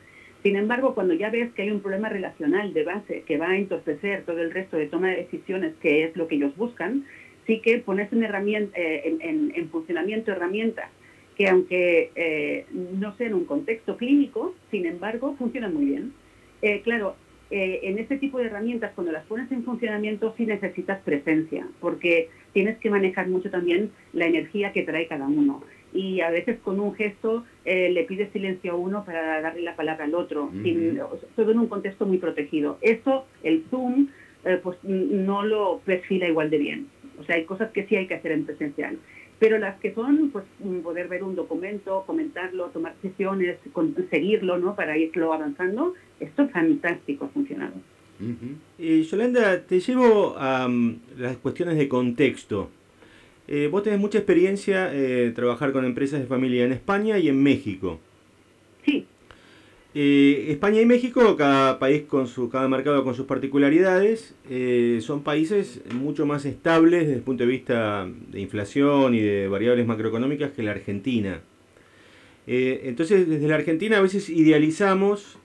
Sin 0.47 0.55
embargo, 0.55 0.95
cuando 0.95 1.13
ya 1.13 1.29
ves 1.29 1.51
que 1.51 1.63
hay 1.63 1.71
un 1.71 1.81
problema 1.81 2.07
relacional 2.07 2.73
de 2.73 2.85
base 2.85 3.23
que 3.27 3.37
va 3.37 3.49
a 3.49 3.57
entorpecer 3.57 4.23
todo 4.23 4.39
el 4.39 4.51
resto 4.51 4.77
de 4.77 4.87
toma 4.87 5.09
de 5.09 5.17
decisiones, 5.17 5.73
que 5.81 6.05
es 6.05 6.15
lo 6.15 6.29
que 6.29 6.35
ellos 6.35 6.55
buscan, 6.55 7.03
sí 7.45 7.59
que 7.59 7.79
pones 7.79 8.13
en, 8.13 8.23
herramienta, 8.23 8.79
eh, 8.79 9.17
en, 9.19 9.69
funcionamiento 9.69 10.31
herramientas 10.31 10.89
que 11.35 11.49
aunque 11.49 12.11
eh, 12.15 12.65
no 12.71 13.13
sean 13.17 13.31
en 13.31 13.35
un 13.39 13.43
contexto 13.43 13.97
clínico, 13.97 14.55
sin 14.71 14.85
embargo, 14.85 15.35
funcionan 15.37 15.73
muy 15.73 15.83
bien. 15.83 16.13
Eh, 16.61 16.79
claro, 16.81 17.17
en 17.49 17.99
este 17.99 18.15
tipo 18.15 18.37
de 18.37 18.45
herramientas, 18.45 18.93
cuando 18.95 19.11
las 19.11 19.25
pones 19.25 19.51
en 19.51 19.65
funcionamiento, 19.65 20.33
sí 20.37 20.45
necesitas 20.45 21.01
presencia, 21.01 21.67
porque 21.81 22.29
tienes 22.53 22.77
que 22.77 22.89
manejar 22.89 23.27
mucho 23.27 23.49
también 23.49 23.91
la 24.13 24.27
energía 24.27 24.71
que 24.71 24.83
trae 24.83 25.07
cada 25.07 25.27
uno. 25.27 25.61
Y 25.97 26.21
a 26.21 26.29
veces 26.29 26.59
con 26.59 26.79
un 26.79 26.93
gesto 26.93 27.43
le 27.65 28.03
pides 28.03 28.31
silencio 28.31 28.73
a 28.73 28.75
uno 28.75 29.03
para 29.03 29.41
darle 29.41 29.63
la 29.63 29.75
palabra 29.75 30.05
al 30.05 30.15
otro, 30.15 30.51
todo 31.35 31.51
en 31.51 31.59
un 31.59 31.67
contexto 31.67 32.05
muy 32.05 32.19
protegido. 32.19 32.77
Eso, 32.81 33.25
el 33.43 33.65
Zoom, 33.69 34.07
pues 34.61 34.77
no 34.83 35.43
lo 35.43 35.81
perfila 35.83 36.27
igual 36.27 36.49
de 36.49 36.57
bien. 36.59 36.87
O 37.19 37.23
sea, 37.23 37.35
hay 37.35 37.45
cosas 37.45 37.71
que 37.71 37.85
sí 37.87 37.95
hay 37.95 38.07
que 38.07 38.13
hacer 38.13 38.31
en 38.31 38.45
presencial. 38.45 38.97
Pero 39.39 39.59
las 39.59 39.79
que 39.79 39.93
son, 39.93 40.31
pues, 40.31 40.45
poder 40.83 41.07
ver 41.07 41.23
un 41.23 41.35
documento, 41.35 42.03
comentarlo, 42.07 42.67
tomar 42.67 42.95
sesiones, 43.01 43.57
seguirlo, 44.09 44.57
¿no? 44.57 44.75
Para 44.75 44.97
irlo 44.97 45.31
avanzando, 45.33 45.93
esto 46.19 46.43
es 46.43 46.51
fantástico 46.51 47.25
ha 47.25 47.29
funcionado. 47.29 47.73
Eh, 48.79 49.03
Yolanda, 49.03 49.61
te 49.61 49.79
llevo 49.79 50.35
a 50.37 50.67
mm, 50.67 50.99
las 51.17 51.37
cuestiones 51.37 51.77
de 51.77 51.87
contexto. 51.87 52.71
Eh, 53.47 53.69
vos 53.71 53.81
tenés 53.81 53.99
mucha 53.99 54.17
experiencia 54.17 54.89
eh, 54.93 55.31
trabajar 55.33 55.71
con 55.71 55.85
empresas 55.85 56.19
de 56.19 56.25
familia 56.25 56.65
en 56.65 56.73
España 56.73 57.17
y 57.17 57.29
en 57.29 57.41
México. 57.41 57.99
Sí. 58.85 59.05
Eh, 59.95 60.47
España 60.49 60.81
y 60.81 60.85
México, 60.85 61.35
cada 61.37 61.79
país 61.79 62.03
con 62.03 62.27
su, 62.27 62.49
cada 62.49 62.67
mercado 62.67 63.03
con 63.03 63.15
sus 63.15 63.25
particularidades, 63.25 64.35
son 64.99 65.23
países 65.23 65.81
mucho 65.93 66.25
más 66.25 66.45
estables 66.45 67.01
desde 67.01 67.15
el 67.15 67.21
punto 67.21 67.45
de 67.45 67.49
vista 67.49 68.07
de 68.29 68.41
inflación 68.41 69.15
y 69.15 69.21
de 69.21 69.47
variables 69.47 69.87
macroeconómicas 69.87 70.51
que 70.51 70.61
la 70.61 70.71
Argentina. 70.71 71.41
Entonces, 72.45 73.27
desde 73.27 73.47
la 73.47 73.55
Argentina 73.55 73.97
a 73.97 74.01
veces 74.01 74.29
idealizamos 74.29 75.39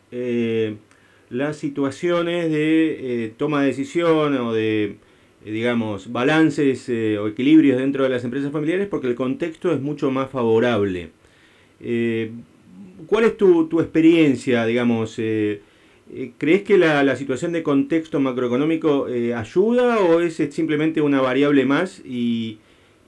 las 1.31 1.57
situaciones 1.57 2.51
de 2.51 3.33
toma 3.39 3.63
de 3.63 3.69
decisión 3.69 4.37
o 4.37 4.53
de, 4.53 4.99
digamos, 5.45 6.13
balances 6.13 6.89
o 6.89 7.29
equilibrios 7.29 7.79
dentro 7.79 8.05
de 8.05 8.11
las 8.11 8.25
empresas 8.25 8.53
familiares 8.53 8.89
porque 8.89 9.09
el 9.09 9.15
contexto 9.15 9.73
es 9.73 9.81
mucho 9.81 10.11
más 10.11 10.31
favorable. 10.31 11.11
¿Cuál 13.07 13.25
es 13.25 13.37
tu, 13.37 13.69
tu 13.69 13.81
experiencia, 13.81 14.65
digamos? 14.65 15.19
Eh, 15.19 15.61
eh, 16.13 16.33
¿Crees 16.39 16.63
que 16.63 16.79
la, 16.79 17.17
situación 17.17 17.53
de 17.53 17.63
contexto 17.63 18.21
macroeconómico 18.21 19.09
eh, 19.09 19.35
ayuda 19.35 19.99
o 19.99 20.21
es 20.21 20.37
simplemente 20.51 21.01
una 21.01 21.21
variable 21.21 21.65
más 21.65 22.01
y, 22.05 22.59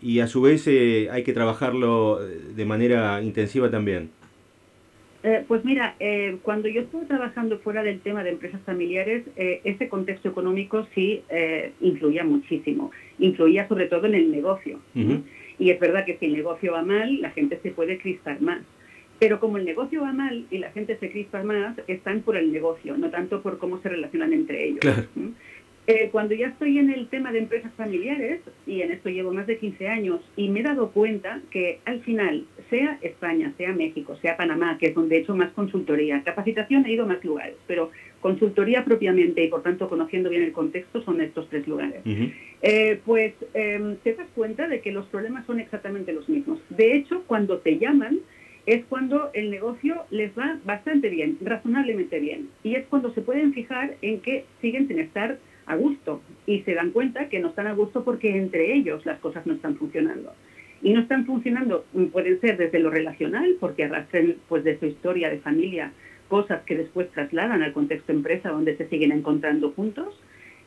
y 0.02 0.20
a 0.20 0.26
su 0.26 0.42
vez 0.42 0.66
hay 0.66 1.22
que 1.22 1.32
trabajarlo 1.32 2.20
de 2.20 2.64
manera 2.64 3.22
intensiva 3.22 3.70
también? 3.70 4.10
Pues 5.48 5.64
mira, 5.64 5.96
cuando 6.42 6.68
yo 6.68 6.82
estuve 6.82 7.06
trabajando 7.06 7.58
fuera 7.58 7.82
del 7.82 8.00
tema 8.00 8.22
de 8.22 8.30
empresas 8.30 8.60
familiares, 8.62 9.24
ese 9.36 9.88
contexto 9.88 10.28
económico 10.28 10.86
sí 10.94 11.22
influía 11.80 12.24
muchísimo. 12.24 12.90
Influía 13.18 13.66
sobre 13.68 13.86
todo 13.86 14.06
en 14.06 14.14
el 14.14 14.30
negocio. 14.30 14.80
Y 15.58 15.70
es 15.70 15.80
verdad 15.80 16.04
que 16.04 16.18
si 16.18 16.26
el 16.26 16.32
negocio 16.34 16.72
va 16.72 16.82
mal, 16.82 17.20
la 17.20 17.30
gente 17.30 17.58
se 17.62 17.70
puede 17.70 17.98
crispar 17.98 18.40
más. 18.40 18.62
Pero 19.20 19.38
como 19.38 19.58
el 19.58 19.64
negocio 19.64 20.02
va 20.02 20.12
mal 20.12 20.44
y 20.50 20.58
la 20.58 20.72
gente 20.72 20.96
se 20.98 21.10
crispa 21.10 21.42
más, 21.44 21.80
están 21.86 22.22
por 22.22 22.36
el 22.36 22.52
negocio, 22.52 22.96
no 22.98 23.10
tanto 23.10 23.42
por 23.42 23.58
cómo 23.58 23.80
se 23.80 23.88
relacionan 23.88 24.32
entre 24.32 24.64
ellos. 24.64 24.80
Eh, 25.86 26.08
cuando 26.10 26.34
ya 26.34 26.48
estoy 26.48 26.78
en 26.78 26.90
el 26.90 27.08
tema 27.08 27.30
de 27.30 27.40
empresas 27.40 27.70
familiares, 27.74 28.40
y 28.66 28.80
en 28.80 28.90
esto 28.90 29.10
llevo 29.10 29.32
más 29.32 29.46
de 29.46 29.58
15 29.58 29.88
años, 29.88 30.20
y 30.34 30.48
me 30.48 30.60
he 30.60 30.62
dado 30.62 30.90
cuenta 30.92 31.42
que 31.50 31.80
al 31.84 32.00
final, 32.00 32.46
sea 32.70 32.98
España, 33.02 33.52
sea 33.58 33.72
México, 33.72 34.16
sea 34.22 34.36
Panamá, 34.36 34.78
que 34.78 34.86
es 34.86 34.94
donde 34.94 35.16
he 35.16 35.20
hecho 35.20 35.36
más 35.36 35.52
consultoría, 35.52 36.22
capacitación 36.22 36.86
he 36.86 36.92
ido 36.92 37.04
a 37.04 37.08
más 37.08 37.22
lugares, 37.22 37.56
pero 37.66 37.90
consultoría 38.20 38.82
propiamente 38.86 39.44
y 39.44 39.48
por 39.48 39.62
tanto 39.62 39.86
conociendo 39.90 40.30
bien 40.30 40.42
el 40.42 40.52
contexto 40.52 41.02
son 41.02 41.20
estos 41.20 41.46
tres 41.50 41.68
lugares. 41.68 42.00
Eh, 42.62 42.98
pues 43.04 43.34
em, 43.52 43.96
te 43.96 44.14
das 44.14 44.28
cuenta 44.34 44.66
de 44.66 44.80
que 44.80 44.90
los 44.90 45.04
problemas 45.06 45.44
son 45.44 45.60
exactamente 45.60 46.14
los 46.14 46.26
mismos. 46.30 46.58
De 46.70 46.96
hecho, 46.96 47.24
cuando 47.26 47.58
te 47.58 47.78
llaman, 47.78 48.20
es 48.64 48.82
cuando 48.86 49.30
el 49.34 49.50
negocio 49.50 50.04
les 50.10 50.32
va 50.38 50.58
bastante 50.64 51.10
bien, 51.10 51.36
razonablemente 51.42 52.18
bien. 52.18 52.48
Y 52.62 52.76
es 52.76 52.86
cuando 52.86 53.12
se 53.12 53.20
pueden 53.20 53.52
fijar 53.52 53.96
en 54.00 54.20
que 54.20 54.46
siguen 54.62 54.88
sin 54.88 55.00
estar 55.00 55.36
a 55.66 55.76
gusto 55.76 56.22
y 56.46 56.60
se 56.62 56.74
dan 56.74 56.90
cuenta 56.90 57.28
que 57.28 57.40
no 57.40 57.48
están 57.48 57.66
a 57.66 57.74
gusto 57.74 58.04
porque 58.04 58.36
entre 58.36 58.74
ellos 58.74 59.04
las 59.06 59.18
cosas 59.20 59.46
no 59.46 59.54
están 59.54 59.76
funcionando. 59.76 60.32
Y 60.82 60.92
no 60.92 61.00
están 61.00 61.24
funcionando, 61.24 61.86
mm, 61.94 62.06
pueden 62.06 62.40
ser 62.40 62.58
desde 62.58 62.78
lo 62.78 62.90
relacional, 62.90 63.56
porque 63.58 63.84
arrastren 63.84 64.36
pues, 64.48 64.64
de 64.64 64.78
su 64.78 64.86
historia 64.86 65.30
de 65.30 65.38
familia 65.38 65.92
cosas 66.28 66.62
que 66.64 66.76
después 66.76 67.10
trasladan 67.12 67.62
al 67.62 67.72
contexto 67.72 68.12
empresa 68.12 68.50
donde 68.50 68.76
se 68.76 68.88
siguen 68.88 69.12
encontrando 69.12 69.70
juntos. 69.72 70.18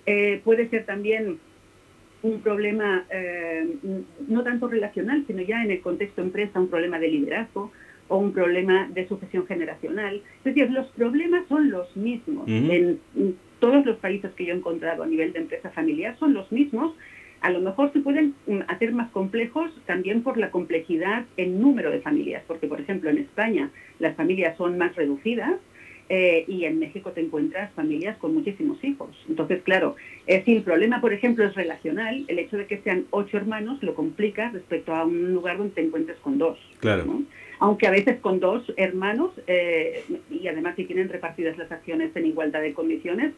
Eh, 0.05 0.41
puede 0.43 0.69
ser 0.69 0.85
también 0.85 1.39
un 2.23 2.41
problema 2.41 3.05
eh, 3.11 3.67
no 4.27 4.43
tanto 4.43 4.67
relacional, 4.67 5.23
sino 5.27 5.41
ya 5.41 5.63
en 5.63 5.71
el 5.71 5.81
contexto 5.81 6.21
empresa, 6.21 6.59
un 6.59 6.69
problema 6.69 6.99
de 6.99 7.09
liderazgo, 7.09 7.71
o 8.07 8.17
un 8.17 8.31
problema 8.31 8.87
de 8.93 9.07
sucesión 9.07 9.45
generacional. 9.47 10.21
Es 10.39 10.43
decir, 10.43 10.71
los 10.71 10.87
problemas 10.91 11.45
son 11.47 11.69
los 11.69 11.95
mismos. 11.95 12.47
En 12.47 12.99
todos 13.59 13.85
los 13.85 13.97
países 13.97 14.31
que 14.33 14.45
yo 14.45 14.53
he 14.53 14.57
encontrado 14.57 15.03
a 15.03 15.07
nivel 15.07 15.33
de 15.33 15.39
empresa 15.39 15.69
familiar 15.69 16.17
son 16.19 16.33
los 16.33 16.51
mismos. 16.51 16.93
A 17.41 17.51
lo 17.51 17.61
mejor 17.61 17.93
se 17.93 17.99
pueden 17.99 18.33
mm, 18.47 18.61
hacer 18.67 18.91
más 18.93 19.09
complejos 19.11 19.71
también 19.85 20.23
por 20.23 20.37
la 20.37 20.49
complejidad 20.49 21.25
en 21.37 21.61
número 21.61 21.91
de 21.91 22.01
familias, 22.01 22.43
porque 22.47 22.67
por 22.67 22.81
ejemplo 22.81 23.09
en 23.09 23.19
España 23.19 23.69
las 23.99 24.15
familias 24.15 24.57
son 24.57 24.77
más 24.77 24.95
reducidas, 24.95 25.55
eh, 26.09 26.45
y 26.47 26.63
en 26.63 26.79
México 26.79 27.11
te 27.11 27.19
encuentras 27.19 27.69
familias 27.73 28.17
con 28.17 28.33
muchísimos 28.33 28.81
hijos. 28.81 29.09
Entonces, 29.27 29.61
claro, 29.63 29.97
eh, 30.25 30.41
si 30.45 30.55
el 30.55 30.63
problema, 30.63 31.01
por 31.01 31.11
ejemplo, 31.11 31.43
es 31.43 31.53
relacional, 31.53 32.23
el 32.29 32.39
hecho 32.39 32.55
de 32.55 32.65
que 32.65 32.77
sean 32.77 33.07
ocho 33.09 33.35
hermanos 33.35 33.83
lo 33.83 33.93
complica 33.93 34.49
respecto 34.51 34.95
a 34.95 35.03
un 35.03 35.33
lugar 35.33 35.57
donde 35.57 35.73
te 35.73 35.81
encuentres 35.81 36.17
con 36.19 36.37
dos. 36.37 36.57
Claro 36.79 37.23
aunque 37.59 37.87
a 37.87 37.91
veces 37.91 38.19
con 38.19 38.39
dos 38.39 38.71
hermanos, 38.77 39.31
eh, 39.47 40.03
y 40.29 40.47
además 40.47 40.75
si 40.75 40.85
tienen 40.85 41.09
repartidas 41.09 41.57
las 41.57 41.71
acciones 41.71 42.15
en 42.15 42.25
igualdad 42.25 42.61
de 42.61 42.73
condiciones, 42.73 43.33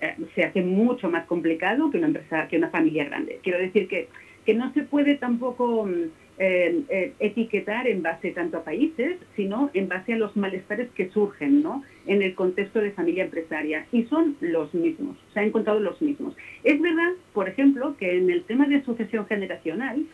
eh, 0.00 0.14
se 0.34 0.44
hace 0.44 0.62
mucho 0.62 1.08
más 1.08 1.26
complicado 1.26 1.90
que 1.90 1.98
una 1.98 2.08
empresa, 2.08 2.48
que 2.48 2.58
una 2.58 2.70
familia 2.70 3.04
grande. 3.04 3.40
Quiero 3.42 3.58
decir 3.58 3.88
que, 3.88 4.08
que 4.44 4.54
no 4.54 4.72
se 4.72 4.82
puede 4.82 5.16
tampoco 5.16 5.86
mm, 5.86 6.10
eh, 6.38 7.12
etiquetar 7.18 7.88
en 7.88 8.02
base 8.02 8.30
tanto 8.32 8.58
a 8.58 8.64
países, 8.64 9.16
sino 9.34 9.70
en 9.72 9.88
base 9.88 10.12
a 10.12 10.16
los 10.16 10.36
malestares 10.36 10.90
que 10.90 11.08
surgen 11.10 11.62
¿no? 11.62 11.82
en 12.06 12.22
el 12.22 12.34
contexto 12.34 12.80
de 12.80 12.92
familia 12.92 13.24
empresaria. 13.24 13.86
Y 13.90 14.04
son 14.04 14.36
los 14.40 14.72
mismos, 14.74 15.16
se 15.32 15.40
han 15.40 15.46
encontrado 15.46 15.80
los 15.80 16.00
mismos. 16.02 16.36
Es 16.62 16.80
verdad, 16.80 17.12
por 17.32 17.48
ejemplo, 17.48 17.96
que 17.96 18.18
en 18.18 18.30
el 18.30 18.44
tema 18.44 18.68
de 18.68 18.82
sucesión 18.84 19.26
generacional, 19.26 20.04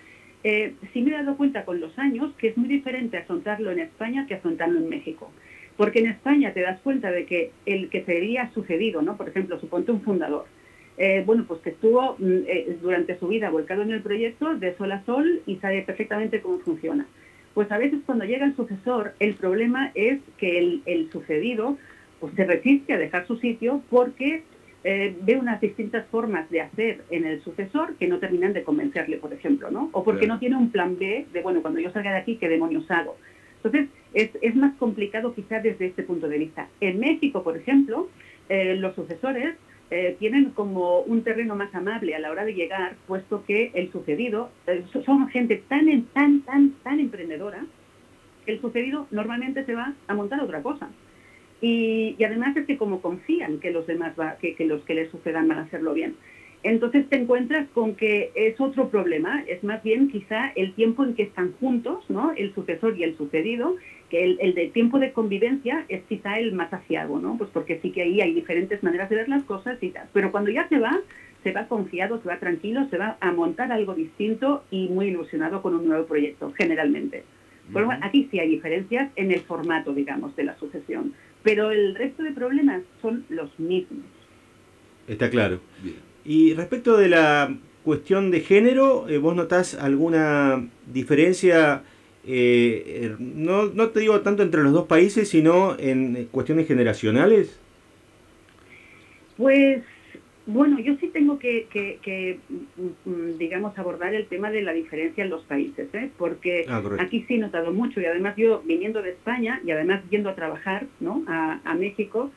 eh, 0.44 0.74
sí 0.92 1.02
me 1.02 1.10
he 1.10 1.14
dado 1.14 1.36
cuenta 1.36 1.64
con 1.64 1.80
los 1.80 1.98
años 1.98 2.32
que 2.38 2.48
es 2.48 2.56
muy 2.56 2.68
diferente 2.68 3.16
afrontarlo 3.16 3.70
en 3.70 3.80
España 3.80 4.26
que 4.26 4.34
afrontarlo 4.34 4.78
en 4.78 4.88
México. 4.88 5.30
Porque 5.76 6.00
en 6.00 6.06
España 6.06 6.52
te 6.52 6.60
das 6.60 6.80
cuenta 6.80 7.10
de 7.10 7.24
que 7.26 7.50
el 7.64 7.88
que 7.88 8.04
se 8.04 8.16
había 8.16 8.50
sucedido, 8.52 9.02
¿no? 9.02 9.16
por 9.16 9.28
ejemplo, 9.28 9.58
suponte 9.58 9.92
un 9.92 10.02
fundador, 10.02 10.46
eh, 10.98 11.22
bueno, 11.24 11.44
pues 11.48 11.60
que 11.62 11.70
estuvo 11.70 12.16
mm, 12.18 12.32
eh, 12.46 12.76
durante 12.82 13.18
su 13.18 13.28
vida 13.28 13.50
volcado 13.50 13.82
en 13.82 13.92
el 13.92 14.02
proyecto 14.02 14.54
de 14.54 14.76
sol 14.76 14.92
a 14.92 15.04
sol 15.04 15.40
y 15.46 15.56
sabe 15.56 15.82
perfectamente 15.82 16.40
cómo 16.40 16.58
funciona. 16.60 17.06
Pues 17.54 17.70
a 17.70 17.78
veces 17.78 18.00
cuando 18.04 18.24
llega 18.24 18.46
el 18.46 18.56
sucesor, 18.56 19.14
el 19.18 19.34
problema 19.34 19.90
es 19.94 20.20
que 20.38 20.80
el, 20.84 21.08
sucedido 21.10 21.76
pues, 22.20 22.34
se 22.34 22.44
resiste 22.44 22.92
a 22.92 22.98
dejar 22.98 23.26
su 23.26 23.36
sitio 23.38 23.82
porque 23.90 24.42
eh, 24.84 25.16
ve 25.22 25.36
unas 25.36 25.60
distintas 25.60 26.06
formas 26.06 26.48
de 26.50 26.60
hacer 26.60 27.04
en 27.10 27.24
el 27.24 27.42
sucesor 27.42 27.94
que 27.96 28.08
no 28.08 28.18
terminan 28.18 28.52
de 28.52 28.64
convencerle, 28.64 29.18
por 29.18 29.32
ejemplo, 29.32 29.70
¿no? 29.70 29.90
O 29.92 30.02
porque 30.02 30.26
no 30.26 30.38
tiene 30.38 30.56
un 30.56 30.70
plan 30.70 30.98
B 30.98 31.26
de, 31.32 31.42
bueno, 31.42 31.62
cuando 31.62 31.80
yo 31.80 31.90
salga 31.90 32.12
de 32.12 32.18
aquí, 32.18 32.36
¿qué 32.36 32.48
demonios 32.48 32.90
hago? 32.90 33.16
Entonces, 33.56 33.88
es, 34.12 34.30
es 34.40 34.56
más 34.56 34.74
complicado 34.76 35.34
quizás 35.34 35.62
desde 35.62 35.86
este 35.86 36.02
punto 36.02 36.28
de 36.28 36.38
vista. 36.38 36.68
En 36.80 36.98
México, 36.98 37.42
por 37.42 37.56
ejemplo, 37.56 38.08
los 38.48 38.94
sucesores 38.94 39.56
eh, 39.94 40.16
tienen 40.18 40.52
como 40.52 41.00
un 41.00 41.22
terreno 41.22 41.54
más 41.54 41.74
amable 41.74 42.14
a 42.14 42.18
la 42.18 42.30
hora 42.30 42.46
de 42.46 42.54
llegar, 42.54 42.94
puesto 43.06 43.44
que 43.44 43.72
el 43.74 43.92
sucedido, 43.92 44.48
eh, 44.66 44.84
son 45.04 45.28
gente 45.28 45.62
tan, 45.68 45.84
tan, 46.14 46.40
tan, 46.40 46.70
tan 46.82 46.98
emprendedora, 46.98 47.62
que 48.46 48.52
el 48.52 48.60
sucedido 48.62 49.06
normalmente 49.10 49.66
se 49.66 49.74
va 49.74 49.92
a 50.06 50.14
montar 50.14 50.40
otra 50.40 50.62
cosa. 50.62 50.88
Y, 51.62 52.16
además 52.22 52.56
es 52.56 52.66
que 52.66 52.76
como 52.76 53.00
confían 53.00 53.60
que 53.60 53.70
los 53.70 53.86
demás, 53.86 54.12
va, 54.18 54.36
que, 54.36 54.54
que 54.54 54.66
los 54.66 54.82
que 54.84 54.94
les 54.94 55.10
sucedan 55.10 55.48
van 55.48 55.58
a 55.58 55.62
hacerlo 55.62 55.94
bien. 55.94 56.16
Entonces 56.64 57.08
te 57.08 57.16
encuentras 57.16 57.68
con 57.70 57.94
que 57.96 58.30
es 58.34 58.60
otro 58.60 58.88
problema, 58.88 59.42
es 59.48 59.64
más 59.64 59.82
bien 59.82 60.08
quizá 60.10 60.52
el 60.54 60.74
tiempo 60.74 61.04
en 61.04 61.14
que 61.14 61.24
están 61.24 61.52
juntos, 61.54 62.04
¿no? 62.08 62.32
el 62.36 62.54
sucesor 62.54 62.96
y 62.96 63.04
el 63.04 63.16
sucedido, 63.16 63.76
que 64.10 64.24
el, 64.24 64.38
el 64.40 64.54
de 64.54 64.68
tiempo 64.68 64.98
de 64.98 65.12
convivencia 65.12 65.84
es 65.88 66.02
quizá 66.04 66.38
el 66.38 66.52
más 66.52 66.72
aciago, 66.72 67.18
¿no? 67.18 67.36
Pues 67.38 67.50
porque 67.50 67.80
sí 67.80 67.90
que 67.90 68.02
ahí 68.02 68.20
hay 68.20 68.34
diferentes 68.34 68.82
maneras 68.82 69.08
de 69.08 69.16
ver 69.16 69.28
las 69.28 69.42
cosas 69.44 69.82
y 69.82 69.88
tal. 69.90 70.08
Pero 70.12 70.30
cuando 70.30 70.50
ya 70.50 70.68
se 70.68 70.78
va, 70.78 71.00
se 71.42 71.52
va 71.52 71.66
confiado, 71.66 72.20
se 72.22 72.28
va 72.28 72.38
tranquilo, 72.38 72.86
se 72.90 72.98
va 72.98 73.16
a 73.20 73.32
montar 73.32 73.72
algo 73.72 73.94
distinto 73.94 74.64
y 74.70 74.88
muy 74.88 75.06
ilusionado 75.08 75.62
con 75.62 75.74
un 75.74 75.88
nuevo 75.88 76.06
proyecto, 76.06 76.52
generalmente. 76.56 77.24
Bueno, 77.70 77.90
aquí 78.02 78.28
sí 78.30 78.38
hay 78.38 78.48
diferencias 78.48 79.10
en 79.16 79.30
el 79.30 79.40
formato, 79.40 79.94
digamos, 79.94 80.34
de 80.36 80.44
la 80.44 80.56
sucesión, 80.56 81.14
pero 81.42 81.70
el 81.70 81.94
resto 81.94 82.22
de 82.22 82.32
problemas 82.32 82.82
son 83.00 83.24
los 83.28 83.58
mismos. 83.58 84.04
Está 85.08 85.30
claro. 85.30 85.60
Y 86.24 86.54
respecto 86.54 86.96
de 86.96 87.08
la 87.08 87.56
cuestión 87.84 88.30
de 88.30 88.40
género, 88.40 89.08
eh, 89.08 89.18
¿vos 89.18 89.34
notás 89.34 89.74
alguna 89.74 90.68
diferencia 90.92 91.82
eh, 92.24 93.16
no, 93.18 93.66
no 93.66 93.88
te 93.88 94.00
digo 94.00 94.20
tanto 94.20 94.42
entre 94.42 94.62
los 94.62 94.72
dos 94.72 94.86
países, 94.86 95.28
sino 95.28 95.76
en 95.78 96.28
cuestiones 96.30 96.68
generacionales? 96.68 97.58
Pues 99.36 99.82
bueno, 100.46 100.80
yo 100.80 100.96
sí 100.96 101.08
tengo 101.08 101.38
que, 101.38 102.38
mm, 102.76 103.10
mm, 103.10 103.38
digamos, 103.38 103.78
abordar 103.78 104.14
el 104.14 104.26
tema 104.26 104.50
de 104.50 104.62
la 104.62 104.72
diferencia 104.72 105.22
en 105.22 105.30
los 105.30 105.44
países, 105.44 105.88
¿eh? 105.94 106.10
porque 106.18 106.64
ah, 106.68 106.82
aquí 106.98 107.24
sí 107.28 107.34
he 107.34 107.38
notado 107.38 107.72
mucho 107.72 108.00
y 108.00 108.06
además 108.06 108.34
yo 108.36 108.62
viniendo 108.64 109.02
de 109.02 109.10
España 109.10 109.60
y 109.64 109.70
además 109.70 110.02
yendo 110.10 110.30
a 110.30 110.34
trabajar 110.34 110.86
¿no? 111.00 111.22
a, 111.28 111.74
México, 111.74 112.32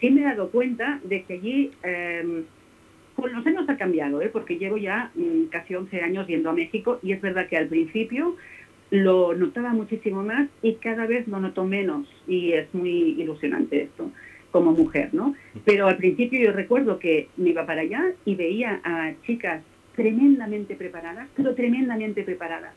sí 0.00 0.10
me 0.10 0.20
he 0.20 0.24
dado 0.24 0.50
cuenta 0.50 1.00
de 1.02 1.22
que 1.24 1.34
allí 1.34 1.70
em, 1.82 2.44
con 3.16 3.32
los 3.32 3.44
años 3.44 3.68
ha 3.68 3.76
cambiado, 3.76 4.22
¿eh? 4.22 4.30
porque 4.32 4.58
llevo 4.58 4.76
ya 4.76 5.10
mm, 5.16 5.46
casi 5.50 5.74
11 5.74 6.00
años 6.00 6.28
yendo 6.28 6.50
a 6.50 6.52
México 6.52 7.00
y 7.02 7.12
es 7.12 7.20
verdad 7.20 7.48
que 7.48 7.56
al 7.56 7.66
principio 7.66 8.36
lo 8.90 9.34
notaba 9.34 9.72
muchísimo 9.72 10.22
más 10.22 10.48
y 10.62 10.74
cada 10.74 11.06
vez 11.06 11.26
lo 11.26 11.40
noto 11.40 11.64
menos 11.64 12.06
y 12.26 12.52
es 12.52 12.72
muy 12.72 13.20
ilusionante 13.20 13.82
esto 13.82 14.10
como 14.50 14.72
mujer, 14.72 15.10
¿no? 15.12 15.34
Pero 15.64 15.86
al 15.86 15.96
principio 15.96 16.40
yo 16.40 16.52
recuerdo 16.52 16.98
que 16.98 17.28
me 17.36 17.50
iba 17.50 17.66
para 17.66 17.82
allá 17.82 18.12
y 18.24 18.34
veía 18.34 18.80
a 18.84 19.12
chicas 19.26 19.62
tremendamente 19.94 20.74
preparadas, 20.74 21.28
pero 21.36 21.54
tremendamente 21.54 22.22
preparadas, 22.22 22.74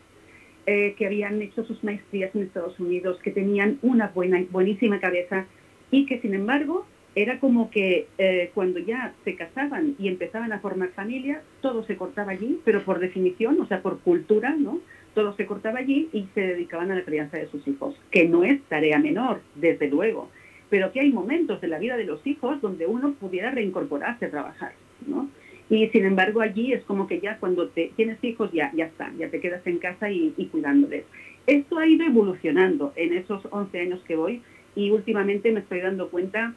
eh, 0.66 0.96
que 0.98 1.06
habían 1.06 1.42
hecho 1.42 1.64
sus 1.64 1.84
maestrías 1.84 2.36
en 2.36 2.44
Estados 2.44 2.80
Unidos, 2.80 3.20
que 3.24 3.32
tenían 3.32 3.78
una 3.82 4.08
buena, 4.08 4.44
buenísima 4.50 5.00
cabeza 5.00 5.46
y 5.92 6.06
que 6.06 6.20
sin 6.20 6.34
embargo 6.34 6.86
era 7.14 7.40
como 7.40 7.70
que 7.70 8.08
eh, 8.18 8.52
cuando 8.54 8.80
ya 8.80 9.14
se 9.26 9.36
casaban 9.36 9.96
y 10.00 10.08
empezaban 10.08 10.54
a 10.54 10.60
formar 10.60 10.90
familia, 10.90 11.42
todo 11.62 11.84
se 11.84 11.98
cortaba 11.98 12.32
allí, 12.32 12.60
pero 12.64 12.84
por 12.84 13.00
definición, 13.00 13.60
o 13.60 13.68
sea, 13.68 13.82
por 13.82 14.00
cultura, 14.00 14.56
¿no? 14.58 14.80
todo 15.14 15.36
se 15.36 15.46
cortaba 15.46 15.80
allí 15.80 16.10
y 16.14 16.28
se 16.34 16.42
dedicaban 16.42 16.92
a 16.92 16.96
la 16.96 17.04
crianza 17.04 17.38
de 17.38 17.48
sus 17.48 17.68
hijos, 17.68 17.96
que 18.12 18.28
no 18.28 18.44
es 18.44 18.62
tarea 18.64 19.00
menor, 19.00 19.42
desde 19.56 19.90
luego, 19.90 20.30
pero 20.72 20.92
que 20.94 21.02
hay 21.02 21.12
momentos 21.12 21.60
de 21.60 21.68
la 21.68 21.78
vida 21.78 21.98
de 21.98 22.06
los 22.06 22.26
hijos 22.26 22.62
donde 22.62 22.88
uno 22.88 23.12
pudiera 23.14 23.52
reincorporarse 23.52 24.26
a 24.26 24.32
trabajar, 24.32 24.72
¿no? 25.06 25.30
Y 25.70 25.88
sin 25.90 26.06
embargo 26.06 26.42
allí 26.42 26.72
es 26.72 26.82
como 26.84 27.08
que 27.08 27.20
ya 27.20 27.38
cuando 27.38 27.68
te, 27.68 27.92
tienes 27.98 28.24
hijos 28.24 28.52
ya, 28.54 28.72
ya 28.74 28.86
está, 28.86 29.12
ya 29.20 29.30
te 29.30 29.42
quedas 29.42 29.68
en 29.68 29.80
casa 29.80 30.10
y, 30.10 30.32
cuidándoles. 30.50 31.04
Esto 31.46 31.78
ha 31.78 31.88
ido 31.88 32.06
evolucionando 32.06 32.94
en 32.96 33.14
esos 33.14 33.42
11 33.52 33.80
años 33.80 34.02
que 34.08 34.16
voy 34.16 34.42
y 34.74 34.92
últimamente 34.92 35.52
me 35.52 35.60
estoy 35.60 35.82
dando 35.82 36.10
cuenta 36.10 36.54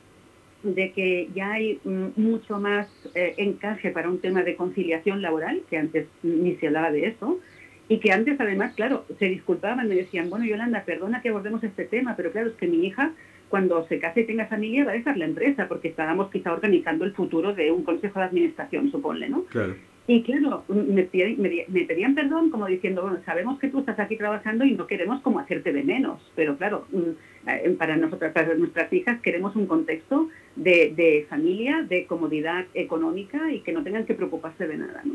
de 0.62 0.92
que 0.92 1.28
ya 1.34 1.52
hay 1.52 1.80
mucho 1.84 2.60
más 2.60 2.88
eh, 3.14 3.34
encaje 3.38 3.90
para 3.90 4.08
un 4.08 4.20
tema 4.20 4.44
de 4.44 4.54
conciliación 4.54 5.22
laboral, 5.22 5.62
que 5.68 5.76
antes 5.76 6.06
ni 6.22 6.54
se 6.54 6.68
hablaba 6.68 6.92
de 6.92 7.08
eso, 7.08 7.40
y 7.88 7.98
que 7.98 8.12
antes 8.12 8.40
además, 8.40 8.74
claro, 8.74 9.04
se 9.18 9.26
disculpaban, 9.26 9.88
me 9.88 9.94
decían, 9.94 10.30
bueno, 10.30 10.46
Yolanda, 10.46 10.84
perdona 10.84 11.20
que 11.20 11.28
abordemos 11.28 11.62
este 11.64 11.84
tema, 11.84 12.14
pero 12.16 12.30
claro, 12.32 12.48
es 12.48 12.54
que 12.54 12.66
mi 12.66 12.86
hija 12.86 13.12
cuando 13.48 13.86
se 13.88 13.98
case 13.98 14.22
y 14.22 14.26
tenga 14.26 14.46
familia 14.46 14.84
va 14.84 14.92
a 14.92 14.94
dejar 14.94 15.16
la 15.16 15.26
empresa, 15.26 15.68
porque 15.68 15.88
estábamos 15.88 16.30
quizá 16.30 16.52
organizando 16.52 17.04
el 17.04 17.12
futuro 17.12 17.54
de 17.54 17.70
un 17.70 17.84
consejo 17.84 18.18
de 18.18 18.26
administración, 18.26 18.90
suponle, 18.90 19.28
¿no? 19.28 19.44
Claro. 19.44 19.74
Y 20.06 20.22
claro, 20.22 20.64
me, 20.68 21.04
pedían 21.04 22.14
perdón 22.14 22.50
como 22.50 22.66
diciendo, 22.66 23.02
bueno, 23.02 23.20
sabemos 23.24 23.58
que 23.58 23.68
tú 23.68 23.80
estás 23.80 23.98
aquí 23.98 24.16
trabajando 24.16 24.66
y 24.66 24.72
no 24.72 24.86
queremos 24.86 25.22
como 25.22 25.38
hacerte 25.38 25.72
de 25.72 25.82
menos, 25.82 26.20
pero 26.36 26.58
claro, 26.58 26.86
mm, 26.92 27.48
eh, 27.48 27.74
para 27.78 27.96
nosotras, 27.96 28.32
para 28.34 28.54
nuestras 28.54 28.92
hijas 28.92 29.20
queremos 29.22 29.56
un 29.56 29.66
contexto 29.66 30.28
de, 30.56 30.92
de 30.94 31.26
familia, 31.30 31.86
de 31.88 32.04
comodidad 32.04 32.66
económica 32.74 33.50
y 33.50 33.60
que 33.60 33.72
no 33.72 33.82
tengan 33.82 34.04
que 34.04 34.12
preocuparse 34.12 34.66
de 34.66 34.76
nada, 34.76 35.00
¿no? 35.04 35.14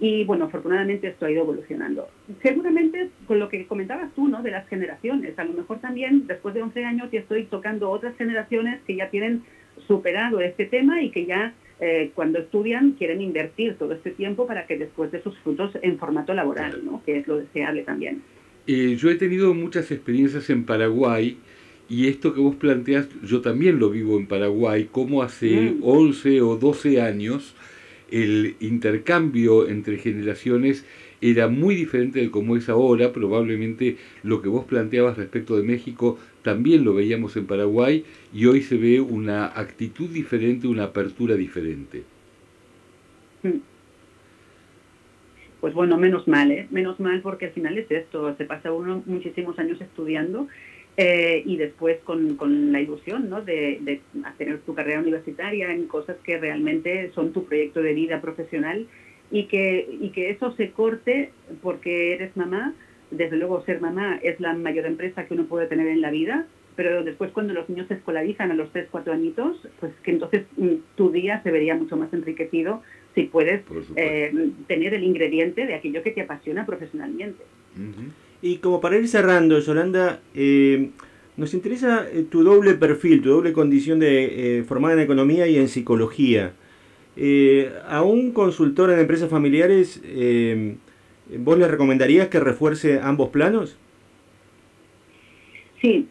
Y 0.00 0.24
bueno, 0.24 0.46
afortunadamente 0.46 1.08
esto 1.08 1.26
ha 1.26 1.30
ido 1.30 1.42
evolucionando. 1.42 2.08
Seguramente 2.42 3.10
con 3.26 3.38
lo 3.38 3.48
que 3.48 3.66
comentabas 3.66 4.12
tú, 4.14 4.28
¿no? 4.28 4.42
De 4.42 4.50
las 4.50 4.68
generaciones. 4.68 5.38
A 5.38 5.44
lo 5.44 5.52
mejor 5.52 5.78
también 5.80 6.26
después 6.26 6.54
de 6.54 6.62
11 6.62 6.84
años 6.84 7.08
ya 7.12 7.20
estoy 7.20 7.44
tocando 7.44 7.90
otras 7.90 8.16
generaciones 8.16 8.80
que 8.86 8.96
ya 8.96 9.08
tienen 9.10 9.42
superado 9.86 10.40
este 10.40 10.66
tema 10.66 11.02
y 11.02 11.10
que 11.10 11.26
ya 11.26 11.54
eh, 11.80 12.10
cuando 12.14 12.38
estudian 12.38 12.92
quieren 12.92 13.20
invertir 13.20 13.76
todo 13.76 13.92
este 13.92 14.10
tiempo 14.10 14.46
para 14.46 14.66
que 14.66 14.78
después 14.78 15.10
de 15.12 15.22
sus 15.22 15.36
frutos 15.38 15.72
en 15.82 15.98
formato 15.98 16.34
laboral, 16.34 16.84
¿no? 16.84 17.02
Que 17.04 17.18
es 17.18 17.26
lo 17.26 17.38
deseable 17.38 17.82
también. 17.82 18.22
Eh, 18.66 18.96
yo 18.96 19.10
he 19.10 19.16
tenido 19.16 19.52
muchas 19.54 19.90
experiencias 19.90 20.48
en 20.50 20.64
Paraguay 20.64 21.36
y 21.88 22.08
esto 22.08 22.32
que 22.32 22.40
vos 22.40 22.56
planteas, 22.56 23.08
yo 23.22 23.40
también 23.42 23.78
lo 23.78 23.90
vivo 23.90 24.18
en 24.18 24.26
Paraguay, 24.26 24.88
como 24.90 25.22
hace 25.22 25.74
11 25.82 26.40
mm. 26.40 26.46
o 26.46 26.56
12 26.56 27.02
años 27.02 27.54
el 28.14 28.54
intercambio 28.60 29.68
entre 29.68 29.98
generaciones 29.98 30.86
era 31.20 31.48
muy 31.48 31.74
diferente 31.74 32.20
de 32.20 32.30
como 32.30 32.56
es 32.56 32.68
ahora, 32.68 33.12
probablemente 33.12 33.96
lo 34.22 34.40
que 34.40 34.48
vos 34.48 34.64
planteabas 34.66 35.16
respecto 35.16 35.56
de 35.56 35.64
México 35.64 36.16
también 36.42 36.84
lo 36.84 36.94
veíamos 36.94 37.36
en 37.36 37.46
Paraguay 37.46 38.04
y 38.32 38.46
hoy 38.46 38.62
se 38.62 38.76
ve 38.76 39.00
una 39.00 39.46
actitud 39.46 40.08
diferente, 40.10 40.68
una 40.68 40.84
apertura 40.84 41.34
diferente. 41.34 42.04
Hmm. 43.42 43.58
Pues 45.60 45.74
bueno, 45.74 45.96
menos 45.96 46.28
mal, 46.28 46.52
¿eh? 46.52 46.68
menos 46.70 47.00
mal 47.00 47.20
porque 47.20 47.46
al 47.46 47.52
final 47.52 47.78
es 47.78 47.90
esto, 47.90 48.36
se 48.36 48.44
pasa 48.44 48.70
uno 48.70 49.02
muchísimos 49.06 49.58
años 49.58 49.80
estudiando 49.80 50.46
eh, 50.96 51.42
y 51.44 51.56
después 51.56 51.98
con, 52.04 52.36
con, 52.36 52.70
la 52.70 52.80
ilusión 52.80 53.28
¿no? 53.28 53.42
de, 53.42 53.78
de, 53.80 54.00
hacer 54.24 54.60
tu 54.60 54.74
carrera 54.74 55.00
universitaria 55.00 55.72
en 55.72 55.88
cosas 55.88 56.16
que 56.22 56.38
realmente 56.38 57.10
son 57.14 57.32
tu 57.32 57.44
proyecto 57.44 57.82
de 57.82 57.94
vida 57.94 58.20
profesional 58.20 58.86
y 59.30 59.46
que, 59.46 59.88
y 60.00 60.10
que 60.10 60.30
eso 60.30 60.52
se 60.52 60.70
corte 60.70 61.32
porque 61.62 62.14
eres 62.14 62.36
mamá. 62.36 62.74
Desde 63.10 63.36
luego 63.36 63.64
ser 63.64 63.80
mamá 63.80 64.20
es 64.22 64.38
la 64.38 64.54
mayor 64.54 64.86
empresa 64.86 65.26
que 65.26 65.34
uno 65.34 65.46
puede 65.46 65.66
tener 65.66 65.88
en 65.88 66.00
la 66.00 66.10
vida, 66.10 66.46
pero 66.76 67.02
después 67.02 67.32
cuando 67.32 67.54
los 67.54 67.68
niños 67.68 67.88
se 67.88 67.94
escolarizan 67.94 68.52
a 68.52 68.54
los 68.54 68.70
3, 68.70 68.88
4 68.90 69.12
añitos, 69.12 69.68
pues 69.80 69.92
que 70.04 70.12
entonces 70.12 70.44
mm, 70.56 70.74
tu 70.94 71.10
día 71.10 71.42
se 71.42 71.50
vería 71.50 71.74
mucho 71.74 71.96
más 71.96 72.12
enriquecido 72.12 72.82
si 73.14 73.24
puedes 73.24 73.62
eh, 73.96 74.32
tener 74.66 74.94
el 74.94 75.04
ingrediente 75.04 75.66
de 75.66 75.74
aquello 75.74 76.02
que 76.02 76.10
te 76.12 76.22
apasiona 76.22 76.66
profesionalmente. 76.66 77.42
Y 78.44 78.58
como 78.58 78.78
para 78.82 78.98
ir 78.98 79.08
cerrando, 79.08 79.58
Yolanda, 79.58 80.20
eh, 80.34 80.90
nos 81.38 81.54
interesa 81.54 82.06
eh, 82.12 82.26
tu 82.30 82.44
doble 82.44 82.74
perfil, 82.74 83.22
tu 83.22 83.30
doble 83.30 83.54
condición 83.54 83.98
de 83.98 84.58
eh, 84.58 84.64
formada 84.64 84.92
en 84.92 85.00
economía 85.00 85.46
y 85.46 85.56
en 85.56 85.66
psicología. 85.66 86.52
a 87.88 88.02
un 88.02 88.32
consultor 88.32 88.90
en 88.90 88.98
empresas 88.98 89.30
familiares, 89.30 90.02
¿vos 91.38 91.58
le 91.58 91.68
recomendarías 91.68 92.28
que 92.28 92.38
refuerce 92.38 93.00
ambos 93.00 93.30
planos? 93.30 93.78
Sí, 95.80 96.06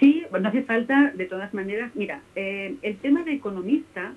sí, 0.00 0.24
no 0.32 0.48
hace 0.48 0.62
falta 0.64 1.12
de 1.14 1.26
todas 1.26 1.54
maneras. 1.54 1.92
Mira, 1.94 2.22
el 2.34 2.96
tema 2.96 3.22
de 3.22 3.34
economista 3.34 4.14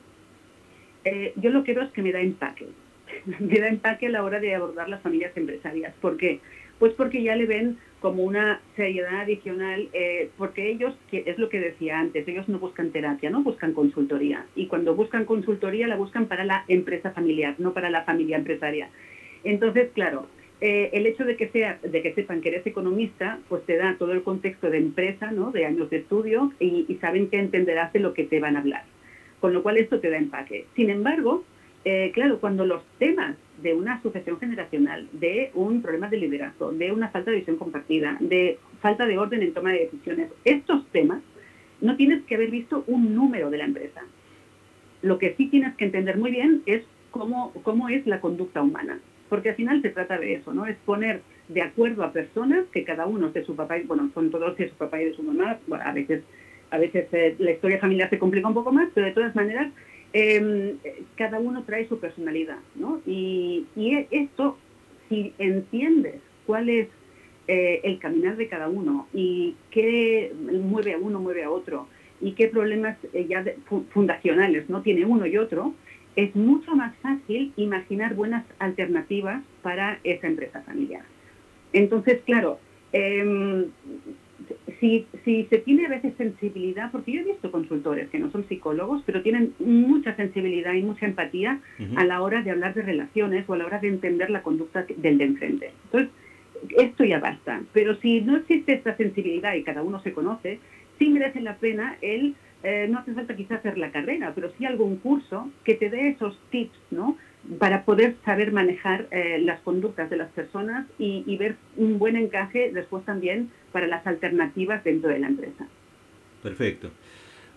yo 1.35 1.51
lo 1.51 1.63
que 1.63 1.75
veo 1.75 1.83
es 1.83 1.91
que 1.91 2.01
me 2.01 2.11
da 2.11 2.21
empaque. 2.21 2.65
me 3.39 3.59
da 3.59 3.67
empaque 3.67 4.07
a 4.07 4.09
la 4.09 4.23
hora 4.23 4.39
de 4.39 4.55
abordar 4.55 4.89
las 4.89 5.01
familias 5.03 5.37
empresarias. 5.37 5.93
¿Por 6.01 6.17
qué? 6.17 6.39
Pues 6.81 6.93
porque 6.93 7.21
ya 7.21 7.35
le 7.35 7.45
ven 7.45 7.77
como 7.99 8.23
una 8.23 8.59
seriedad 8.75 9.21
adicional, 9.21 9.89
eh, 9.93 10.31
porque 10.35 10.71
ellos, 10.71 10.95
es 11.11 11.37
lo 11.37 11.47
que 11.47 11.59
decía 11.59 11.99
antes, 11.99 12.27
ellos 12.27 12.49
no 12.49 12.57
buscan 12.57 12.89
terapia, 12.89 13.29
no 13.29 13.43
buscan 13.43 13.73
consultoría. 13.73 14.47
Y 14.55 14.65
cuando 14.65 14.95
buscan 14.95 15.25
consultoría 15.25 15.87
la 15.87 15.95
buscan 15.95 16.25
para 16.25 16.43
la 16.43 16.65
empresa 16.67 17.11
familiar, 17.11 17.53
no 17.59 17.75
para 17.75 17.91
la 17.91 18.01
familia 18.01 18.37
empresaria. 18.37 18.89
Entonces, 19.43 19.91
claro, 19.93 20.25
eh, 20.59 20.89
el 20.93 21.05
hecho 21.05 21.23
de 21.23 21.35
que, 21.35 21.49
sea, 21.49 21.77
de 21.83 22.01
que 22.01 22.15
sepan 22.15 22.41
que 22.41 22.49
eres 22.49 22.65
economista, 22.65 23.37
pues 23.47 23.63
te 23.67 23.77
da 23.77 23.95
todo 23.99 24.13
el 24.13 24.23
contexto 24.23 24.71
de 24.71 24.79
empresa, 24.79 25.29
¿no? 25.31 25.51
de 25.51 25.67
años 25.67 25.91
de 25.91 25.97
estudio, 25.97 26.51
y, 26.59 26.87
y 26.87 26.95
saben 26.95 27.29
que 27.29 27.37
entenderás 27.37 27.93
de 27.93 27.99
lo 27.99 28.15
que 28.15 28.23
te 28.23 28.39
van 28.39 28.55
a 28.55 28.61
hablar. 28.61 28.85
Con 29.39 29.53
lo 29.53 29.61
cual 29.61 29.77
esto 29.77 29.99
te 29.99 30.09
da 30.09 30.17
empaque. 30.17 30.65
Sin 30.75 30.89
embargo, 30.89 31.43
eh, 31.83 32.11
claro, 32.13 32.39
cuando 32.39 32.65
los 32.65 32.83
temas 32.99 33.35
de 33.61 33.73
una 33.73 34.01
sucesión 34.01 34.39
generacional, 34.39 35.07
de 35.13 35.51
un 35.53 35.81
problema 35.81 36.09
de 36.09 36.17
liderazgo, 36.17 36.71
de 36.71 36.91
una 36.91 37.09
falta 37.09 37.31
de 37.31 37.37
visión 37.37 37.57
compartida, 37.57 38.17
de 38.19 38.59
falta 38.81 39.05
de 39.05 39.17
orden 39.17 39.41
en 39.41 39.53
toma 39.53 39.71
de 39.71 39.85
decisiones, 39.85 40.29
estos 40.45 40.85
temas 40.87 41.21
no 41.79 41.95
tienes 41.95 42.23
que 42.23 42.35
haber 42.35 42.51
visto 42.51 42.83
un 42.87 43.15
número 43.15 43.49
de 43.49 43.57
la 43.57 43.65
empresa. 43.65 44.01
Lo 45.01 45.17
que 45.17 45.33
sí 45.35 45.47
tienes 45.47 45.75
que 45.75 45.85
entender 45.85 46.17
muy 46.17 46.31
bien 46.31 46.61
es 46.67 46.83
cómo, 47.09 47.51
cómo 47.63 47.89
es 47.89 48.05
la 48.05 48.21
conducta 48.21 48.61
humana, 48.61 48.99
porque 49.29 49.49
al 49.49 49.55
final 49.55 49.81
se 49.81 49.89
trata 49.89 50.19
de 50.19 50.35
eso, 50.35 50.53
¿no? 50.53 50.67
Es 50.67 50.77
poner 50.85 51.21
de 51.47 51.63
acuerdo 51.63 52.03
a 52.03 52.13
personas 52.13 52.65
que 52.71 52.83
cada 52.83 53.07
uno 53.07 53.29
de 53.29 53.43
su 53.43 53.55
papá, 53.55 53.77
bueno, 53.85 54.09
son 54.13 54.29
todos 54.29 54.55
de 54.57 54.69
su 54.69 54.75
papá 54.75 55.01
y 55.01 55.05
de 55.05 55.13
su 55.13 55.23
mamá, 55.23 55.57
a 55.83 55.93
veces, 55.93 56.23
a 56.69 56.77
veces 56.77 57.07
eh, 57.11 57.35
la 57.39 57.51
historia 57.51 57.79
familiar 57.79 58.09
se 58.09 58.19
complica 58.19 58.47
un 58.47 58.53
poco 58.53 58.71
más, 58.71 58.89
pero 58.93 59.07
de 59.07 59.13
todas 59.13 59.35
maneras 59.35 59.71
Em, 60.13 60.77
cada 61.15 61.39
uno 61.39 61.63
trae 61.63 61.87
su 61.87 61.99
personalidad, 61.99 62.59
¿no? 62.75 63.01
Y, 63.05 63.65
esto, 64.11 64.57
si 65.07 65.33
entiendes 65.37 66.15
cuál 66.45 66.69
es 66.69 66.89
eh, 67.47 67.79
el 67.83 67.97
caminar 67.99 68.35
de 68.35 68.49
cada 68.49 68.67
uno 68.67 69.07
y 69.13 69.55
qué 69.71 70.33
mueve 70.35 70.93
a 70.93 70.97
uno, 70.97 71.19
mueve 71.19 71.43
a 71.43 71.49
otro, 71.49 71.87
y 72.19 72.33
qué 72.33 72.47
problemas 72.47 72.97
eh, 73.13 73.25
ya 73.27 73.43
fundacionales 73.93 74.69
no 74.69 74.81
tiene 74.81 75.05
uno 75.05 75.25
y 75.25 75.37
otro, 75.37 75.73
es 76.15 76.35
mucho 76.35 76.75
más 76.75 76.95
fácil 76.97 77.53
imaginar 77.55 78.13
buenas 78.13 78.45
alternativas 78.59 79.41
para 79.61 79.99
esa 80.03 80.27
empresa 80.27 80.61
familiar. 80.61 81.03
Entonces, 81.71 82.21
claro, 82.25 82.59
eh, 82.91 83.65
si, 84.81 85.05
si 85.23 85.45
se 85.45 85.59
tiene 85.59 85.85
a 85.85 85.89
veces 85.89 86.13
sensibilidad, 86.17 86.91
porque 86.91 87.13
yo 87.13 87.21
he 87.21 87.23
visto 87.23 87.51
consultores 87.51 88.09
que 88.09 88.19
no 88.19 88.31
son 88.31 88.47
psicólogos, 88.47 89.03
pero 89.05 89.21
tienen 89.21 89.53
mucha 89.59 90.15
sensibilidad 90.15 90.73
y 90.73 90.81
mucha 90.81 91.05
empatía 91.05 91.61
a 91.95 92.03
la 92.03 92.21
hora 92.21 92.41
de 92.41 92.49
hablar 92.49 92.73
de 92.73 92.81
relaciones 92.81 93.47
o 93.47 93.53
a 93.53 93.57
la 93.57 93.65
hora 93.67 93.79
de 93.79 93.89
entender 93.89 94.31
la 94.31 94.41
conducta 94.41 94.85
del 94.97 95.19
de 95.19 95.23
enfrente. 95.23 95.71
Entonces, 95.85 96.09
esto 96.77 97.03
ya 97.03 97.19
basta. 97.19 97.61
Pero 97.73 97.95
si 97.97 98.21
no 98.21 98.37
existe 98.37 98.73
esta 98.73 98.97
sensibilidad 98.97 99.53
y 99.53 99.63
cada 99.63 99.83
uno 99.83 100.01
se 100.01 100.13
conoce, 100.13 100.59
sí 100.97 101.09
merece 101.09 101.41
la 101.41 101.57
pena 101.57 101.97
el, 102.01 102.33
eh, 102.63 102.87
no 102.89 102.99
hace 102.99 103.13
falta 103.13 103.35
quizás 103.35 103.59
hacer 103.59 103.77
la 103.77 103.91
carrera, 103.91 104.31
pero 104.33 104.51
sí 104.57 104.65
algún 104.65 104.97
curso 104.97 105.51
que 105.63 105.75
te 105.75 105.91
dé 105.91 106.09
esos 106.09 106.39
tips, 106.49 106.77
¿no? 106.89 107.17
Para 107.59 107.85
poder 107.85 108.15
saber 108.23 108.51
manejar 108.51 109.07
eh, 109.11 109.39
las 109.39 109.59
conductas 109.61 110.09
de 110.09 110.17
las 110.17 110.29
personas 110.31 110.85
y, 110.99 111.35
ver 111.37 111.55
un 111.75 111.97
buen 111.97 112.15
encaje 112.15 112.71
después 112.71 113.03
también 113.03 113.49
para 113.71 113.87
las 113.87 114.05
alternativas 114.05 114.83
dentro 114.83 115.09
de 115.09 115.19
la 115.19 115.27
empresa. 115.27 115.67
Perfecto. 116.43 116.89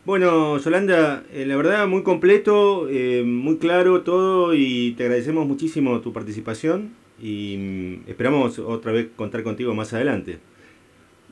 Bueno, 0.04 0.58
Yolanda, 0.58 1.24
eh, 1.32 1.46
la 1.46 1.56
verdad 1.56 1.86
muy 1.86 2.02
completo, 2.02 2.88
eh, 2.90 3.22
muy 3.24 3.58
claro 3.58 4.02
todo 4.02 4.54
y 4.54 4.92
te 4.92 5.04
agradecemos 5.04 5.46
muchísimo 5.46 6.00
tu 6.00 6.12
participación 6.12 6.90
y 7.20 7.56
mm, 8.06 8.10
esperamos 8.10 8.58
otra 8.58 8.92
vez 8.92 9.08
contar 9.16 9.42
contigo 9.42 9.74
más 9.74 9.92
adelante. 9.94 10.38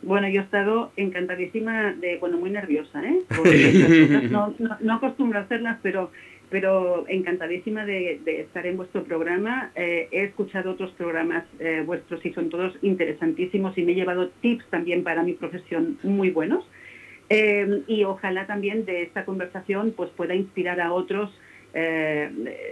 Bueno, 0.03 0.29
yo 0.29 0.41
he 0.41 0.45
estado 0.45 0.91
encantadísima 0.97 1.93
de, 1.93 2.17
bueno, 2.19 2.37
muy 2.37 2.51
nerviosa, 2.51 3.03
¿eh? 3.05 3.21
Porque 3.37 4.29
no, 4.31 4.55
no, 4.59 4.77
no 4.81 4.95
acostumbro 4.95 5.39
a 5.39 5.43
hacerlas, 5.43 5.79
pero 5.83 6.11
pero 6.53 7.07
encantadísima 7.09 7.87
de, 7.87 8.21
estar 8.27 8.67
en 8.67 8.77
vuestro 8.77 9.03
programa. 9.05 9.73
Eh, 9.75 10.09
he 10.13 10.25
escuchado 10.25 10.73
otros 10.73 10.91
programas 10.93 11.45
eh, 11.59 11.83
vuestros 11.85 12.25
y 12.27 12.33
son 12.35 12.51
todos 12.51 12.75
interesantísimos 12.83 13.77
y 13.79 13.83
me 13.83 13.93
he 13.93 13.95
llevado 13.95 14.29
tips 14.43 14.67
también 14.67 15.03
para 15.03 15.23
mi 15.23 15.33
profesión 15.33 15.99
muy 16.03 16.31
buenos. 16.31 16.63
Eh, 17.31 17.83
y 17.87 18.05
ojalá 18.05 18.47
también 18.47 18.85
de 18.85 19.03
esta 19.03 19.25
conversación 19.25 19.95
pues 19.97 20.11
pueda 20.11 20.35
inspirar 20.35 20.81
a 20.81 20.93
otros 20.93 21.31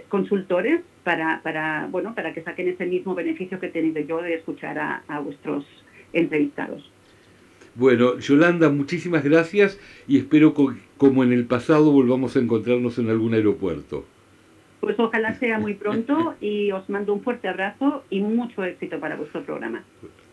consultores 0.09 0.81
para, 1.03 1.41
para, 1.41 1.87
bueno, 1.89 2.13
para 2.13 2.35
que 2.35 2.43
saquen 2.43 2.67
ese 2.67 2.85
mismo 2.85 3.15
beneficio 3.15 3.59
que 3.59 3.65
he 3.65 3.69
tenido 3.69 3.99
yo 4.01 4.21
de 4.21 4.35
escuchar 4.35 4.77
a 4.77 5.19
vuestros 5.21 5.65
entrevistados. 6.13 6.87
Bueno, 7.73 8.19
Yolanda, 8.19 8.69
muchísimas 8.69 9.23
gracias 9.23 9.79
y 10.05 10.17
espero 10.17 10.53
que, 10.53 10.73
como 11.01 11.23
en 11.23 11.33
el 11.33 11.45
pasado 11.45 11.91
volvamos 11.91 12.35
a 12.35 12.39
encontrarnos 12.39 12.99
en 12.99 13.09
algún 13.09 13.33
aeropuerto. 13.33 14.05
Pues 14.81 14.99
ojalá 14.99 15.33
sea 15.33 15.57
muy 15.57 15.73
pronto 15.73 16.35
y 16.41 16.71
os 16.71 16.87
mando 16.91 17.11
un 17.11 17.23
fuerte 17.23 17.47
abrazo 17.47 18.03
y 18.11 18.19
mucho 18.19 18.63
éxito 18.63 18.99
para 18.99 19.15
vuestro 19.15 19.41
programa. 19.43 19.83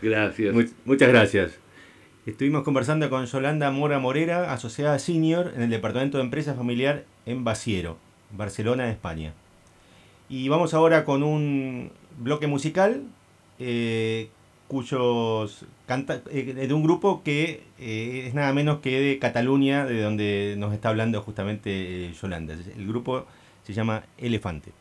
Gracias. 0.02 0.54
muchas 0.84 1.08
gracias. 1.08 1.58
Estuvimos 2.26 2.64
conversando 2.64 3.08
con 3.08 3.24
Yolanda 3.24 3.70
Mora 3.70 3.98
Morera, 3.98 4.52
asociada 4.52 4.98
senior 4.98 5.54
en 5.56 5.62
el 5.62 5.70
Departamento 5.70 6.18
de 6.18 6.24
Empresa 6.24 6.52
Familiar 6.52 7.06
en 7.24 7.44
Basiero, 7.44 7.96
Barcelona, 8.36 8.90
España. 8.90 9.32
Y 10.28 10.50
vamos 10.50 10.74
ahora 10.74 11.06
con 11.06 11.22
un 11.22 11.92
bloque 12.18 12.46
musical 12.46 13.04
eh, 13.58 14.28
cuyos 14.66 15.64
canta, 15.88 16.20
eh, 16.30 16.44
de 16.68 16.74
un 16.74 16.82
grupo 16.82 17.22
que 17.24 17.64
eh, 17.78 18.26
es 18.28 18.34
nada 18.34 18.52
menos 18.52 18.80
que 18.80 19.00
de 19.00 19.18
Cataluña, 19.18 19.86
de 19.86 20.02
donde 20.02 20.54
nos 20.58 20.74
está 20.74 20.90
hablando 20.90 21.22
justamente 21.22 21.70
eh, 21.70 22.12
Yolanda. 22.12 22.52
El 22.52 22.86
grupo 22.86 23.24
se 23.64 23.72
llama 23.72 24.04
Elefante. 24.18 24.72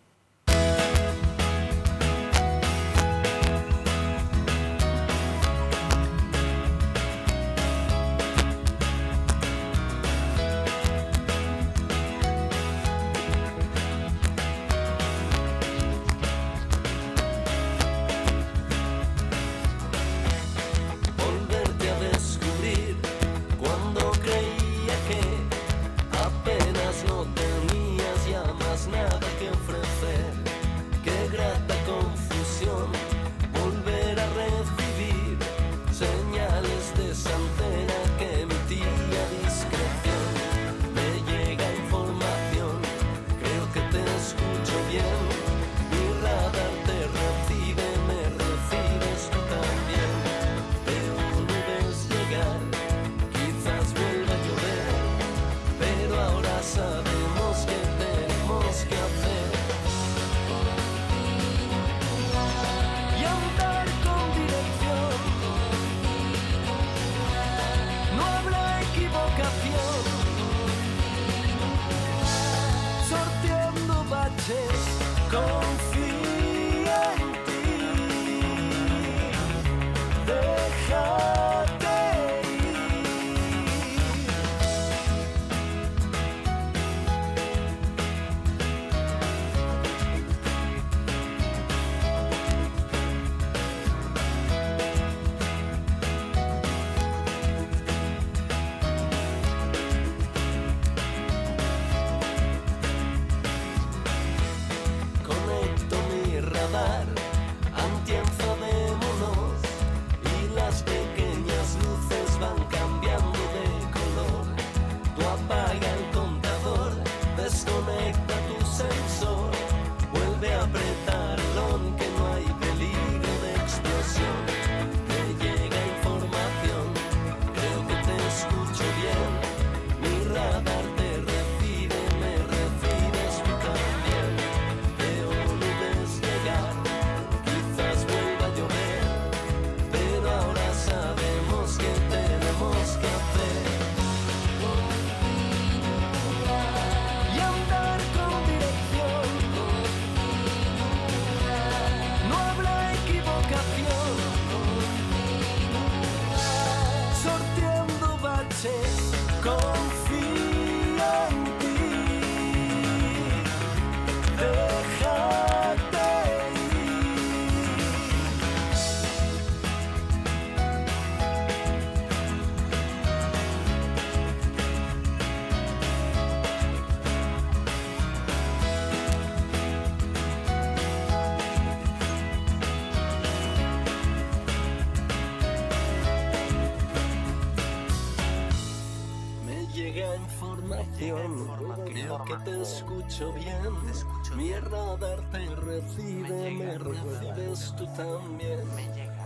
Escucho 193.07 193.31
bien. 193.33 194.37
Mi 194.37 194.53
radar 194.53 195.21
te 195.31 195.55
recibe, 195.55 196.51
me 196.51 196.77
recibes 196.77 197.73
tú 197.77 197.85
también. 197.95 198.59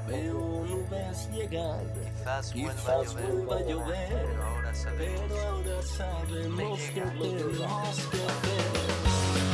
Veo 0.08 0.66
nubes 0.66 1.30
llegar, 1.32 1.84
quizás 2.54 3.14
vuelva 3.14 3.58
a 3.58 3.62
llover, 3.62 4.28
pero 4.98 5.42
ahora 5.42 5.84
sabemos 5.84 6.80
que 6.94 7.02
tenemos 7.02 8.00
que 8.12 8.24
hacer. 8.24 9.51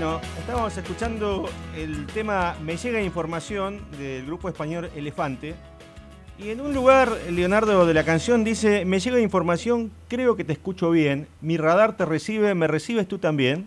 Bueno, 0.00 0.18
estábamos 0.38 0.74
escuchando 0.78 1.46
el 1.76 2.06
tema 2.06 2.56
Me 2.64 2.78
llega 2.78 3.02
información 3.02 3.80
del 3.98 4.24
grupo 4.24 4.48
español 4.48 4.88
Elefante. 4.96 5.54
Y 6.38 6.48
en 6.48 6.62
un 6.62 6.72
lugar, 6.72 7.12
Leonardo 7.30 7.84
de 7.84 7.92
la 7.92 8.02
canción 8.02 8.42
dice, 8.42 8.86
me 8.86 8.98
llega 8.98 9.20
información, 9.20 9.90
creo 10.08 10.36
que 10.36 10.44
te 10.44 10.54
escucho 10.54 10.90
bien, 10.90 11.26
mi 11.42 11.58
radar 11.58 11.98
te 11.98 12.06
recibe, 12.06 12.54
me 12.54 12.66
recibes 12.66 13.08
tú 13.08 13.18
también. 13.18 13.66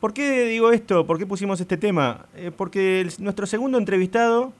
¿Por 0.00 0.14
qué 0.14 0.46
digo 0.46 0.72
esto? 0.72 1.06
¿Por 1.06 1.18
qué 1.18 1.26
pusimos 1.26 1.60
este 1.60 1.76
tema? 1.76 2.24
Eh, 2.34 2.50
porque 2.56 3.02
el- 3.02 3.10
nuestro 3.18 3.44
segundo 3.44 3.76
entrevistado 3.76 4.54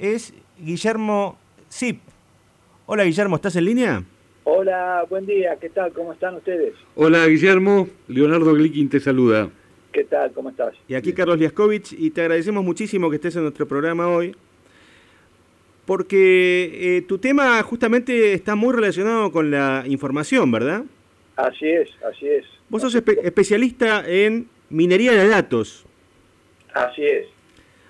es 0.00 0.34
Guillermo 0.58 1.38
Zip. 1.70 2.00
Hola 2.86 3.04
Guillermo, 3.04 3.36
¿estás 3.36 3.54
en 3.54 3.64
línea? 3.66 4.02
Hola, 4.42 5.04
buen 5.08 5.24
día, 5.24 5.56
¿qué 5.60 5.70
tal? 5.70 5.92
¿Cómo 5.92 6.12
están 6.14 6.34
ustedes? 6.34 6.74
Hola 6.96 7.24
Guillermo, 7.26 7.86
Leonardo 8.08 8.54
Glickin 8.54 8.88
te 8.88 8.98
saluda. 8.98 9.50
¿Qué 9.94 10.02
tal? 10.04 10.32
¿Cómo 10.32 10.50
estás? 10.50 10.74
Y 10.88 10.94
aquí 10.94 11.12
Carlos 11.12 11.38
Liaskovich, 11.38 11.92
y 11.96 12.10
te 12.10 12.22
agradecemos 12.22 12.64
muchísimo 12.64 13.08
que 13.08 13.16
estés 13.16 13.36
en 13.36 13.42
nuestro 13.42 13.66
programa 13.68 14.08
hoy, 14.08 14.34
porque 15.86 16.96
eh, 16.96 17.02
tu 17.02 17.18
tema 17.18 17.62
justamente 17.62 18.32
está 18.32 18.56
muy 18.56 18.74
relacionado 18.74 19.30
con 19.30 19.50
la 19.52 19.84
información, 19.86 20.50
¿verdad? 20.50 20.82
Así 21.36 21.68
es, 21.68 21.88
así 22.04 22.26
es. 22.26 22.44
Vos 22.68 22.82
sos 22.82 22.94
espe- 22.96 23.20
especialista 23.22 24.02
en 24.06 24.48
minería 24.68 25.12
de 25.12 25.28
datos. 25.28 25.84
Así 26.72 27.04
es. 27.04 27.28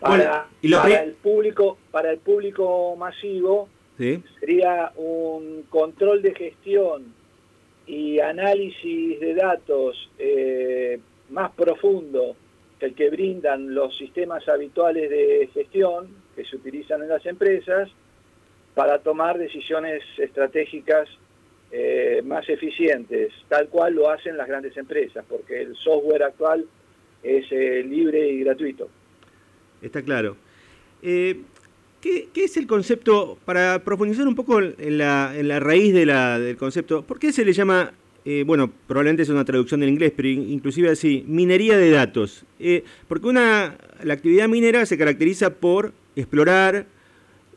Bueno, 0.00 0.24
Para, 0.24 0.48
y 0.60 0.70
para 0.72 1.02
el 1.04 1.12
público, 1.12 1.78
para 1.90 2.10
el 2.10 2.18
público 2.18 2.94
masivo 2.96 3.70
¿sí? 3.96 4.22
sería 4.40 4.92
un 4.96 5.62
control 5.70 6.20
de 6.20 6.34
gestión 6.34 7.04
y 7.86 8.18
análisis 8.20 9.20
de 9.20 9.34
datos 9.34 10.10
eh, 10.18 10.98
más 11.34 11.50
profundo 11.52 12.36
que 12.78 12.86
el 12.86 12.94
que 12.94 13.10
brindan 13.10 13.74
los 13.74 13.96
sistemas 13.96 14.48
habituales 14.48 15.10
de 15.10 15.50
gestión 15.52 16.08
que 16.34 16.44
se 16.44 16.56
utilizan 16.56 17.02
en 17.02 17.08
las 17.08 17.26
empresas 17.26 17.90
para 18.74 19.00
tomar 19.00 19.36
decisiones 19.36 20.02
estratégicas 20.16 21.08
eh, 21.70 22.22
más 22.24 22.48
eficientes, 22.48 23.32
tal 23.48 23.68
cual 23.68 23.94
lo 23.94 24.08
hacen 24.08 24.36
las 24.36 24.46
grandes 24.46 24.76
empresas, 24.76 25.24
porque 25.28 25.62
el 25.62 25.76
software 25.76 26.22
actual 26.22 26.64
es 27.22 27.50
eh, 27.50 27.82
libre 27.84 28.28
y 28.28 28.40
gratuito. 28.44 28.88
Está 29.82 30.02
claro. 30.02 30.36
Eh, 31.02 31.40
¿qué, 32.00 32.28
es 32.34 32.56
el 32.56 32.66
concepto, 32.66 33.38
para 33.44 33.82
profundizar 33.82 34.26
un 34.26 34.34
poco 34.36 34.60
en 34.60 34.98
la, 34.98 35.32
en 35.36 35.48
la 35.48 35.58
raíz 35.58 35.92
del 35.92 36.56
concepto, 36.56 37.02
¿por 37.02 37.18
qué 37.18 37.32
se 37.32 37.44
le 37.44 37.52
llama, 37.52 37.92
eh, 38.24 38.42
bueno, 38.46 38.70
probablemente 38.86 39.22
es 39.22 39.28
una 39.28 39.44
traducción 39.44 39.80
del 39.80 39.90
inglés, 39.90 40.12
pero 40.16 40.28
in- 40.28 40.50
inclusive 40.50 40.90
así, 40.90 41.24
minería 41.26 41.76
de 41.76 41.90
datos? 41.90 42.44
Eh, 42.58 42.82
porque 43.08 43.26
una, 43.26 43.76
la 44.02 44.14
actividad 44.14 44.48
minera 44.48 44.86
se 44.86 44.96
caracteriza 44.96 45.50
por 45.54 45.92
explorar, 46.16 46.86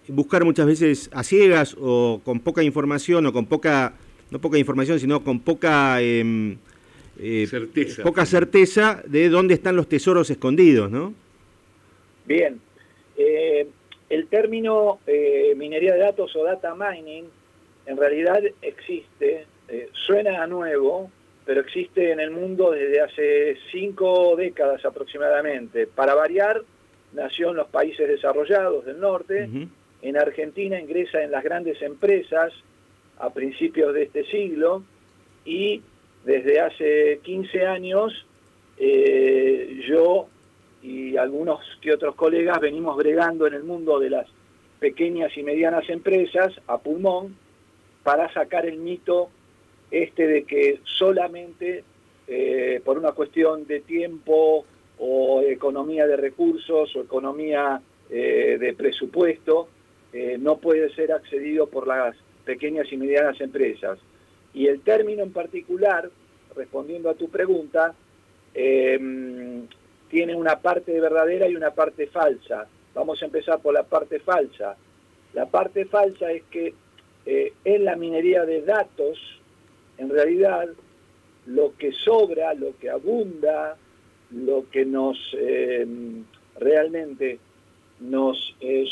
buscar 0.08 0.44
muchas 0.46 0.66
veces 0.66 1.10
a 1.14 1.24
ciegas 1.24 1.76
o 1.80 2.22
con 2.24 2.40
poca 2.40 2.64
información 2.64 3.26
o 3.26 3.34
con 3.34 3.46
poca, 3.46 3.94
no 4.32 4.40
poca 4.40 4.58
información, 4.58 5.00
sino 5.00 5.24
con 5.24 5.40
poca... 5.40 6.02
em, 6.02 6.58
eh, 7.20 7.48
Certeza. 7.50 8.04
Poca 8.04 8.26
certeza 8.26 9.02
de 9.08 9.30
dónde 9.30 9.56
están 9.56 9.76
los 9.76 9.88
tesoros 9.90 10.30
escondidos, 10.30 10.92
¿no? 10.92 11.14
Bien, 12.26 12.60
eh, 13.18 13.68
el 14.10 14.28
término 14.28 15.00
eh, 15.08 15.54
minería 15.58 15.94
de 15.94 16.00
datos 16.00 16.36
o 16.36 16.44
data 16.44 16.76
mining 16.76 17.26
en 17.86 17.98
realidad 17.98 18.40
existe, 18.62 19.46
eh, 19.68 19.90
suena 19.92 20.44
a 20.44 20.48
nuevo, 20.48 21.12
pero 21.46 21.62
existe 21.62 22.12
en 22.12 22.20
el 22.20 22.32
mundo 22.32 22.72
desde 22.72 23.02
hace 23.02 23.58
cinco 23.72 24.36
décadas 24.36 24.84
aproximadamente. 24.86 25.88
Para 25.88 26.16
variar, 26.16 26.62
nació 27.14 27.52
en 27.52 27.58
los 27.58 27.68
países 27.68 28.08
desarrollados 28.08 28.86
del 28.86 29.00
norte, 29.00 29.50
en 30.02 30.18
Argentina 30.18 30.80
ingresa 30.80 31.24
en 31.24 31.32
las 31.32 31.44
grandes 31.44 31.82
empresas 31.82 32.54
a 33.20 33.32
principios 33.32 33.94
de 33.94 34.04
este 34.04 34.26
siglo 34.26 34.84
y 35.44 35.82
desde 36.24 36.60
hace 36.60 37.20
15 37.24 37.66
años 37.66 38.26
eh, 38.78 39.82
yo 39.88 40.28
y 40.84 41.18
algunos 41.18 41.60
que 41.82 41.94
otros 41.94 42.16
colegas 42.16 42.60
venimos 42.60 42.96
bregando 42.96 43.48
en 43.48 43.56
el 43.56 43.64
mundo 43.64 44.00
de 44.00 44.12
las 44.12 44.28
pequeñas 44.80 45.36
y 45.36 45.44
medianas 45.44 45.90
empresas 45.90 46.54
a 46.68 46.78
pulmón 46.78 47.36
para 48.04 48.32
sacar 48.34 48.66
el 48.66 48.78
mito 48.78 49.30
este 49.92 50.28
de 50.28 50.44
que 50.44 50.80
solamente 50.84 51.84
eh, 52.28 52.82
por 52.84 52.98
una 52.98 53.14
cuestión 53.14 53.66
de 53.66 53.80
tiempo 53.82 54.66
o 55.00 55.42
economía 55.42 56.08
de 56.08 56.18
recursos 56.18 56.96
o 56.96 57.02
economía 57.02 57.82
eh, 58.10 58.58
de 58.60 58.74
presupuesto 58.74 59.68
eh, 60.14 60.38
no 60.40 60.58
puede 60.58 60.94
ser 60.94 61.12
accedido 61.12 61.68
por 61.68 61.88
las 61.88 62.16
pequeñas 62.46 62.92
y 62.92 62.98
medianas 62.98 63.40
empresas. 63.42 64.00
Y 64.54 64.68
el 64.68 64.82
término 64.82 65.24
en 65.24 65.34
particular, 65.34 66.10
respondiendo 66.56 67.10
a 67.10 67.16
tu 67.16 67.30
pregunta, 67.30 67.94
eh, 68.54 68.98
tiene 70.10 70.36
una 70.36 70.60
parte 70.60 71.00
verdadera 71.00 71.48
y 71.48 71.56
una 71.56 71.72
parte 71.72 72.08
falsa. 72.08 72.68
Vamos 72.96 73.22
a 73.22 73.26
empezar 73.26 73.60
por 73.60 73.74
la 73.74 73.84
parte 73.84 74.20
falsa. 74.20 74.78
La 75.34 75.46
parte 75.46 75.86
falsa 75.86 76.32
es 76.32 76.44
que 76.50 76.74
en 77.26 77.84
la 77.84 77.98
minería 77.98 78.46
de 78.46 78.62
datos, 78.62 79.20
en 79.98 80.10
realidad, 80.10 80.70
lo 81.46 81.76
que 81.78 81.92
sobra, 81.92 82.54
lo 82.54 82.78
que 82.78 82.90
abunda, 82.90 83.78
lo 84.32 84.70
que 84.70 84.86
nos 84.86 85.18
eh, 85.34 85.86
realmente 86.60 87.40
nos 88.00 88.56
eh, 88.60 88.86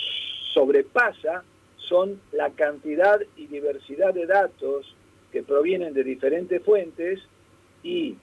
sobrepasa 0.54 1.44
son 1.78 2.20
la 2.32 2.50
cantidad 2.52 3.20
y 3.36 3.48
diversidad 3.48 4.14
de 4.14 4.26
datos 4.26 4.96
que 5.32 5.44
provienen 5.44 5.94
de 5.94 6.04
diferentes 6.04 6.64
fuentes 6.64 7.22
y 7.84 8.16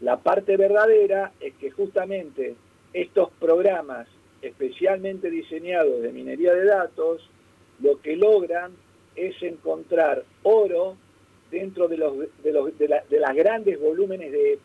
la 0.00 0.18
parte 0.18 0.56
verdadera 0.56 1.32
es 1.40 1.54
que 1.54 1.70
justamente 1.70 2.56
estos 2.92 3.30
programas 3.38 4.08
especialmente 4.42 5.30
diseñados 5.30 6.02
de 6.02 6.12
minería 6.12 6.52
de 6.52 6.64
datos 6.64 7.28
lo 7.80 8.00
que 8.00 8.16
logran 8.16 8.72
es 9.14 9.40
encontrar 9.42 10.24
oro 10.42 10.96
dentro 11.50 11.88
de, 11.88 11.96
los, 11.96 12.18
de, 12.42 12.52
los, 12.52 12.78
de, 12.78 12.88
la, 12.88 13.02
de 13.08 13.20
las 13.20 13.34
grandes 13.34 13.78
volúmenes 13.80 14.32
de 14.32 14.58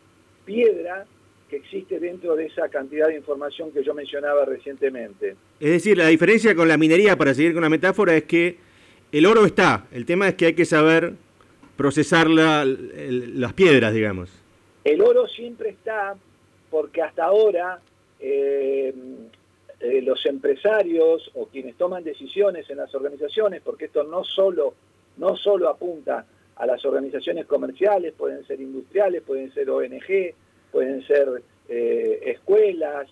piedra 0.44 1.06
que 1.48 1.56
existe 1.56 2.00
dentro 2.00 2.34
de 2.34 2.46
esa 2.46 2.68
cantidad 2.68 3.08
de 3.08 3.16
información 3.16 3.70
que 3.72 3.84
yo 3.84 3.92
mencionaba 3.92 4.44
recientemente. 4.44 5.36
Es 5.60 5.70
decir, 5.70 5.98
la 5.98 6.08
diferencia 6.08 6.54
con 6.54 6.66
la 6.66 6.78
minería, 6.78 7.16
para 7.16 7.34
seguir 7.34 7.52
con 7.52 7.62
la 7.62 7.68
metáfora, 7.68 8.16
es 8.16 8.24
que 8.24 8.56
el 9.12 9.26
oro 9.26 9.44
está. 9.44 9.86
El 9.92 10.06
tema 10.06 10.28
es 10.28 10.34
que 10.34 10.46
hay 10.46 10.54
que 10.54 10.64
saber 10.64 11.12
procesar 11.76 12.30
la, 12.30 12.62
el, 12.62 13.38
las 13.38 13.52
piedras, 13.52 13.92
digamos. 13.92 14.30
El 14.84 15.02
oro 15.02 15.28
siempre 15.28 15.68
está 15.68 16.16
porque 16.70 17.02
hasta 17.02 17.24
ahora 17.24 17.80
eh, 18.18 18.94
eh, 19.80 20.00
los 20.00 20.24
empresarios 20.26 21.30
o 21.34 21.46
quienes 21.46 21.76
toman 21.76 22.02
decisiones 22.02 22.70
en 22.70 22.78
las 22.78 22.94
organizaciones, 22.94 23.60
porque 23.62 23.84
esto 23.84 24.04
no 24.04 24.24
solo, 24.24 24.74
no 25.18 25.36
solo 25.36 25.68
apunta 25.68 26.24
a 26.62 26.66
las 26.66 26.84
organizaciones 26.84 27.46
comerciales, 27.46 28.12
pueden 28.12 28.46
ser 28.46 28.60
industriales, 28.60 29.22
pueden 29.22 29.52
ser 29.52 29.68
ONG, 29.68 30.32
pueden 30.70 31.04
ser 31.04 31.42
eh, 31.68 32.20
escuelas. 32.24 33.08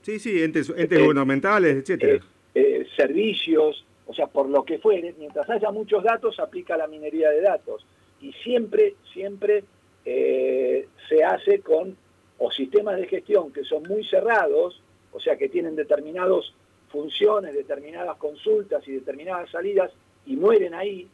sí, 0.00 0.18
sí, 0.18 0.42
entes, 0.42 0.72
entes 0.74 0.98
gubernamentales, 0.98 1.76
etcétera. 1.76 2.24
eh, 2.54 2.86
servicios, 2.96 3.84
o 4.06 4.14
sea, 4.14 4.28
por 4.28 4.48
lo 4.48 4.64
que 4.64 4.78
fuere, 4.78 5.14
mientras 5.18 5.48
haya 5.50 5.70
muchos 5.70 6.02
datos, 6.02 6.40
aplica 6.40 6.78
la 6.78 6.86
minería 6.86 7.28
de 7.28 7.42
datos. 7.42 7.84
Y 8.22 8.32
siempre, 8.32 8.94
siempre 9.12 9.64
eh, 10.06 10.88
se 11.06 11.22
hace 11.22 11.60
con 11.60 11.98
o 12.38 12.50
sistemas 12.50 12.96
de 12.96 13.08
gestión 13.08 13.52
que 13.52 13.62
son 13.64 13.82
muy 13.82 14.02
cerrados, 14.04 14.82
o 15.12 15.20
sea, 15.20 15.36
que 15.36 15.50
tienen 15.50 15.76
determinadas 15.76 16.54
funciones, 16.88 17.52
determinadas 17.52 18.16
consultas 18.16 18.88
y 18.88 18.92
determinadas 18.92 19.50
salidas 19.50 19.92
y 20.26 20.36
mueren 20.36 20.74
ahí. 20.74 21.08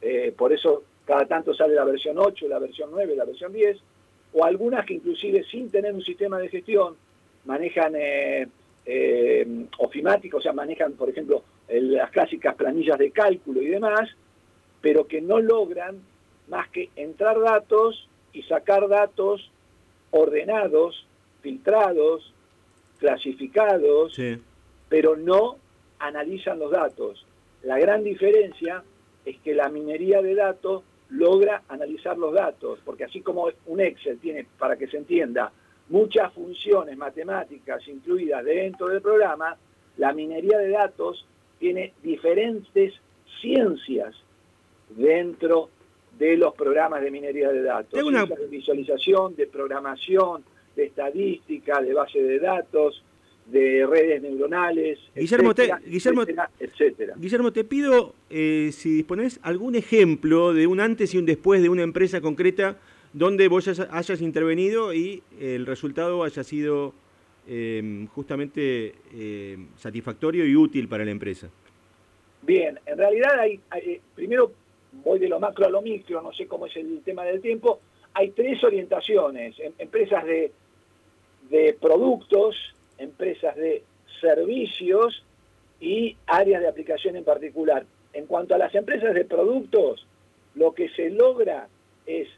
Eh, 0.00 0.34
por 0.36 0.52
eso 0.52 0.82
cada 1.04 1.26
tanto 1.26 1.54
sale 1.54 1.74
la 1.74 1.84
versión 1.84 2.18
8, 2.18 2.48
la 2.48 2.58
versión 2.58 2.90
9, 2.92 3.16
la 3.16 3.24
versión 3.24 3.52
10, 3.52 3.78
o 4.34 4.44
algunas 4.44 4.86
que 4.86 4.94
inclusive 4.94 5.44
sin 5.44 5.70
tener 5.70 5.92
un 5.92 6.02
sistema 6.02 6.38
de 6.38 6.48
gestión 6.48 6.96
manejan 7.44 7.94
eh, 7.96 8.46
eh, 8.86 9.66
ofimáticos, 9.78 10.40
o 10.40 10.42
sea, 10.42 10.52
manejan, 10.52 10.92
por 10.92 11.08
ejemplo, 11.08 11.42
las 11.68 12.10
clásicas 12.10 12.54
planillas 12.54 12.98
de 12.98 13.10
cálculo 13.10 13.62
y 13.62 13.66
demás, 13.66 14.10
pero 14.80 15.06
que 15.06 15.20
no 15.20 15.40
logran 15.40 16.00
más 16.48 16.68
que 16.68 16.90
entrar 16.96 17.40
datos 17.40 18.08
y 18.32 18.42
sacar 18.42 18.88
datos 18.88 19.50
ordenados, 20.10 21.06
filtrados, 21.40 22.32
clasificados, 22.98 24.16
pero 24.88 25.16
no 25.16 25.56
analizan 25.98 26.58
los 26.58 26.70
datos. 26.70 27.26
La 27.62 27.78
gran 27.78 28.02
diferencia 28.02 28.82
es 29.24 29.38
que 29.38 29.54
la 29.54 29.68
minería 29.68 30.20
de 30.20 30.34
datos 30.34 30.82
logra 31.10 31.62
analizar 31.68 32.16
los 32.16 32.32
datos, 32.32 32.80
porque 32.84 33.04
así 33.04 33.20
como 33.20 33.48
un 33.66 33.80
Excel 33.80 34.18
tiene, 34.18 34.46
para 34.58 34.76
que 34.76 34.88
se 34.88 34.96
entienda, 34.96 35.52
muchas 35.88 36.32
funciones 36.32 36.96
matemáticas 36.96 37.86
incluidas 37.86 38.44
dentro 38.44 38.88
del 38.88 39.02
programa, 39.02 39.56
la 39.98 40.12
minería 40.12 40.58
de 40.58 40.70
datos 40.70 41.26
tiene 41.58 41.92
diferentes 42.02 42.94
ciencias 43.40 44.14
dentro 44.88 45.68
de 46.18 46.36
los 46.36 46.54
programas 46.54 47.02
de 47.02 47.10
minería 47.10 47.50
de 47.50 47.62
datos. 47.62 48.00
de 48.28 48.46
visualización, 48.48 49.36
de 49.36 49.46
programación, 49.46 50.44
de 50.74 50.84
estadística, 50.84 51.80
de 51.80 51.94
base 51.94 52.22
de 52.22 52.38
datos, 52.38 53.02
de 53.52 53.86
redes 53.86 54.22
neuronales, 54.22 54.98
Guillermo, 55.14 55.54
te, 55.54 55.70
Guillermo, 55.86 56.24
Guillermo, 57.16 57.52
te 57.52 57.64
pido 57.64 58.14
eh, 58.30 58.70
si 58.72 58.94
dispones 58.94 59.38
algún 59.42 59.74
ejemplo 59.74 60.54
de 60.54 60.66
un 60.66 60.80
antes 60.80 61.14
y 61.14 61.18
un 61.18 61.26
después 61.26 61.60
de 61.60 61.68
una 61.68 61.82
empresa 61.82 62.22
concreta 62.22 62.78
donde 63.12 63.48
vos 63.48 63.68
hayas 63.68 64.20
intervenido 64.22 64.94
y 64.94 65.22
el 65.38 65.66
resultado 65.66 66.24
haya 66.24 66.42
sido 66.42 66.94
em, 67.46 68.06
justamente 68.06 68.94
em, 69.12 69.68
satisfactorio 69.76 70.46
y 70.46 70.56
útil 70.56 70.88
para 70.88 71.04
la 71.04 71.10
empresa. 71.10 71.50
Bien, 72.40 72.80
en 72.86 72.96
realidad 72.96 73.38
hay, 73.38 73.60
eh, 73.76 74.00
primero 74.14 74.52
voy 75.04 75.18
de 75.18 75.28
lo 75.28 75.38
macro 75.38 75.66
a 75.66 75.70
lo 75.70 75.82
micro, 75.82 76.22
no 76.22 76.32
sé 76.32 76.46
cómo 76.46 76.66
es 76.66 76.76
el 76.76 77.02
tema 77.04 77.24
del 77.24 77.42
tiempo, 77.42 77.80
hay 78.14 78.30
tres 78.30 78.64
orientaciones, 78.64 79.60
em, 79.60 79.72
empresas 79.78 80.24
de, 80.24 80.52
de 81.50 81.76
productos, 81.78 82.56
empresas 83.02 83.56
de 83.56 83.82
servicios 84.20 85.24
y 85.80 86.16
áreas 86.26 86.62
de 86.62 86.68
aplicación 86.68 87.16
en 87.16 87.24
particular. 87.24 87.84
En 88.12 88.26
cuanto 88.26 88.54
a 88.54 88.58
las 88.58 88.74
empresas 88.74 89.14
de 89.14 89.24
productos, 89.24 90.06
lo 90.54 90.72
que 90.72 90.88
se 90.90 91.10
logra 91.10 91.68
es, 92.06 92.28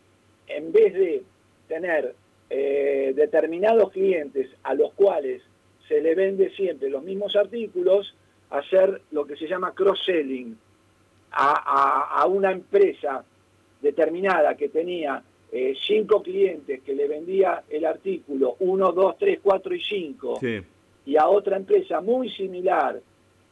en 0.47 0.73
vez 0.73 0.95
de 0.95 1.23
tener 1.69 2.15
eh, 2.51 3.13
determinados 3.17 3.91
clientes 3.91 4.49
a 4.63 4.75
los 4.75 4.93
cuales 4.93 5.43
se 5.89 6.01
le 6.01 6.15
vende 6.15 6.51
siempre 6.51 6.89
los 6.89 7.03
mismos 7.03 7.37
artículos, 7.37 8.15
hacer 8.51 9.03
lo 9.11 9.27
que 9.27 9.37
se 9.37 9.49
llama 9.49 9.75
cross-selling 9.75 10.57
a, 11.33 12.25
una 12.29 12.53
empresa 12.53 13.25
determinada 13.83 14.55
que 14.57 14.69
tenía 14.69 15.23
eh, 15.53 15.75
cinco 15.87 16.23
clientes 16.23 16.83
que 16.83 16.95
le 16.95 17.07
vendía 17.07 17.63
el 17.69 17.85
artículo 17.85 18.57
1, 18.59 18.93
2, 18.93 19.19
3, 19.19 19.39
4 19.43 19.75
y 19.75 19.81
5, 19.83 20.41
y 21.07 21.17
a 21.17 21.29
otra 21.29 21.57
empresa 21.57 22.01
muy 22.01 22.31
similar 22.31 23.01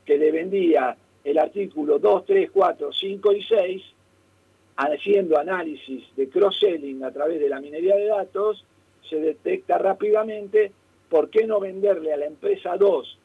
que 0.04 0.18
le 0.18 0.32
vendía 0.32 0.96
el 1.24 1.38
artículo 1.38 1.98
2, 1.98 2.24
3, 2.26 2.50
4, 2.50 2.92
5 2.92 3.32
y 3.32 3.42
6, 3.44 3.82
haciendo 4.76 5.38
análisis 5.38 6.04
de 6.16 6.28
cross-selling 6.28 7.04
a 7.04 7.12
través 7.12 7.40
de 7.40 7.48
la 7.48 7.60
minería 7.60 7.94
de 7.94 8.06
datos, 8.06 8.64
se 9.08 9.16
detecta 9.16 9.78
rápidamente 9.78 10.72
por 11.08 11.28
qué 11.28 11.46
no 11.46 11.60
venderle 11.60 12.12
a 12.12 12.16
la 12.16 12.26
empresa 12.26 12.76
2 12.76 13.18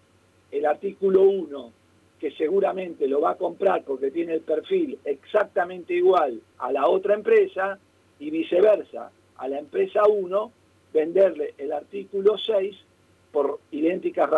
el 0.52 0.66
artículo 0.66 1.24
1, 1.24 1.72
que 2.20 2.32
seguramente 2.32 3.08
lo 3.08 3.22
va 3.22 3.32
a 3.32 3.38
comprar 3.38 3.84
porque 3.84 4.12
tiene 4.12 4.34
el 4.34 4.42
perfil 4.42 4.98
exactamente 5.06 5.94
igual 5.94 6.42
a 6.58 6.72
la 6.72 6.88
otra 6.88 7.14
empresa, 7.14 7.80
y 8.20 8.30
viceversa, 8.30 9.12
a 9.38 9.48
la 9.48 9.60
empresa 9.60 10.08
1 10.08 10.52
venderle 10.94 11.54
el 11.58 11.72
artículo 11.72 12.38
6 12.38 12.76
por 13.32 13.60
idénticas 13.72 14.30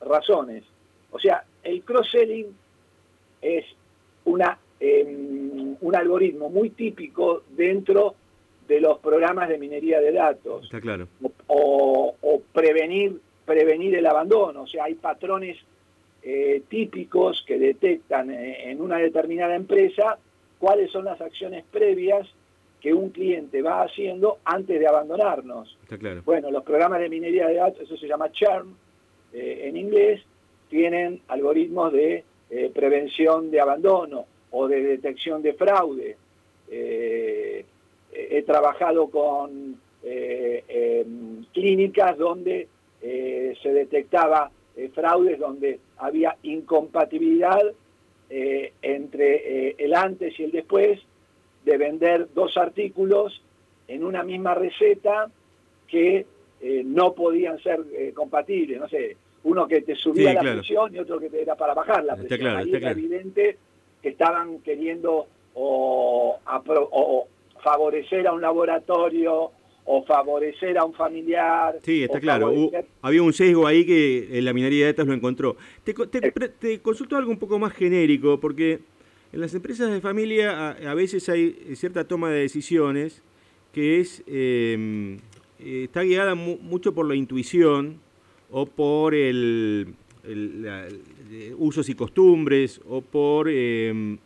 razones. 0.00 0.64
O 1.10 1.18
sea, 1.18 1.44
el 1.62 1.82
cross-selling 1.82 2.46
es 3.42 3.64
una, 4.24 4.58
em, 4.80 5.76
un 5.80 5.96
algoritmo 5.96 6.48
muy 6.48 6.70
típico 6.70 7.42
dentro 7.50 8.14
de 8.66 8.80
los 8.80 8.98
programas 8.98 9.48
de 9.48 9.58
minería 9.58 10.00
de 10.00 10.12
datos. 10.12 10.64
Está 10.64 10.80
claro. 10.80 11.08
O, 11.46 12.14
prevenir, 12.52 13.20
prevenir 13.44 13.96
el 13.96 14.06
abandono. 14.06 14.62
O 14.62 14.66
sea, 14.66 14.84
hay 14.84 14.94
patrones 14.94 15.56
eh, 16.22 16.62
típicos 16.68 17.44
que 17.46 17.58
detectan 17.58 18.30
eh, 18.30 18.70
en 18.70 18.80
una 18.80 18.98
determinada 18.98 19.54
empresa 19.54 20.18
cuáles 20.58 20.90
son 20.90 21.04
las 21.06 21.20
acciones 21.20 21.64
previas 21.70 22.28
que 22.80 22.94
un 22.94 23.10
cliente 23.10 23.60
va 23.60 23.82
haciendo 23.82 24.38
antes 24.44 24.78
de 24.78 24.86
abandonarnos. 24.86 25.76
Bueno, 26.24 26.50
los 26.50 26.62
programas 26.62 27.00
de 27.00 27.08
minería 27.08 27.48
de 27.48 27.54
datos, 27.54 27.82
eso 27.82 27.96
se 27.96 28.06
llama 28.06 28.30
churn 28.30 28.74
eh, 29.32 29.62
en 29.64 29.76
inglés, 29.76 30.22
tienen 30.70 31.20
algoritmos 31.28 31.92
de 31.92 32.24
eh, 32.50 32.70
prevención 32.72 33.50
de 33.50 33.60
abandono 33.60 34.26
o 34.50 34.68
de 34.68 34.82
detección 34.82 35.42
de 35.42 35.54
fraude. 35.54 36.16
Eh, 36.70 37.64
he 38.12 38.42
trabajado 38.42 39.08
con 39.10 39.78
em, 40.02 41.44
clínicas 41.52 42.16
donde 42.16 42.68
se 43.00 43.72
detectaba 43.72 44.50
fraudes, 44.94 45.38
donde 45.38 45.78
había 45.98 46.36
incompatibilidad 46.42 47.62
entre 48.30 49.70
el 49.78 49.94
antes 49.94 50.38
y 50.40 50.44
el 50.44 50.50
después 50.50 50.98
de 51.68 51.76
vender 51.76 52.28
dos 52.34 52.56
artículos 52.56 53.42
en 53.88 54.02
una 54.02 54.22
misma 54.22 54.54
receta 54.54 55.30
que 55.86 56.24
eh, 56.60 56.82
no 56.84 57.12
podían 57.12 57.58
ser 57.62 57.80
eh, 57.92 58.12
compatibles. 58.14 58.80
No 58.80 58.88
sé, 58.88 59.16
uno 59.44 59.68
que 59.68 59.82
te 59.82 59.94
subía 59.94 60.32
la 60.32 60.40
presión 60.40 60.94
y 60.94 60.98
otro 60.98 61.20
que 61.20 61.28
te 61.28 61.42
era 61.42 61.56
para 61.56 61.74
bajar 61.74 62.04
la 62.04 62.16
presión. 62.16 62.56
Ahí 62.56 62.74
era 62.74 62.92
evidente 62.92 63.58
que 64.02 64.08
estaban 64.08 64.60
queriendo 64.60 65.26
o, 65.54 66.38
favorecer 67.62 68.26
a 68.26 68.32
un 68.32 68.40
laboratorio 68.40 69.50
o 69.84 70.04
favorecer 70.04 70.78
a 70.78 70.84
un 70.84 70.94
familiar. 70.94 71.80
Sí, 71.82 72.02
está 72.02 72.18
claro. 72.18 72.50
había 73.02 73.22
un 73.22 73.32
sesgo 73.34 73.66
ahí 73.66 73.84
que 73.84 74.40
la 74.40 74.54
minería 74.54 74.86
de 74.86 74.92
datos 74.92 75.06
lo 75.06 75.12
encontró. 75.12 75.56
Te, 75.84 75.92
te, 75.92 76.30
te 76.30 76.80
consulto 76.80 77.16
algo 77.16 77.30
un 77.30 77.38
poco 77.38 77.58
más 77.58 77.74
genérico, 77.74 78.40
porque 78.40 78.80
en 79.32 79.40
las 79.40 79.54
empresas 79.54 79.90
de 79.90 80.00
familia 80.00 80.70
a, 80.70 80.94
veces 80.94 81.28
hay 81.28 81.74
cierta 81.74 82.04
toma 82.06 82.30
de 82.30 82.40
decisiones 82.40 83.22
que 83.72 84.00
es 84.00 84.22
em, 84.26 85.18
eh, 85.58 85.84
está 85.84 86.02
guiada 86.02 86.34
mucho 86.34 86.94
por 86.94 87.06
la 87.06 87.14
intuición 87.14 88.00
o 88.50 88.66
por 88.66 89.14
el, 89.14 89.94
usos 91.58 91.88
y 91.88 91.94
costumbres 91.94 92.80
o 92.88 93.00
por 93.00 93.48
em, 93.48 94.18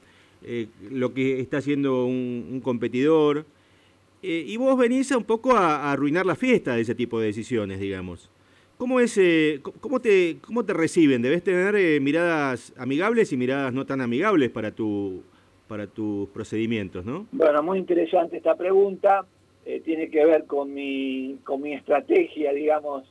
eh, 0.45 0.67
lo 0.91 1.15
que 1.15 1.41
está 1.41 1.59
haciendo 1.59 2.05
un, 2.07 2.61
competidor. 2.63 3.47
Eh, 4.23 4.45
y 4.47 4.57
vos 4.57 4.79
venís 4.79 5.11
un 5.11 5.25
poco 5.25 5.57
a 5.57 5.91
arruinar 5.91 6.27
la 6.27 6.37
fiesta 6.37 6.77
de 6.77 6.83
ese 6.83 6.95
tipo 6.95 7.19
de 7.19 7.27
decisiones, 7.27 7.81
digamos. 7.81 8.31
¿Cómo, 8.83 8.99
es, 8.99 9.17
eh, 9.17 9.61
cómo, 9.81 10.01
te, 10.01 10.39
¿Cómo 10.45 10.65
te 10.65 10.73
reciben? 10.73 11.23
Debes 11.23 11.45
tener 11.45 11.77
eh, 11.77 12.01
miradas 12.01 12.75
amigables 12.77 13.33
y 13.33 13.37
miradas 13.37 13.73
no 13.73 13.87
tan 13.87 14.01
amigables 14.01 14.51
para, 14.51 14.73
tu, 14.73 15.23
para 15.69 15.87
tus 15.87 16.29
procedimientos, 16.31 17.05
¿no? 17.05 17.29
Bueno, 17.31 17.63
muy 17.63 17.79
interesante 17.79 18.39
esta 18.39 18.57
pregunta. 18.57 19.25
Eh, 19.65 19.83
tiene 19.85 20.11
que 20.11 20.25
ver 20.25 20.47
con 20.47 20.75
mi, 20.75 21.39
con 21.45 21.63
mi 21.63 21.75
estrategia, 21.75 22.53
digamos, 22.53 23.05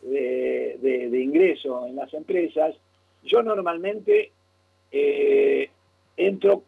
de, 0.00 0.78
de, 0.80 1.20
ingreso 1.22 1.86
en 1.86 1.96
las 1.96 2.14
empresas. 2.14 2.74
Yo 3.22 3.42
normalmente 3.42 4.32
entro 6.16 6.62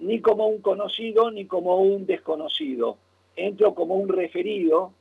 ni 0.00 0.20
como 0.20 0.48
un 0.48 0.60
conocido 0.60 1.30
ni 1.30 1.46
como 1.46 1.78
un 1.78 2.04
desconocido. 2.04 2.98
Entro 3.36 3.74
como 3.74 3.94
un 3.94 4.10
referido 4.10 4.92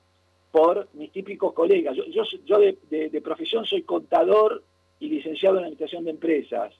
por 0.51 0.89
mis 0.93 1.11
típicos 1.11 1.53
colegas. 1.53 1.95
Yo, 1.95 2.23
yo, 2.45 2.59
de, 2.59 3.21
profesión 3.23 3.65
soy 3.65 3.83
contador 3.83 4.63
y 4.99 5.09
licenciado 5.09 5.57
en 5.57 5.63
Administración 5.63 6.03
de 6.03 6.11
Empresas, 6.11 6.73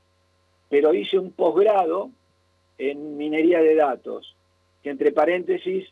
pero 0.70 0.94
hice 0.94 1.18
un 1.18 1.32
posgrado 1.32 2.12
en 2.78 3.18
minería 3.18 3.62
de 3.62 3.76
datos, 3.76 4.36
que 4.84 4.90
entre 4.90 5.12
paréntesis, 5.12 5.88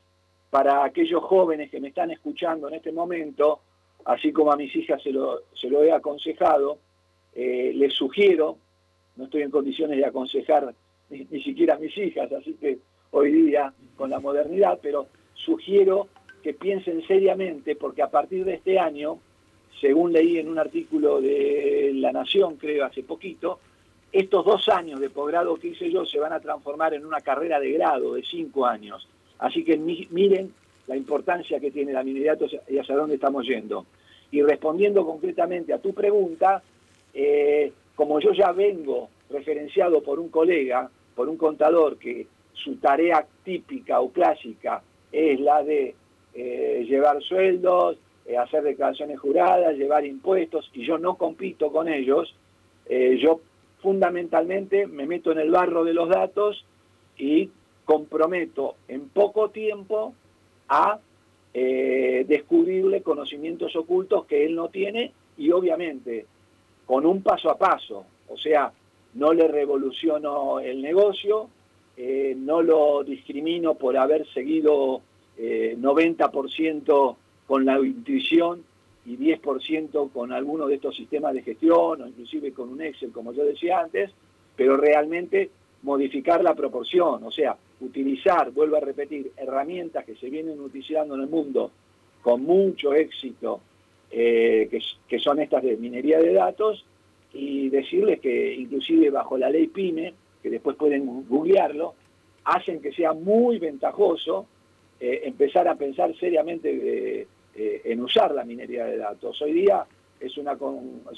para 0.49 0.83
aquellos 0.83 1.23
jóvenes 1.23 1.69
que 1.69 1.79
me 1.79 1.89
están 1.89 2.11
escuchando 2.11 2.67
en 2.67 2.75
este 2.75 2.91
momento, 2.91 3.61
así 4.05 4.33
como 4.33 4.51
a 4.51 4.57
mis 4.57 4.75
hijas 4.75 5.01
se 5.01 5.11
lo, 5.11 5.41
se 5.53 5.69
lo 5.69 5.83
he 5.83 5.91
aconsejado, 5.91 6.79
eh, 7.33 7.71
les 7.75 7.93
sugiero, 7.93 8.57
no 9.15 9.25
estoy 9.25 9.43
en 9.43 9.51
condiciones 9.51 9.97
de 9.97 10.05
aconsejar 10.05 10.73
ni, 11.09 11.27
ni 11.29 11.43
siquiera 11.43 11.75
a 11.75 11.79
mis 11.79 11.95
hijas, 11.97 12.31
así 12.31 12.53
que 12.55 12.79
hoy 13.11 13.31
día 13.31 13.71
con 13.95 14.09
la 14.09 14.19
modernidad, 14.19 14.79
pero 14.81 15.07
sugiero 15.35 16.07
que 16.41 16.53
piensen 16.53 17.05
seriamente, 17.05 17.75
porque 17.75 18.01
a 18.01 18.09
partir 18.09 18.45
de 18.45 18.55
este 18.55 18.79
año, 18.79 19.19
según 19.79 20.11
leí 20.11 20.37
en 20.37 20.49
un 20.49 20.59
artículo 20.59 21.21
de 21.21 21.91
La 21.95 22.11
Nación, 22.11 22.57
creo, 22.57 22.85
hace 22.85 23.03
poquito, 23.03 23.59
estos 24.11 24.45
dos 24.45 24.67
años 24.69 24.99
de 24.99 25.09
posgrado 25.09 25.55
que 25.55 25.69
hice 25.69 25.91
yo 25.91 26.05
se 26.05 26.19
van 26.19 26.33
a 26.33 26.39
transformar 26.39 26.93
en 26.93 27.05
una 27.05 27.21
carrera 27.21 27.59
de 27.59 27.71
grado 27.73 28.13
de 28.13 28.23
cinco 28.23 28.65
años. 28.65 29.07
Así 29.37 29.63
que 29.63 29.77
miren 29.77 30.53
la 30.87 30.97
importancia 30.97 31.59
que 31.59 31.71
tiene 31.71 31.93
la 31.93 32.03
minería 32.03 32.35
y 32.67 32.77
hacia 32.77 32.95
dónde 32.95 33.15
estamos 33.15 33.45
yendo. 33.45 33.85
Y 34.31 34.41
respondiendo 34.41 35.05
concretamente 35.05 35.73
a 35.73 35.79
tu 35.79 35.93
pregunta, 35.93 36.61
eh, 37.13 37.71
como 37.95 38.19
yo 38.19 38.33
ya 38.33 38.51
vengo 38.51 39.09
referenciado 39.29 40.01
por 40.01 40.19
un 40.19 40.29
colega, 40.29 40.89
por 41.15 41.29
un 41.29 41.37
contador, 41.37 41.97
que 41.97 42.25
su 42.53 42.77
tarea 42.77 43.25
típica 43.43 44.01
o 44.01 44.11
clásica 44.11 44.81
es 45.11 45.39
la 45.39 45.63
de 45.63 45.95
eh, 46.33 46.85
llevar 46.87 47.21
sueldos, 47.21 47.97
eh, 48.25 48.37
hacer 48.37 48.63
declaraciones 48.63 49.19
juradas, 49.19 49.75
llevar 49.75 50.05
impuestos, 50.05 50.69
y 50.73 50.85
yo 50.85 50.97
no 50.97 51.15
compito 51.15 51.71
con 51.71 51.87
ellos, 51.87 52.35
yo 53.19 53.41
fundamentalmente 53.83 54.87
me 54.87 55.05
meto 55.05 55.31
en 55.31 55.37
el 55.37 55.51
barro 55.51 55.83
de 55.83 55.93
los 55.93 56.09
datos 56.09 56.65
y 57.19 57.51
comprometo 57.85 58.75
en 58.87 59.09
poco 59.09 59.49
tiempo 59.49 60.15
a 60.67 60.99
eh, 61.53 62.25
descubrirle 62.27 63.01
conocimientos 63.01 63.75
ocultos 63.75 64.25
que 64.25 64.45
él 64.45 64.53
no 64.53 64.69
tiene 64.69 65.11
y 65.37 65.49
obviamente 65.49 66.27
con 66.85 67.05
un 67.05 67.23
paso 67.23 67.49
a 67.49 67.57
paso, 67.57 68.05
o 68.27 68.37
sea, 68.37 68.71
no 69.15 69.33
le 69.33 69.47
revoluciono 69.47 70.59
el 70.59 70.81
negocio, 70.81 71.49
eh, 71.97 72.35
no 72.37 72.61
lo 72.61 73.03
discrimino 73.03 73.73
por 73.73 73.97
haber 73.97 74.27
seguido 74.27 75.01
90% 75.39 77.11
eh, 77.11 77.15
con 77.47 77.65
la 77.65 77.79
intuición 77.79 78.63
y 79.05 79.17
10% 79.17 80.11
con 80.11 80.31
alguno 80.33 80.67
de 80.67 80.75
estos 80.75 80.95
sistemas 80.95 81.33
de 81.33 81.41
gestión 81.41 82.01
o 82.01 82.07
inclusive 82.07 82.51
con 82.51 82.69
un 82.69 82.81
Excel, 82.81 83.11
como 83.11 83.33
yo 83.33 83.43
decía 83.43 83.79
antes, 83.79 84.11
pero 84.55 84.77
realmente 84.77 85.49
modificar 85.83 86.43
la 86.43 86.53
proporción, 86.53 87.23
o 87.23 87.31
sea, 87.31 87.55
utilizar, 87.79 88.51
vuelvo 88.51 88.75
a 88.75 88.81
repetir, 88.81 89.31
herramientas 89.37 90.05
que 90.05 90.15
se 90.15 90.29
vienen 90.29 90.59
utilizando 90.59 91.15
en 91.15 91.21
el 91.21 91.29
mundo 91.29 91.71
con 92.21 92.43
mucho 92.43 92.93
éxito, 92.93 93.61
eh, 94.11 94.67
que, 94.69 94.79
que, 95.07 95.19
son 95.19 95.39
estas 95.39 95.63
de 95.63 95.77
minería 95.77 96.19
de 96.19 96.33
datos, 96.33 96.85
y 97.33 97.69
decirles 97.69 98.19
que 98.19 98.53
inclusive 98.55 99.09
bajo 99.09 99.37
la 99.37 99.49
ley 99.49 99.67
PYME, 99.67 100.13
que 100.41 100.49
después 100.49 100.75
pueden 100.75 101.25
googlearlo, 101.27 101.93
hacen 102.43 102.81
que 102.81 102.91
sea 102.91 103.13
muy 103.13 103.59
ventajoso 103.59 104.47
eh, 104.99 105.21
empezar 105.25 105.67
a 105.67 105.75
pensar 105.75 106.15
seriamente 106.17 107.27
eh, 107.55 107.81
en 107.83 108.01
usar 108.01 108.33
la 108.33 108.45
minería 108.45 108.85
de 108.85 108.97
datos. 108.97 109.41
Hoy 109.41 109.51
día 109.51 109.85
es 110.19 110.37
una, 110.37 110.57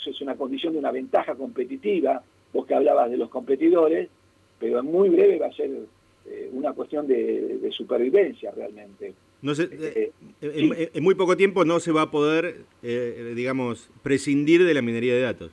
es 0.06 0.22
una 0.22 0.36
condición 0.36 0.74
de 0.74 0.80
una 0.80 0.92
ventaja 0.92 1.36
competitiva, 1.36 2.24
vos 2.52 2.66
que 2.66 2.74
hablabas 2.74 3.12
de 3.12 3.18
los 3.18 3.30
competidores, 3.30 4.10
pero 4.60 4.80
en 4.80 4.86
muy 4.86 5.10
breve 5.10 5.38
va 5.38 5.48
a 5.48 5.52
ser 5.52 5.70
eh, 6.26 6.50
una 6.52 6.74
cuestión 6.74 7.06
de, 7.06 7.70
supervivencia 7.72 8.52
realmente. 8.52 9.14
No 9.44 9.54
eh, 9.54 10.12
en, 10.42 11.04
muy 11.04 11.14
poco 11.14 11.38
tiempo 11.38 11.64
no 11.64 11.80
se 11.80 11.92
va 11.92 12.04
a 12.04 12.12
poder, 12.12 12.62
digamos, 12.82 13.92
prescindir 14.02 14.66
de 14.66 14.74
la 14.74 14.82
minería 14.82 15.14
de 15.14 15.22
datos. 15.22 15.52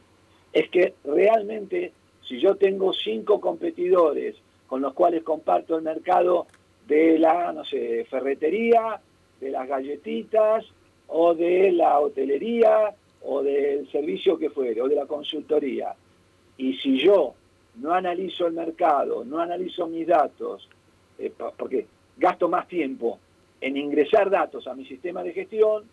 Es 0.52 0.70
que 0.70 0.94
realmente, 1.04 1.92
si 2.26 2.40
yo 2.40 2.56
tengo 2.56 2.92
cinco 2.92 3.40
competidores 3.40 4.36
con 4.66 4.80
los 4.80 4.94
cuales 4.94 5.22
comparto 5.22 5.76
el 5.76 5.82
mercado 5.82 6.46
de 6.88 7.18
la, 7.18 7.52
no 7.52 7.64
sé, 7.64 8.06
ferretería, 8.06 8.98
de 9.40 9.50
las 9.50 9.68
galletitas, 9.68 10.64
o 11.06 11.34
de 11.34 11.70
la 11.70 12.00
hotelería, 12.00 12.94
o 13.22 13.42
del 13.42 13.90
servicio 13.92 14.38
que 14.38 14.50
fuere, 14.50 14.80
o 14.80 14.88
de 14.88 14.96
la 14.96 15.06
consultoría. 15.06 15.94
Y 16.56 16.74
si 16.78 16.98
yo 16.98 17.34
no 17.76 17.92
analizo 17.92 18.46
el 18.46 18.54
mercado, 18.54 19.24
no 19.24 19.38
analizo 19.38 19.86
mis 19.86 20.06
datos, 20.06 20.68
eh, 21.18 21.30
porque 21.56 21.86
gasto 22.16 22.48
más 22.48 22.66
tiempo 22.66 23.18
en 23.60 23.76
ingresar 23.76 24.30
datos 24.30 24.66
a 24.66 24.74
mi 24.74 24.86
sistema 24.86 25.22
de 25.22 25.32
gestión 25.32 25.84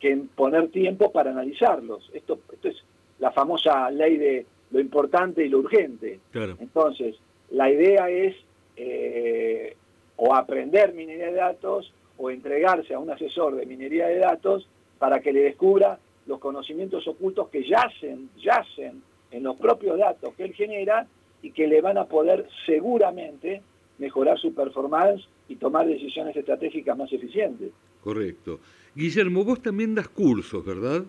que 0.00 0.10
en 0.10 0.28
poner 0.28 0.68
tiempo 0.70 1.12
para 1.12 1.30
analizarlos. 1.30 2.10
Esto, 2.14 2.38
esto 2.52 2.68
es 2.68 2.82
la 3.18 3.30
famosa 3.30 3.90
ley 3.90 4.16
de 4.16 4.46
lo 4.70 4.80
importante 4.80 5.44
y 5.44 5.48
lo 5.48 5.58
urgente. 5.58 6.20
Entonces, 6.60 7.16
la 7.50 7.70
idea 7.70 8.08
es 8.08 8.34
eh, 8.76 9.76
o 10.16 10.34
aprender 10.34 10.94
minería 10.94 11.26
de 11.26 11.34
datos 11.34 11.92
o 12.16 12.30
entregarse 12.30 12.94
a 12.94 12.98
un 12.98 13.10
asesor 13.10 13.56
de 13.56 13.66
minería 13.66 14.06
de 14.06 14.18
datos 14.18 14.68
para 14.98 15.20
que 15.20 15.32
le 15.32 15.40
descubra 15.42 15.98
los 16.26 16.38
conocimientos 16.38 17.06
ocultos 17.06 17.48
que 17.48 17.64
yacen, 17.64 18.30
yacen 18.38 19.02
en 19.30 19.42
los 19.42 19.56
propios 19.56 19.98
datos 19.98 20.32
que 20.34 20.44
él 20.44 20.54
genera 20.54 21.06
y 21.42 21.50
que 21.50 21.66
le 21.66 21.80
van 21.80 21.98
a 21.98 22.06
poder 22.06 22.48
seguramente 22.64 23.62
mejorar 23.98 24.38
su 24.38 24.54
performance 24.54 25.26
y 25.48 25.56
tomar 25.56 25.86
decisiones 25.86 26.34
estratégicas 26.36 26.96
más 26.96 27.12
eficientes. 27.12 27.70
Correcto. 28.02 28.60
Guillermo, 28.94 29.44
vos 29.44 29.60
también 29.60 29.94
das 29.94 30.08
cursos, 30.08 30.64
¿verdad? 30.64 31.04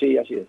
Sí, 0.00 0.16
así 0.16 0.34
es. 0.34 0.48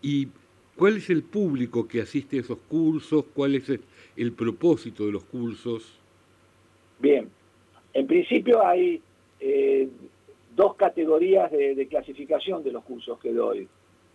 ¿Y 0.00 0.28
cuál 0.76 0.96
es 0.96 1.10
el 1.10 1.22
público 1.22 1.86
que 1.86 2.00
asiste 2.00 2.38
a 2.38 2.40
esos 2.40 2.58
cursos? 2.68 3.24
¿Cuál 3.34 3.56
es 3.56 3.70
el 4.16 4.32
propósito 4.32 5.04
de 5.04 5.12
los 5.12 5.24
cursos? 5.24 5.98
Bien, 6.98 7.30
en 7.92 8.06
principio 8.06 8.64
hay 8.64 9.00
eh, 9.40 9.88
dos 10.54 10.74
categorías 10.76 11.50
de, 11.50 11.86
clasificación 11.88 12.62
de 12.62 12.72
los 12.72 12.84
cursos 12.84 13.18
que 13.20 13.32
doy, 13.32 13.68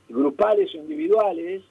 grupales 0.07 0.73
o 0.73 0.77
individuales 0.77 1.63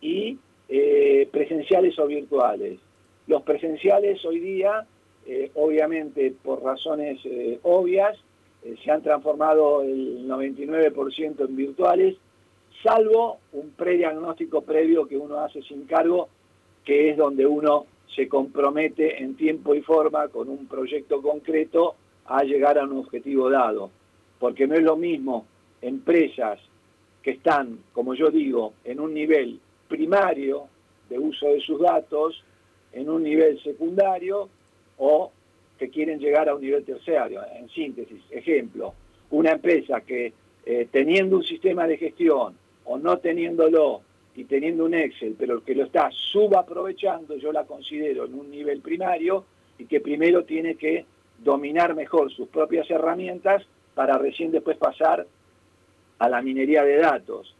y 0.00 0.38
eh, 0.68 1.28
presenciales 1.30 1.98
o 1.98 2.06
virtuales. 2.06 2.78
Los 3.26 3.42
presenciales 3.42 4.24
hoy 4.24 4.40
día, 4.40 4.86
eh, 5.26 5.50
obviamente 5.54 6.32
por 6.42 6.62
razones 6.62 7.20
obvias, 7.62 8.16
se 8.82 8.90
han 8.90 9.02
transformado 9.02 9.82
el 9.82 10.26
99% 10.28 11.48
en 11.48 11.56
virtuales, 11.56 12.16
salvo 12.82 13.38
un 13.52 13.70
prediagnóstico 13.70 14.62
previo 14.62 15.06
que 15.06 15.16
uno 15.16 15.38
hace 15.38 15.62
sin 15.62 15.86
cargo, 15.86 16.28
que 16.84 17.10
es 17.10 17.16
donde 17.16 17.46
uno 17.46 17.86
se 18.14 18.28
compromete 18.28 19.22
en 19.22 19.36
tiempo 19.36 19.74
y 19.74 19.82
forma 19.82 20.28
con 20.28 20.48
un 20.48 20.66
proyecto 20.66 21.20
concreto 21.20 21.96
a 22.26 22.42
llegar 22.42 22.78
a 22.78 22.84
un 22.84 22.98
objetivo 22.98 23.50
dado. 23.50 23.90
Porque 24.38 24.66
no 24.66 24.74
es 24.74 24.82
lo 24.82 24.96
mismo 24.96 25.46
empresas 25.80 26.58
que 27.22 27.32
están, 27.32 27.78
como 27.92 28.14
yo 28.14 28.30
digo, 28.30 28.74
en 28.84 29.00
un 29.00 29.12
nivel 29.12 29.58
primario 29.88 30.68
de 31.08 31.18
uso 31.18 31.48
de 31.48 31.60
sus 31.60 31.80
datos, 31.80 32.42
en 32.92 33.08
un 33.08 33.22
nivel 33.22 33.62
secundario 33.62 34.48
o 34.98 35.30
que 35.78 35.90
quieren 35.90 36.18
llegar 36.18 36.48
a 36.48 36.54
un 36.54 36.62
nivel 36.62 36.84
terciario. 36.84 37.42
En 37.54 37.68
síntesis, 37.68 38.22
ejemplo, 38.30 38.94
una 39.30 39.52
empresa 39.52 40.00
que 40.00 40.32
eh, 40.64 40.88
teniendo 40.90 41.36
un 41.36 41.44
sistema 41.44 41.86
de 41.86 41.98
gestión 41.98 42.54
o 42.84 42.98
no 42.98 43.18
teniéndolo 43.18 44.02
y 44.36 44.44
teniendo 44.44 44.84
un 44.84 44.92
Excel, 44.92 45.34
pero 45.38 45.64
que 45.64 45.74
lo 45.74 45.84
está 45.84 46.10
subaprovechando, 46.12 47.36
yo 47.36 47.52
la 47.52 47.64
considero 47.64 48.26
en 48.26 48.34
un 48.34 48.50
nivel 48.50 48.82
primario 48.82 49.46
y 49.78 49.86
que 49.86 50.00
primero 50.00 50.44
tiene 50.44 50.76
que 50.76 51.06
dominar 51.38 51.94
mejor 51.94 52.30
sus 52.30 52.48
propias 52.48 52.90
herramientas 52.90 53.66
para 53.94 54.18
recién 54.18 54.52
después 54.52 54.76
pasar 54.76 55.26
a 56.18 56.28
la 56.28 56.42
minería 56.42 56.84
de 56.84 56.98
datos. 56.98 57.54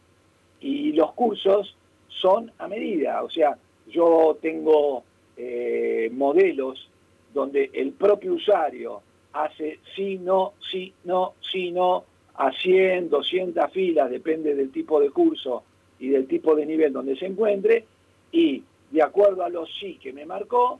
Y 0.61 0.91
los 0.93 1.13
cursos 1.13 1.75
son 2.09 2.51
a 2.59 2.67
medida, 2.67 3.23
o 3.23 3.29
sea, 3.29 3.57
yo 3.87 4.37
tengo 4.39 5.03
eh, 5.35 6.11
modelos 6.13 6.89
donde 7.33 7.71
el 7.73 7.91
propio 7.93 8.33
usuario 8.33 9.01
hace 9.33 9.79
sí, 9.95 10.19
no, 10.19 10.53
sí, 10.71 10.93
no, 11.05 11.33
sí, 11.41 11.71
no, 11.71 12.03
a 12.35 12.51
100, 12.51 13.09
200 13.09 13.71
filas, 13.71 14.11
depende 14.11 14.53
del 14.53 14.71
tipo 14.71 14.99
de 14.99 15.09
curso 15.09 15.63
y 15.99 16.09
del 16.09 16.27
tipo 16.27 16.55
de 16.55 16.65
nivel 16.65 16.93
donde 16.93 17.15
se 17.15 17.25
encuentre, 17.25 17.85
y 18.31 18.63
de 18.91 19.01
acuerdo 19.01 19.43
a 19.43 19.49
los 19.49 19.69
sí 19.79 19.97
que 20.01 20.13
me 20.13 20.25
marcó, 20.25 20.79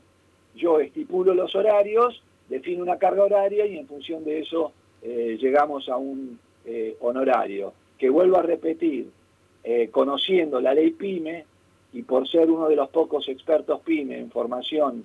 yo 0.54 0.80
estipulo 0.80 1.34
los 1.34 1.54
horarios 1.54 2.22
define 2.48 2.82
una 2.82 2.98
carga 2.98 3.24
horaria 3.24 3.66
y 3.66 3.78
en 3.78 3.86
función 3.86 4.24
de 4.24 4.40
eso 4.40 4.72
eh, 5.02 5.36
llegamos 5.40 5.88
a 5.88 5.96
un 5.96 6.38
eh, 6.64 6.96
honorario. 7.00 7.72
Que 7.98 8.08
vuelvo 8.10 8.38
a 8.38 8.42
repetir, 8.42 9.10
eh, 9.64 9.88
conociendo 9.90 10.60
la 10.60 10.74
ley 10.74 10.90
PYME 10.90 11.44
y 11.92 12.02
por 12.02 12.28
ser 12.28 12.50
uno 12.50 12.68
de 12.68 12.76
los 12.76 12.88
pocos 12.90 13.28
expertos 13.28 13.80
PYME 13.80 14.18
en 14.18 14.30
formación 14.30 15.04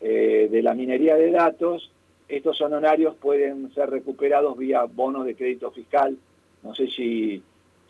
de 0.00 0.62
la 0.64 0.74
minería 0.74 1.14
de 1.14 1.30
datos, 1.30 1.92
estos 2.28 2.60
honorarios 2.60 3.14
pueden 3.14 3.72
ser 3.72 3.88
recuperados 3.88 4.58
vía 4.58 4.82
bonos 4.82 5.24
de 5.24 5.36
crédito 5.36 5.70
fiscal. 5.70 6.18
No 6.64 6.74
sé 6.74 6.88
si, 6.88 7.40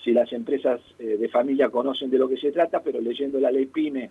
si 0.02 0.12
las 0.12 0.32
empresas 0.32 0.80
eh, 0.98 1.16
de 1.18 1.28
familia 1.28 1.70
conocen 1.70 2.10
de 2.10 2.18
lo 2.18 2.28
que 2.28 2.36
se 2.36 2.52
trata, 2.52 2.82
pero 2.82 3.00
leyendo 3.00 3.38
la 3.38 3.50
ley 3.50 3.66
PYME 3.66 4.10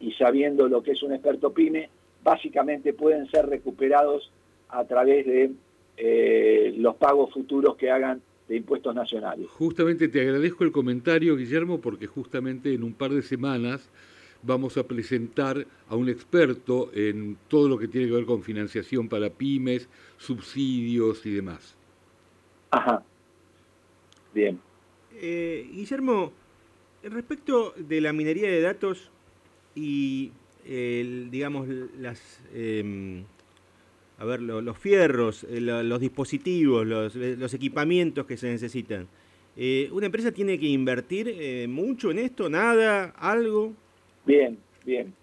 y 0.00 0.12
sabiendo 0.12 0.68
lo 0.68 0.82
que 0.82 0.92
es 0.92 1.02
un 1.02 1.12
experto 1.12 1.52
PYME, 1.52 1.88
básicamente 2.22 2.92
pueden 2.92 3.26
ser 3.30 3.46
recuperados 3.46 4.30
a 4.68 4.84
través 4.84 5.26
de 5.26 5.50
eh, 5.96 6.74
los 6.76 6.96
pagos 6.96 7.32
futuros 7.32 7.76
que 7.76 7.90
hagan 7.90 8.20
de 8.48 8.56
impuestos 8.56 8.94
nacionales. 8.94 9.48
Justamente 9.48 10.08
te 10.08 10.20
agradezco 10.20 10.64
el 10.64 10.72
comentario, 10.72 11.36
Guillermo, 11.36 11.80
porque 11.80 12.06
justamente 12.06 12.74
en 12.74 12.82
un 12.82 12.92
par 12.92 13.12
de 13.12 13.22
semanas 13.22 13.88
vamos 14.42 14.76
a 14.76 14.86
presentar 14.86 15.66
a 15.88 15.96
un 15.96 16.08
experto 16.08 16.90
en 16.94 17.36
todo 17.48 17.68
lo 17.68 17.78
que 17.78 17.88
tiene 17.88 18.08
que 18.08 18.14
ver 18.14 18.24
con 18.24 18.42
financiación 18.42 19.08
para 19.08 19.30
pymes, 19.30 19.88
subsidios 20.16 21.24
y 21.26 21.34
demás. 21.34 21.76
Ajá. 22.70 23.02
Bien. 24.32 24.58
Eh, 25.20 25.68
Guillermo, 25.72 26.32
respecto 27.02 27.74
de 27.76 28.00
la 28.00 28.12
minería 28.12 28.48
de 28.48 28.60
datos 28.60 29.10
y, 29.74 30.32
digamos, 30.64 31.68
las... 31.98 32.42
Em, 32.54 33.24
a 34.18 34.24
ver, 34.24 34.42
los 34.42 34.76
fierros, 34.76 35.44
eh, 35.44 35.60
los 35.60 35.98
dispositivos, 35.98 36.86
los, 36.86 37.54
equipamientos 37.54 38.26
que 38.26 38.36
se 38.36 38.50
necesitan. 38.50 39.08
Eh, 39.56 39.88
¿Una 39.92 40.06
empresa 40.06 40.30
tiene 40.30 40.58
que 40.58 40.66
invertir 40.66 41.66
mucho 41.68 42.10
en 42.10 42.18
esto? 42.18 42.50
¿Nada? 42.50 43.14
¿Algo? 43.16 43.72
Bien, 44.26 44.58
bien. 44.84 45.14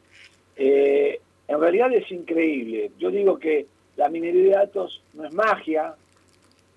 Eh, 0.55 1.19
en 1.47 1.59
realidad 1.59 1.93
es 1.93 2.11
increíble. 2.11 2.91
Yo 2.99 3.11
digo 3.11 3.37
que 3.37 3.67
la 3.95 4.09
minería 4.09 4.43
de 4.43 4.49
datos 4.49 5.01
no 5.13 5.25
es 5.25 5.33
magia, 5.33 5.95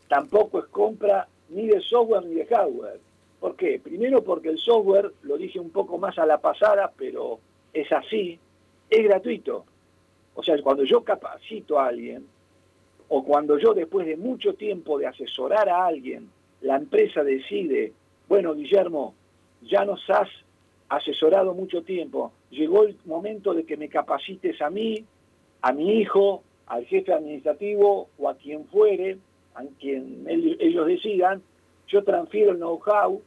tampoco 0.09 0.61
es 0.61 0.66
compra 0.66 1.27
ni 1.49 1.66
de 1.66 1.81
software 1.81 2.25
ni 2.25 2.35
de 2.35 2.47
hardware. 2.47 3.01
¿Por 3.41 3.57
qué? 3.57 3.80
Primero 3.82 4.22
porque 4.22 4.51
el 4.51 4.59
software, 4.59 5.12
lo 5.22 5.38
dije 5.38 5.59
un 5.59 5.70
poco 5.70 5.97
más 5.99 6.18
a 6.18 6.26
la 6.26 6.38
pasada, 6.38 6.93
pero 6.97 7.41
es 7.72 7.91
así, 7.91 8.38
es 8.91 9.05
gratuito. 9.05 9.64
O 10.34 10.43
sea, 10.43 10.61
cuando 10.62 10.84
yo 10.84 11.03
capacito 11.03 11.78
a 11.78 11.86
alguien, 11.86 12.26
o 13.09 13.24
cuando 13.24 13.59
yo 13.59 13.72
después 13.74 14.07
de 14.07 14.16
mucho 14.16 14.55
tiempo 14.55 14.99
de 14.99 15.07
asesorar 15.07 15.68
a 15.68 15.86
alguien, 15.86 16.28
la 16.61 16.76
empresa 16.76 17.24
decide, 17.24 17.93
bueno, 18.28 18.55
Guillermo, 18.55 19.14
ya 19.62 19.84
nos 19.84 20.09
has 20.11 20.28
asesorado 20.88 21.55
mucho 21.55 21.82
tiempo. 21.82 22.32
Llegó 22.51 22.84
el 22.84 22.97
momento 23.07 23.55
de 23.55 23.64
que 23.64 23.76
me 23.76 23.88
capacites 23.88 24.61
a 24.61 24.70
mí, 24.70 25.05
a 25.62 25.72
mi 25.72 26.01
hijo, 26.01 26.43
al 26.66 26.84
jefe 26.86 27.12
administrativo 27.12 28.09
o 28.18 28.28
a 28.28 28.36
quien 28.36 28.66
fuere, 28.66 29.18
a 29.55 29.62
quien 29.80 30.26
ellos 30.28 30.86
decidan, 30.86 31.43
yo 31.88 32.05
transfiero 32.05 32.53
el 32.53 32.59
know-how 32.59 33.20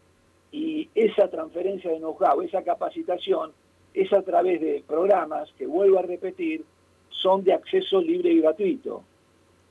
y 0.53 0.87
esa 0.93 1.27
transferencia 1.29 1.89
de 1.89 1.97
know-how, 1.97 2.39
esa 2.43 2.61
capacitación, 2.61 3.51
es 3.91 4.13
a 4.13 4.21
través 4.21 4.61
de 4.61 4.83
programas 4.87 5.51
que 5.57 5.65
vuelvo 5.65 5.97
a 5.97 6.03
repetir, 6.03 6.63
son 7.09 7.43
de 7.43 7.53
acceso 7.53 7.99
libre 7.99 8.31
y 8.31 8.39
gratuito. 8.39 9.03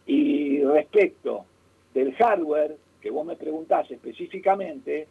Y 0.07 0.61
respecto 0.65 1.45
del 1.95 2.13
hardware, 2.15 2.77
que 3.01 3.11
vos 3.11 3.25
me 3.25 3.37
preguntás 3.37 3.89
específicamente, 3.93 5.07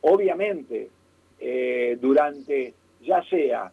obviamente 0.00 0.90
eh, 1.38 1.96
durante 2.00 2.74
ya 3.00 3.22
sea 3.22 3.70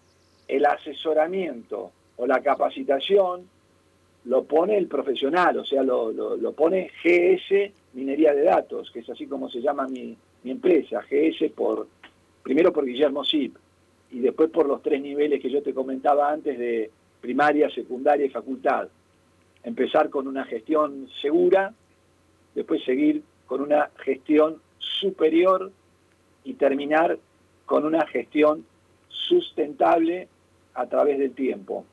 el 0.48 0.66
asesoramiento 0.68 1.92
o 2.18 2.28
la 2.28 2.44
capacitación, 2.44 3.50
lo 4.26 4.44
pone 4.44 4.78
el 4.78 4.88
profesional, 4.88 5.58
o 5.58 5.66
sea, 5.66 5.82
lo, 5.82 6.54
pone 6.54 6.92
GS 7.04 7.72
Minería 7.94 8.36
de 8.36 8.44
Datos, 8.44 8.92
que 8.92 9.00
es 9.00 9.10
así 9.10 9.26
como 9.26 9.50
se 9.50 9.62
llama 9.62 9.88
mi, 9.88 10.16
empresa, 10.52 11.02
GS 11.10 11.50
por, 11.52 11.88
primero 12.44 12.72
por 12.74 12.86
Guillermo 12.86 13.24
Zip, 13.24 13.56
y 14.12 14.20
después 14.20 14.50
por 14.50 14.68
los 14.68 14.82
tres 14.82 15.02
niveles 15.02 15.42
que 15.42 15.50
yo 15.50 15.64
te 15.64 15.74
comentaba 15.74 16.32
antes 16.32 16.58
de 16.58 16.92
primaria, 17.22 17.70
secundaria 17.70 18.26
y 18.26 18.30
facultad. 18.30 18.90
Empezar 19.64 20.10
con 20.10 20.28
una 20.28 20.44
gestión 20.44 21.08
segura, 21.22 21.74
después 22.54 22.84
seguir 22.84 23.24
con 23.46 23.62
una 23.62 23.90
gestión 23.98 24.62
superior 24.78 25.72
y 26.44 26.54
terminar 26.54 27.18
con 27.66 27.86
una 27.86 28.06
gestión 28.08 28.66
sustentable 29.08 30.28
a 30.74 30.86
través 30.88 31.18
del 31.18 31.32
tiempo. 31.32 31.86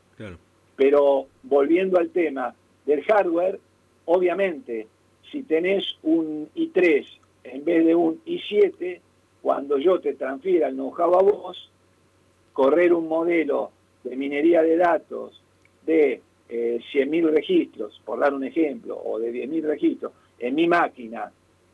Pero 0.77 1.27
volviendo 1.43 1.99
al 1.99 2.11
tema 2.11 2.55
del 2.87 3.03
hardware, 3.05 3.61
obviamente, 4.07 4.89
si 5.31 5.43
tenés 5.43 5.97
un 6.03 6.49
i3 6.55 7.07
en 7.45 7.65
vez 7.65 7.85
de 7.85 7.95
un 7.95 8.23
i7, 8.25 9.01
cuando 9.43 9.79
yo 9.79 10.01
te 10.01 10.15
transfiera 10.15 10.69
el 10.69 10.75
know-how 10.75 11.19
a 11.19 11.23
vos, 11.23 11.71
correr 12.53 12.93
un 12.93 13.09
modelo 13.09 13.71
de 14.05 14.17
minería 14.17 14.63
de 14.63 14.77
datos 14.77 15.43
de 15.87 16.21
eh, 16.49 16.81
100.000 16.93 17.31
registros, 17.31 18.01
por 18.05 18.19
dar 18.19 18.35
un 18.35 18.45
ejemplo, 18.45 19.01
o 19.03 19.19
de 19.19 19.33
10.000 19.33 19.63
registros, 19.63 20.13
en 20.39 20.55
mi 20.55 20.67
máquina 20.67 21.31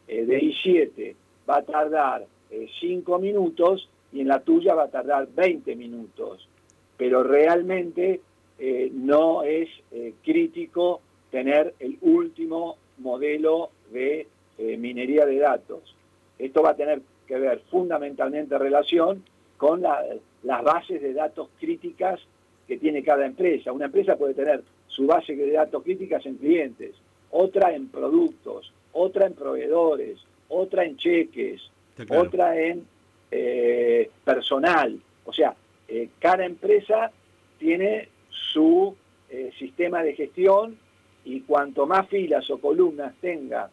eh, 0.06 0.24
de 0.24 0.40
i7 0.40 1.14
va 1.48 1.58
a 1.58 1.62
tardar 1.62 2.26
eh, 2.50 2.68
cinco 2.80 3.18
minutos 3.18 3.88
y 4.12 4.20
en 4.20 4.28
la 4.28 4.40
tuya 4.40 4.74
va 4.74 4.84
a 4.84 4.90
tardar 4.90 5.28
20 5.34 5.74
minutos. 5.76 6.48
Pero 6.96 7.22
realmente 7.22 8.20
eh, 8.58 8.90
no 8.92 9.42
es 9.42 9.68
eh, 9.92 10.14
crítico 10.22 11.00
tener 11.30 11.74
el 11.78 11.98
último 12.00 12.76
modelo 12.98 13.70
de 13.92 14.26
minería 14.58 15.26
de 15.26 15.38
datos. 15.38 15.94
Esto 16.38 16.62
va 16.62 16.70
a 16.70 16.76
tener 16.76 17.02
que 17.26 17.38
ver 17.38 17.60
fundamentalmente 17.70 18.58
relación 18.58 19.22
con 19.56 19.82
las 19.82 20.64
bases 20.64 21.02
de 21.02 21.12
datos 21.12 21.48
críticas 21.58 22.20
que 22.66 22.76
tiene 22.78 23.02
cada 23.02 23.26
empresa. 23.26 23.72
Una 23.72 23.86
empresa 23.86 24.16
puede 24.16 24.34
tener 24.34 24.62
su 24.86 25.06
base 25.06 25.34
de 25.36 25.50
datos 25.52 25.82
críticas 25.82 26.24
en 26.26 26.36
clientes, 26.36 26.94
otra 27.30 27.74
en 27.74 27.88
productos, 27.88 28.72
otra 28.92 29.26
en 29.26 29.34
proveedores, 29.34 30.18
otra 30.48 30.84
en 30.84 30.96
cheques, 30.96 31.70
otra 32.08 32.58
en 32.58 32.86
eh, 33.30 34.10
personal. 34.24 34.98
O 35.24 35.32
sea, 35.32 35.54
eh, 35.88 36.08
cada 36.18 36.44
empresa 36.44 37.10
tiene 37.58 38.08
su 38.30 38.94
eh, 39.28 39.50
sistema 39.58 40.02
de 40.02 40.14
gestión 40.14 40.78
y 41.24 41.40
cuanto 41.40 41.86
más 41.86 42.08
filas 42.08 42.48
o 42.50 42.58
columnas 42.58 43.14
tenga 43.20 43.70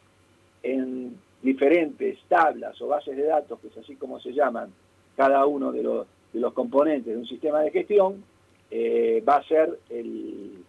en 0.64 1.16
diferentes 1.42 2.18
tablas 2.28 2.82
o 2.82 2.88
bases 2.88 3.16
de 3.16 3.24
datos, 3.24 3.60
que 3.60 3.68
es 3.68 3.78
así 3.78 3.96
como 3.96 4.20
se 4.20 4.34
llaman 4.34 4.72
cada 5.16 5.46
uno 5.46 5.72
de 5.72 5.84
los, 5.84 6.08
de 6.32 6.40
los 6.40 6.54
componentes 6.54 7.14
de 7.14 7.20
un 7.20 7.28
sistema 7.28 7.62
de 7.62 7.72
gestión, 7.72 8.24
va 9.28 9.36
a 9.36 9.44
ser 9.44 9.78
el, 9.90 10.64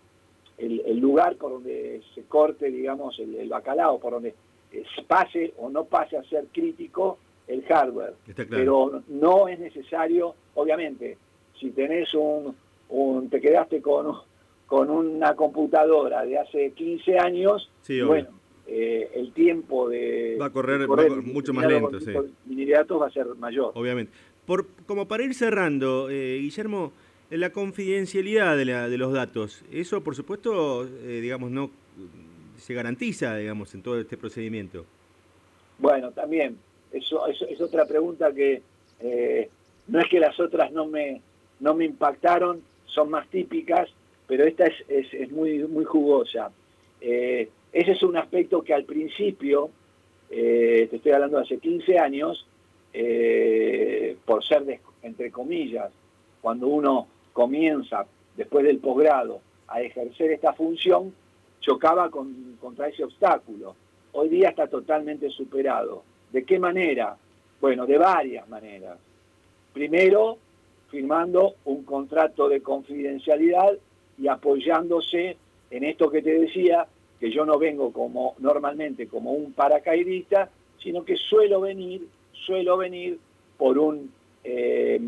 el, 0.59 0.99
lugar 0.99 1.36
por 1.36 1.53
donde 1.53 2.03
se 2.14 2.24
corte, 2.24 2.70
digamos, 2.70 3.18
el, 3.18 3.34
el 3.36 3.49
bacalao, 3.49 3.99
por 3.99 4.12
donde 4.12 4.34
pase 5.07 5.55
o 5.59 5.70
no 5.70 5.84
pase 5.84 6.16
a 6.16 6.24
ser 6.24 6.47
crítico 6.53 7.18
el 7.47 7.62
hardware. 7.64 8.14
Pero 8.49 9.03
no 9.09 9.49
es 9.49 9.59
necesario, 9.59 10.34
obviamente, 10.55 11.18
si 11.59 11.70
tenés 11.70 12.12
un, 12.14 12.55
un 12.88 13.28
te 13.30 13.40
quedaste 13.40 13.80
con, 13.80 14.14
con 14.66 14.90
una 14.90 15.34
computadora 15.34 16.24
de 16.24 16.38
hace 16.38 16.72
15 16.72 17.18
años, 17.18 17.70
bueno, 18.07 18.28
eh, 18.67 19.11
el 19.15 19.33
tiempo 19.33 19.89
de... 19.89 20.37
Va 20.41 20.47
a 20.47 20.51
correr, 20.51 20.89
mucho 20.89 21.53
más 21.53 21.67
lento, 21.67 22.01
sí. 22.01 22.12
va 22.12 23.07
a 23.07 23.11
ser 23.11 23.27
mayor. 23.39 23.73
Obviamente. 23.75 24.12
Por, 24.47 24.67
como 24.87 25.09
para 25.09 25.23
ir 25.23 25.35
cerrando, 25.35 26.09
eh, 26.11 26.39
Guillermo, 26.41 26.93
la 27.31 27.51
confidencialidad 27.51 28.57
de, 28.57 28.65
la, 28.67 28.89
de, 28.89 28.99
los 28.99 29.12
datos, 29.12 29.65
eso 29.73 30.03
por 30.03 30.15
supuesto, 30.15 30.87
eh, 30.87 31.21
digamos, 31.23 31.51
no 31.51 31.71
se 32.59 32.75
garantiza, 32.75 33.37
digamos, 33.37 33.75
en 33.75 33.83
todo 33.83 33.99
este 33.99 34.17
procedimiento. 34.17 34.85
Bueno, 35.79 36.11
también, 36.12 36.57
eso, 36.93 37.27
es 37.27 37.61
otra 37.61 37.87
pregunta 37.87 38.33
que 38.33 38.62
no 39.89 40.01
es 40.01 40.09
que 40.09 40.21
las 40.21 40.39
otras 40.41 40.73
no 40.73 40.87
me, 40.87 41.21
no 41.61 41.75
me 41.75 41.85
impactaron, 41.85 42.62
son 42.87 43.11
más 43.11 43.29
típicas, 43.29 43.89
pero 44.27 44.45
esta 44.45 44.65
es, 44.67 45.12
es, 45.12 45.31
muy, 45.31 45.65
muy 45.65 45.85
jugosa. 45.85 46.51
Eh, 47.07 47.50
ese 47.70 47.92
es 47.92 48.02
un 48.02 48.16
aspecto 48.16 48.62
que 48.62 48.72
al 48.72 48.84
principio, 48.84 49.68
eh, 50.30 50.86
te 50.88 50.96
estoy 50.96 51.12
hablando 51.12 51.36
de 51.36 51.42
hace 51.42 51.59
15 51.59 51.98
años, 51.98 52.46
por 54.24 54.44
ser, 54.44 54.80
entre 55.02 55.30
comillas, 55.32 55.90
cuando 56.40 56.68
uno 56.68 57.09
comienza 57.32 58.07
después 58.36 58.64
del 58.64 58.78
posgrado 58.78 59.40
a 59.66 59.82
ejercer 59.82 60.30
esta 60.30 60.52
función, 60.52 61.12
chocaba 61.61 62.09
contra 62.11 62.88
ese 62.88 63.05
obstáculo. 63.05 63.74
Hoy 64.12 64.28
día 64.28 64.50
está 64.50 64.68
totalmente 64.68 65.28
superado. 65.28 66.05
¿De 66.32 66.44
qué 66.44 66.59
manera? 66.59 67.16
Bueno, 67.61 67.84
de 67.84 67.98
varias 67.98 68.48
maneras. 68.48 68.96
Primero, 69.72 70.38
firmando 70.90 71.57
un 71.64 71.82
contrato 71.82 72.48
de 72.48 72.62
confidencialidad 72.62 73.76
y 74.16 74.28
apoyándose 74.28 75.36
en 75.70 75.84
esto 75.84 76.11
que 76.11 76.22
te 76.22 76.38
decía, 76.38 76.86
que 77.21 77.31
yo 77.31 77.45
no 77.45 77.59
vengo 77.59 77.93
como 77.93 78.35
normalmente 78.39 79.07
como 79.07 79.33
un 79.33 79.53
paracaidista, 79.53 80.51
sino 80.83 81.05
que 81.05 81.17
suelo 81.17 81.61
venir, 81.61 82.07
suelo 82.33 82.77
venir 82.77 83.19
por 83.57 83.79
un 83.79 84.11
eh, 84.43 85.01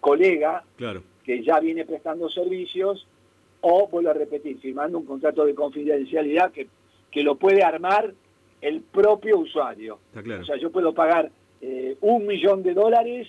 colega 0.00 0.64
Claro. 0.76 1.02
que 1.24 1.42
ya 1.42 1.60
viene 1.60 1.84
prestando 1.84 2.28
servicios 2.28 3.06
o, 3.60 3.88
vuelvo 3.88 4.10
a 4.10 4.14
repetir, 4.14 4.58
firmando 4.58 4.98
un 4.98 5.04
contrato 5.04 5.44
de 5.44 5.54
confidencialidad 5.54 6.52
que, 6.52 6.68
que 7.10 7.22
lo 7.22 7.34
puede 7.34 7.62
armar 7.62 8.14
el 8.60 8.80
propio 8.80 9.38
usuario. 9.38 9.98
Claro. 10.12 10.42
O 10.42 10.44
sea, 10.44 10.56
yo 10.56 10.70
puedo 10.70 10.94
pagar 10.94 11.30
eh, 11.60 11.96
un 12.00 12.26
millón 12.26 12.62
de 12.62 12.74
dólares 12.74 13.28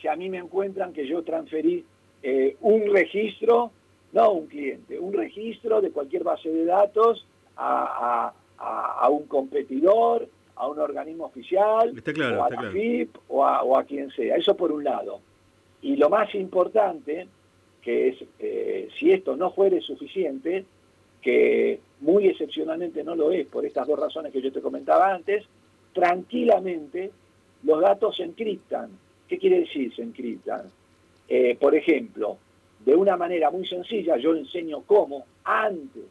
si 0.00 0.08
a 0.08 0.16
mí 0.16 0.28
me 0.28 0.38
encuentran 0.38 0.92
que 0.92 1.06
yo 1.06 1.22
transferí 1.22 1.84
eh, 2.22 2.56
un 2.60 2.92
registro, 2.92 3.72
no 4.12 4.32
un 4.32 4.46
cliente, 4.46 4.98
un 4.98 5.12
registro 5.12 5.80
de 5.80 5.90
cualquier 5.90 6.24
base 6.24 6.48
de 6.50 6.64
datos 6.64 7.26
a, 7.56 8.32
a- 8.58 9.08
un 9.10 9.26
competidor, 9.26 10.28
a 10.56 10.66
un 10.68 10.78
organismo 10.78 11.24
oficial, 11.26 11.96
Está 11.96 12.12
claro, 12.12 12.40
o 12.40 12.42
a 12.44 12.48
está 12.48 12.54
la 12.56 12.60
claro. 12.70 12.72
FIP 12.72 13.16
o 13.28 13.44
a, 13.44 13.62
o 13.62 13.78
a 13.78 13.84
quien 13.84 14.10
sea. 14.10 14.36
Eso 14.36 14.56
por 14.56 14.72
un 14.72 14.84
lado. 14.84 15.20
Y 15.82 15.96
lo 15.96 16.08
más 16.10 16.34
importante, 16.34 17.28
que 17.82 18.08
es, 18.08 18.24
eh, 18.40 18.88
si 18.98 19.12
esto 19.12 19.36
no 19.36 19.50
fuere 19.52 19.80
suficiente, 19.80 20.64
que 21.22 21.80
muy 22.00 22.26
excepcionalmente 22.28 23.02
no 23.04 23.14
lo 23.14 23.30
es 23.32 23.46
por 23.46 23.64
estas 23.66 23.86
dos 23.86 23.98
razones 23.98 24.32
que 24.32 24.40
yo 24.42 24.52
te 24.52 24.60
comentaba 24.60 25.12
antes, 25.14 25.44
tranquilamente 25.92 27.10
los 27.64 27.80
datos 27.80 28.16
se 28.16 28.22
encriptan. 28.24 28.90
¿Qué 29.28 29.38
quiere 29.38 29.60
decir 29.60 29.94
se 29.94 30.02
encriptan? 30.02 30.62
Eh, 31.28 31.56
por 31.60 31.74
ejemplo, 31.74 32.38
de 32.88 32.96
una 32.96 33.18
manera 33.18 33.50
muy 33.50 33.66
sencilla, 33.66 34.16
yo 34.16 34.34
enseño 34.34 34.80
cómo 34.86 35.26
antes, 35.44 36.04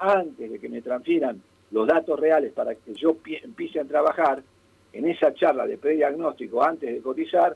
antes 0.00 0.50
de 0.50 0.58
que 0.58 0.68
me 0.68 0.82
transfieran 0.82 1.40
los 1.70 1.86
datos 1.86 2.18
reales 2.18 2.52
para 2.52 2.74
que 2.74 2.92
yo 2.92 3.14
pie- 3.22 3.40
empiece 3.44 3.78
a 3.78 3.84
trabajar, 3.84 4.42
en 4.92 5.08
esa 5.08 5.32
charla 5.32 5.64
de 5.64 5.78
prediagnóstico 5.78 6.60
antes 6.64 6.92
de 6.92 7.00
cotizar, 7.00 7.54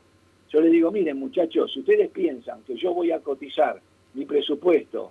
yo 0.48 0.60
le 0.60 0.68
digo, 0.70 0.92
miren 0.92 1.18
muchachos, 1.18 1.72
si 1.72 1.80
ustedes 1.80 2.08
piensan 2.10 2.62
que 2.62 2.76
yo 2.76 2.94
voy 2.94 3.10
a 3.10 3.18
cotizar 3.18 3.80
mi 4.14 4.24
presupuesto 4.24 5.10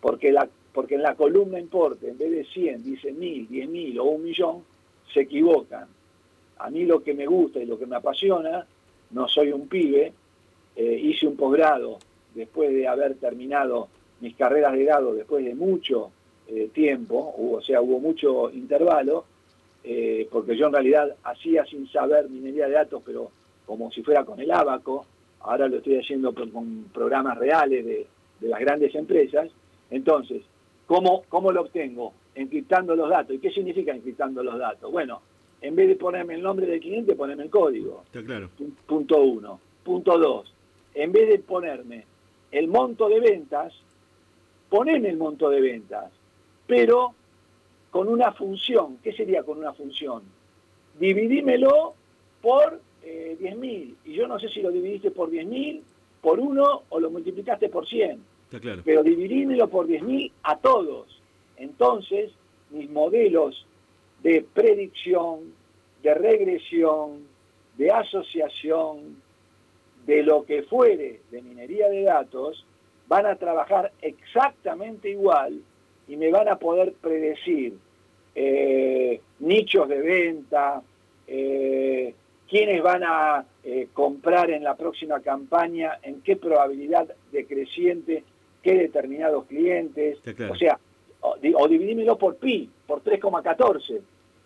porque, 0.00 0.30
la, 0.30 0.48
porque 0.72 0.94
en 0.94 1.02
la 1.02 1.16
columna 1.16 1.58
importe, 1.58 2.10
en 2.10 2.18
vez 2.18 2.30
de 2.30 2.44
100, 2.44 2.84
dice 2.84 3.10
1000, 3.12 3.48
10.000 3.48 3.98
o 3.98 4.04
un 4.04 4.22
millón, 4.22 4.62
se 5.12 5.22
equivocan. 5.22 5.88
A 6.58 6.70
mí 6.70 6.84
lo 6.84 7.02
que 7.02 7.14
me 7.14 7.26
gusta 7.26 7.58
y 7.58 7.66
lo 7.66 7.76
que 7.80 7.86
me 7.86 7.96
apasiona, 7.96 8.64
no 9.10 9.26
soy 9.26 9.50
un 9.50 9.66
pibe, 9.66 10.12
eh, 10.76 11.00
hice 11.02 11.26
un 11.26 11.36
posgrado 11.36 11.98
después 12.34 12.70
de 12.72 12.86
haber 12.88 13.14
terminado 13.16 13.88
mis 14.20 14.34
carreras 14.36 14.72
de 14.72 14.84
grado, 14.84 15.14
después 15.14 15.44
de 15.44 15.54
mucho 15.54 16.10
eh, 16.48 16.70
tiempo, 16.72 17.34
hubo- 17.36 17.56
o 17.58 17.62
sea, 17.62 17.80
hubo 17.80 18.00
mucho 18.00 18.50
intervalo, 18.50 19.24
eh, 19.84 20.26
porque 20.30 20.56
yo 20.56 20.66
en 20.66 20.72
realidad 20.72 21.14
hacía 21.24 21.64
sin 21.66 21.86
saber 21.88 22.28
minería 22.28 22.66
de 22.66 22.72
datos, 22.74 23.02
pero 23.04 23.30
como 23.66 23.90
si 23.90 24.02
fuera 24.02 24.24
con 24.24 24.40
el 24.40 24.50
abaco, 24.50 25.06
ahora 25.40 25.68
lo 25.68 25.76
estoy 25.76 25.98
haciendo 25.98 26.34
con, 26.34 26.84
programas 26.92 27.38
reales 27.38 27.84
de, 27.84 28.06
de 28.40 28.48
las 28.48 28.60
grandes 28.60 28.94
empresas. 28.94 29.50
Entonces, 29.90 30.42
¿cómo, 30.86 31.22
¿cómo 31.28 31.52
lo 31.52 31.62
obtengo? 31.62 32.12
Encriptando 32.34 32.96
los 32.96 33.08
datos. 33.10 33.36
¿Y 33.36 33.38
qué 33.38 33.50
significa 33.50 33.92
encriptando 33.94 34.42
los 34.42 34.58
datos? 34.58 34.90
Bueno, 34.90 35.20
en 35.60 35.76
vez 35.76 35.88
de 35.88 35.96
ponerme 35.96 36.34
el 36.34 36.42
nombre 36.42 36.66
del 36.66 36.80
cliente, 36.80 37.14
ponerme 37.14 37.44
el 37.44 37.50
código. 37.50 38.02
Está 38.06 38.22
claro. 38.22 38.48
Pu- 38.58 38.72
Punto 38.86 39.22
uno. 39.22 39.60
Punto 39.84 40.18
dos. 40.18 40.52
En 40.94 41.12
vez 41.12 41.28
de 41.28 41.38
ponerme 41.40 42.04
el 42.50 42.68
monto 42.68 43.08
de 43.08 43.20
ventas, 43.20 43.74
poneme 44.68 45.08
el 45.08 45.16
monto 45.16 45.50
de 45.50 45.60
ventas, 45.60 46.12
pero 46.66 47.14
con 47.90 48.08
una 48.08 48.32
función. 48.32 48.98
¿Qué 49.02 49.12
sería 49.12 49.42
con 49.42 49.58
una 49.58 49.72
función? 49.72 50.22
Dividímelo 50.98 51.94
por 52.42 52.80
eh, 53.02 53.36
10.000. 53.40 53.94
Y 54.04 54.12
yo 54.12 54.26
no 54.28 54.38
sé 54.38 54.48
si 54.48 54.60
lo 54.60 54.70
dividiste 54.70 55.10
por 55.10 55.30
10.000, 55.30 55.80
por 56.20 56.40
uno 56.40 56.82
o 56.88 57.00
lo 57.00 57.10
multiplicaste 57.10 57.68
por 57.68 57.86
100 57.86 58.20
Está 58.44 58.60
claro. 58.60 58.82
pero 58.84 59.02
dividímelo 59.02 59.68
por 59.68 59.86
10.000 59.86 60.32
a 60.42 60.56
todos. 60.58 61.22
Entonces, 61.56 62.32
mis 62.70 62.90
modelos 62.90 63.66
de 64.22 64.44
predicción, 64.52 65.52
de 66.02 66.14
regresión, 66.14 67.26
de 67.76 67.90
asociación, 67.90 69.22
de 70.08 70.22
lo 70.22 70.46
que 70.46 70.62
fuere 70.62 71.20
de 71.30 71.42
minería 71.42 71.90
de 71.90 72.02
datos, 72.04 72.64
van 73.08 73.26
a 73.26 73.36
trabajar 73.36 73.92
exactamente 74.00 75.10
igual 75.10 75.60
y 76.08 76.16
me 76.16 76.30
van 76.30 76.48
a 76.48 76.58
poder 76.58 76.94
predecir 76.94 77.74
eh, 78.34 79.20
nichos 79.40 79.86
de 79.86 80.00
venta, 80.00 80.80
eh, 81.26 82.14
quiénes 82.48 82.82
van 82.82 83.02
a 83.04 83.44
eh, 83.62 83.88
comprar 83.92 84.50
en 84.50 84.64
la 84.64 84.76
próxima 84.76 85.20
campaña, 85.20 85.98
en 86.02 86.22
qué 86.22 86.36
probabilidad 86.36 87.06
decreciente, 87.30 88.24
qué 88.62 88.76
determinados 88.76 89.44
clientes. 89.44 90.20
Claro. 90.20 90.54
O 90.54 90.56
sea, 90.56 90.78
o, 91.20 91.36
o 91.54 91.68
dividímelo 91.68 92.16
por 92.16 92.36
pi, 92.36 92.70
por 92.86 93.04
3,14. 93.04 94.00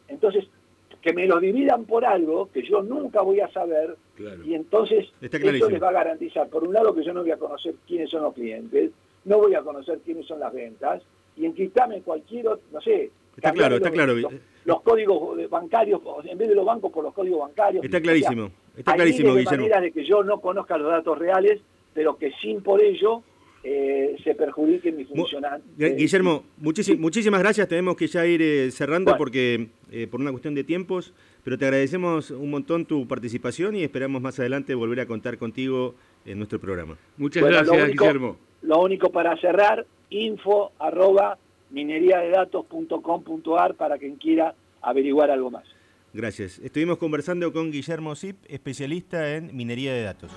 Entonces, 0.08 0.44
que 1.00 1.12
me 1.12 1.26
lo 1.26 1.38
dividan 1.38 1.84
por 1.84 2.04
algo 2.04 2.50
que 2.52 2.62
yo 2.62 2.82
nunca 2.82 3.22
voy 3.22 3.38
a 3.38 3.48
saber 3.52 3.96
Claro. 4.16 4.44
y 4.44 4.54
entonces 4.54 5.10
clarísimo. 5.30 5.70
les 5.70 5.82
va 5.82 5.88
a 5.88 5.92
garantizar, 5.92 6.48
por 6.48 6.64
un 6.66 6.74
lado, 6.74 6.94
que 6.94 7.02
yo 7.04 7.12
no 7.14 7.22
voy 7.22 7.30
a 7.30 7.36
conocer 7.38 7.74
quiénes 7.86 8.10
son 8.10 8.22
los 8.22 8.34
clientes, 8.34 8.90
no 9.24 9.38
voy 9.38 9.54
a 9.54 9.62
conocer 9.62 10.00
quiénes 10.04 10.26
son 10.26 10.40
las 10.40 10.52
ventas, 10.52 11.02
y 11.36 11.46
encriptame 11.46 12.02
cualquier 12.02 12.48
otro, 12.48 12.62
no 12.72 12.80
sé. 12.80 13.10
Está 13.36 13.52
claro, 13.52 13.76
está 13.76 13.88
los- 13.88 13.94
claro. 13.94 14.14
Los, 14.14 14.32
los 14.66 14.82
códigos 14.82 15.48
bancarios, 15.50 16.00
en 16.24 16.36
vez 16.38 16.48
de 16.48 16.54
los 16.54 16.64
bancos, 16.66 16.92
por 16.92 17.02
los 17.04 17.14
códigos 17.14 17.40
bancarios. 17.40 17.82
Está 17.84 17.96
O 17.96 18.00
sea, 18.00 18.02
clarísimo. 18.02 18.50
Está 18.76 18.92
hay 18.92 18.96
clarísimo, 18.96 19.34
de 19.34 19.40
Guillermo. 19.40 19.62
maneras 19.64 19.82
de 19.82 19.92
que 19.92 20.04
yo 20.04 20.22
no 20.22 20.40
conozca 20.40 20.76
los 20.76 20.90
datos 20.90 21.18
reales, 21.18 21.60
pero 21.94 22.16
que 22.16 22.32
sin 22.42 22.62
por 22.62 22.82
ello 22.82 23.22
eh, 23.64 24.16
se 24.24 24.34
perjudique 24.34 24.90
mi 24.92 25.04
Mu- 25.04 25.14
funcionamiento. 25.16 25.66
Gu- 25.78 25.96
Guillermo, 25.96 26.44
muchísi- 26.60 26.96
muchísimas 26.96 27.40
gracias. 27.40 27.68
Tenemos 27.68 27.96
que 27.96 28.06
ya 28.08 28.26
ir 28.26 28.42
eh, 28.42 28.70
cerrando 28.70 29.10
Bueno. 29.12 29.18
porque 29.18 29.68
eh, 29.90 30.06
por 30.08 30.20
una 30.20 30.30
cuestión 30.30 30.54
de 30.54 30.64
tiempos, 30.64 31.12
pero 31.44 31.58
te 31.58 31.64
agradecemos 31.66 32.30
un 32.30 32.50
montón 32.50 32.86
tu 32.86 33.06
participación 33.06 33.76
y 33.76 33.82
esperamos 33.84 34.20
más 34.22 34.38
adelante 34.40 34.74
volver 34.74 35.00
a 35.00 35.06
contar 35.06 35.36
contigo 35.38 35.94
en 36.24 36.38
nuestro 36.38 36.58
programa. 36.60 36.96
Muchas 37.16 37.42
Bueno, 37.42 37.58
lo 37.58 37.64
gracias, 37.64 37.88
único- 37.88 38.04
Guillermo. 38.04 38.36
Lo 38.62 38.80
único 38.80 39.10
para 39.10 39.36
cerrar, 39.40 39.84
info 40.10 40.72
arroba 40.78 41.38
mineriadedatos.com.ar 41.70 43.74
para 43.74 43.98
quien 43.98 44.16
quiera 44.16 44.54
averiguar 44.80 45.30
algo 45.30 45.50
más. 45.50 45.64
Gracias. 46.12 46.58
Estuvimos 46.58 46.98
conversando 46.98 47.52
con 47.52 47.70
Guillermo 47.70 48.14
Zip, 48.14 48.36
especialista 48.48 49.34
en 49.36 49.54
minería 49.56 49.94
de 49.94 50.02
datos. 50.02 50.30